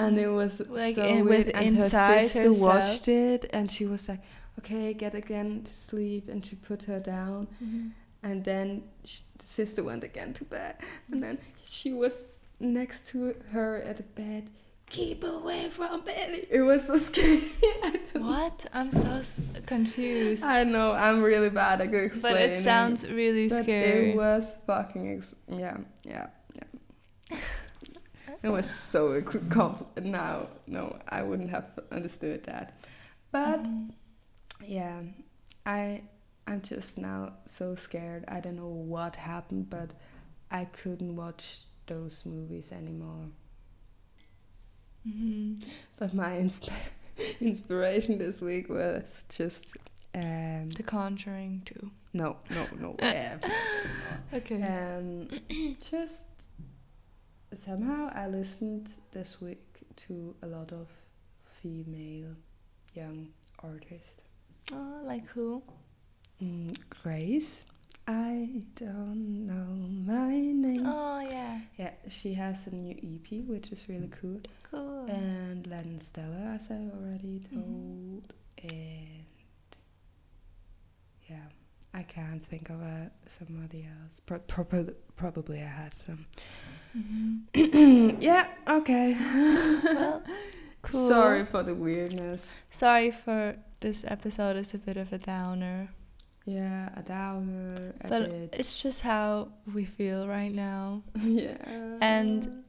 and 0.03 0.13
it 0.27 0.29
was 0.41 0.53
Like 0.83 0.95
so 0.97 1.05
in- 1.05 1.25
weird. 1.25 1.47
with 1.47 1.57
and 1.57 1.77
her 1.77 1.89
sister 1.89 2.49
herself. 2.49 2.59
watched 2.69 3.07
it, 3.09 3.43
and 3.57 3.65
she 3.75 3.85
was 3.95 4.03
like, 4.11 4.23
"Okay, 4.59 4.87
get 5.05 5.15
again 5.15 5.51
to 5.69 5.73
sleep," 5.89 6.25
and 6.33 6.39
she 6.47 6.55
put 6.71 6.81
her 6.91 7.01
down. 7.01 7.41
Mhm. 7.63 7.91
And 8.27 8.37
then 8.51 8.69
sh 9.11 9.17
the 9.43 9.47
sister 9.59 9.83
went 9.91 10.03
again 10.11 10.31
to 10.39 10.45
bed. 10.57 10.75
And 11.11 11.19
then 11.25 11.37
she 11.75 11.91
was 12.03 12.15
next 12.61 12.99
to 13.11 13.19
her 13.55 13.71
at 13.91 13.97
the 14.03 14.09
bed. 14.23 14.43
Keep 14.99 15.25
away 15.25 15.63
from 15.77 15.95
Billy. 16.09 16.43
It 16.59 16.63
was 16.71 16.81
so 16.87 16.97
scary. 17.09 17.53
What? 18.33 18.57
I'm 18.79 18.91
so 19.05 19.11
s- 19.29 19.33
confused. 19.67 20.43
I 20.45 20.65
know, 20.75 20.89
I'm 21.07 21.19
really 21.31 21.51
bad 21.63 21.81
at 21.81 21.93
explaining. 21.93 22.41
But 22.49 22.51
it 22.59 22.63
sounds 22.63 22.99
really 23.21 23.49
but 23.49 23.63
scary. 23.65 24.11
It 24.11 24.17
was 24.17 24.45
fucking, 24.67 25.05
ex- 25.17 25.35
yeah, 25.65 25.77
yeah, 26.15 26.27
yeah. 26.59 27.39
it 28.45 28.51
was 28.51 28.69
so 28.71 29.13
ex- 29.13 29.35
compl- 29.57 29.87
Now, 30.05 30.49
no, 30.67 30.97
I 31.09 31.23
wouldn't 31.23 31.51
have 31.51 31.67
understood 31.91 32.45
that. 32.45 32.79
But 33.33 33.67
yeah, 34.65 35.01
I 35.67 36.03
I'm 36.47 36.61
just 36.63 36.99
now 36.99 37.33
so 37.47 37.75
scared. 37.75 38.25
I 38.29 38.39
don't 38.41 38.57
know 38.57 38.69
what 38.69 39.17
happened, 39.17 39.71
but 39.71 39.91
I 40.51 40.67
couldn't 40.67 41.17
watch 41.17 41.63
those 41.87 42.25
movies 42.27 42.71
anymore. 42.71 43.27
Mhm. 45.07 45.63
But 45.97 46.15
my 46.15 46.33
insp- 46.39 46.71
inspiration 47.41 48.19
this 48.19 48.41
week 48.41 48.69
was 48.69 49.25
just 49.29 49.77
Um, 50.15 50.69
The 50.71 50.83
Conjuring 50.85 51.63
too. 51.65 51.91
no, 52.13 52.37
no, 52.55 52.65
no. 52.79 52.97
Okay. 54.33 54.63
Um, 54.63 55.29
just 55.91 56.27
somehow 57.57 58.11
I 58.15 58.27
listened 58.29 58.91
this 59.13 59.41
week 59.41 59.63
to 59.97 60.35
a 60.43 60.47
lot 60.47 60.73
of 60.73 60.89
female 61.63 62.35
young 62.95 63.29
artists. 63.63 64.13
Oh, 64.73 65.01
like 65.05 65.27
who? 65.29 65.63
Mm, 66.43 66.77
Grace. 67.03 67.65
I 68.07 68.61
don't 68.75 69.47
know 69.47 70.13
my 70.13 70.35
name. 70.37 70.83
Oh 70.87 71.21
yeah. 71.21 71.61
Yeah, 71.79 71.93
she 72.09 72.35
has 72.35 72.67
a 72.67 72.71
new 72.75 72.91
EP, 73.03 73.45
which 73.49 73.73
is 73.73 73.89
really 73.89 74.11
cool. 74.21 74.41
Cool. 74.71 75.07
And 75.09 75.67
Lennon 75.67 76.01
Stella, 76.01 76.57
as 76.57 76.71
I 76.71 76.75
already 76.95 77.41
Mhm. 77.41 77.55
told. 77.55 78.33
And 78.63 79.25
yeah, 81.31 81.47
I 81.95 82.03
can't 82.03 82.45
think 82.45 82.69
of 82.69 82.83
uh, 82.83 83.09
somebody 83.39 83.85
else. 83.87 84.21
Pro- 84.27 84.39
probably, 84.41 84.95
probably 85.17 85.63
I 85.63 85.67
had 85.67 85.95
some. 85.95 86.27
Mhm. 86.97 88.21
yeah, 88.23 88.47
okay. 88.69 89.17
Well, 89.85 90.23
cool. 90.83 91.09
Sorry 91.09 91.45
for 91.45 91.63
the 91.63 91.75
weirdness. 91.75 92.51
Sorry 92.71 93.11
for 93.11 93.57
this 93.81 94.05
episode 94.07 94.57
is 94.57 94.75
a 94.75 94.79
bit 94.79 94.97
of 94.97 95.13
a 95.13 95.19
downer, 95.19 95.89
Yeah, 96.47 96.91
a 96.97 97.03
downer, 97.03 97.95
a 98.01 98.09
but 98.09 98.31
bit. 98.31 98.55
it's 98.59 98.81
just 98.83 99.03
how 99.03 99.49
we 99.75 99.85
feel 99.85 100.29
right 100.29 100.53
now. 100.55 101.03
yeah. 101.21 101.57
And 102.01 102.63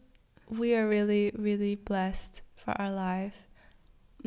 We 0.49 0.75
are 0.75 0.87
really, 0.87 1.31
really 1.35 1.75
blessed 1.75 2.41
for 2.55 2.71
our 2.79 2.91
life, 2.91 3.35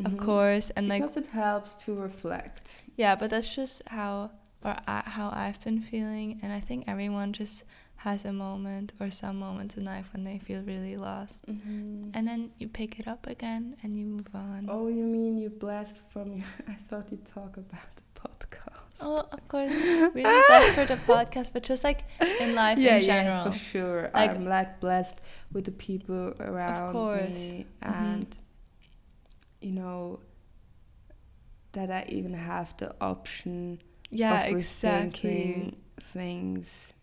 of 0.05 0.11
Mhm. 0.13 0.19
course, 0.19 0.69
and 0.75 0.87
like 0.89 1.01
because 1.01 1.15
it 1.17 1.27
helps 1.27 1.75
to 1.85 1.93
reflect. 1.95 2.81
yeah, 2.97 3.15
but 3.15 3.29
that's 3.29 3.55
just 3.55 3.81
how 3.87 4.31
or 4.63 4.75
I, 4.87 5.03
how 5.05 5.29
I've 5.31 5.63
been 5.63 5.81
feeling, 5.81 6.39
and 6.43 6.51
I 6.51 6.59
think 6.59 6.83
everyone 6.87 7.31
just 7.31 7.63
has 8.03 8.23
a 8.25 8.31
moment 8.31 8.93
or 9.01 9.11
some 9.11 9.37
moments 9.39 9.75
in 9.75 9.83
life 9.83 10.07
when 10.13 10.23
they 10.23 10.37
feel 10.39 10.61
really 10.63 10.95
lost, 10.95 11.45
Mhm. 11.45 12.11
and 12.15 12.25
then 12.27 12.51
you 12.57 12.67
pick 12.67 12.97
it 12.99 13.07
up 13.07 13.27
again 13.27 13.75
and 13.83 13.97
you 13.97 14.05
move 14.05 14.29
on. 14.33 14.67
Oh, 14.69 14.87
you 14.87 15.03
mean 15.05 15.37
you 15.37 15.49
blessed 15.49 15.99
from 16.11 16.27
your? 16.37 16.47
I 16.67 16.75
thought 16.87 17.11
you'd 17.11 17.25
talk 17.25 17.57
about 17.57 17.89
the 17.99 18.03
podcast. 18.21 19.01
Oh, 19.01 19.27
of 19.31 19.41
course, 19.47 19.71
really 20.15 20.41
blessed 20.47 20.75
for 20.75 20.85
the 20.85 20.99
podcast, 21.13 21.51
but 21.53 21.63
just 21.63 21.83
like 21.83 22.01
in 22.39 22.55
life 22.55 22.77
in 22.77 23.01
general. 23.01 23.45
yeah, 23.45 23.51
for 23.51 23.57
sure. 23.57 24.01
Like- 24.13 24.31
I'm 24.35 24.45
like 24.45 24.79
blessed 24.79 25.19
with 25.51 25.65
the 25.65 25.71
people 25.87 26.33
around 26.39 26.91
course. 26.93 27.29
me, 27.29 27.65
and 27.81 28.27
you 29.61 29.71
know 29.73 30.19
that 31.73 31.91
I 31.91 32.05
even 32.07 32.33
have 32.33 32.75
the 32.77 32.95
option 33.01 33.79
yeah, 34.09 34.43
of 34.45 34.55
exactly. 34.55 35.29
rethinking 35.29 35.75
things. 36.13 36.93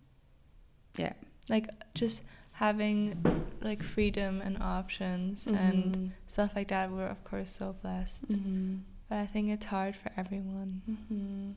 Yeah, 0.97 1.13
Like 1.49 1.69
just 1.95 2.23
having 2.53 3.23
like 3.61 3.83
freedom 3.83 4.41
and 4.41 4.57
options 4.63 5.47
and 5.47 5.95
Mhm. 5.97 6.11
stuff 6.27 6.51
like 6.57 6.69
that. 6.69 6.91
We're 6.91 7.07
of 7.09 7.23
course 7.25 7.51
so 7.51 7.75
blessed, 7.83 8.29
Mhm. 8.29 8.81
but 9.09 9.19
I 9.19 9.27
think 9.27 9.51
it's 9.51 9.67
hard 9.67 9.95
for 9.95 10.11
everyone. 10.17 10.83
Mhm. 10.89 11.55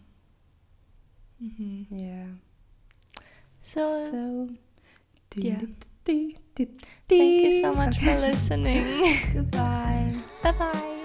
hmm 1.40 1.84
Yeah. 1.90 2.26
So, 3.62 3.82
so 4.12 4.50
yeah. 5.36 5.60
Thank 6.06 6.38
thank 7.08 7.44
you 7.44 7.62
so 7.62 7.74
much 7.74 7.98
for 8.00 8.16
listening. 8.28 9.20
Goodbye. 9.34 10.16
bye 10.44 10.52
bye. 10.52 10.96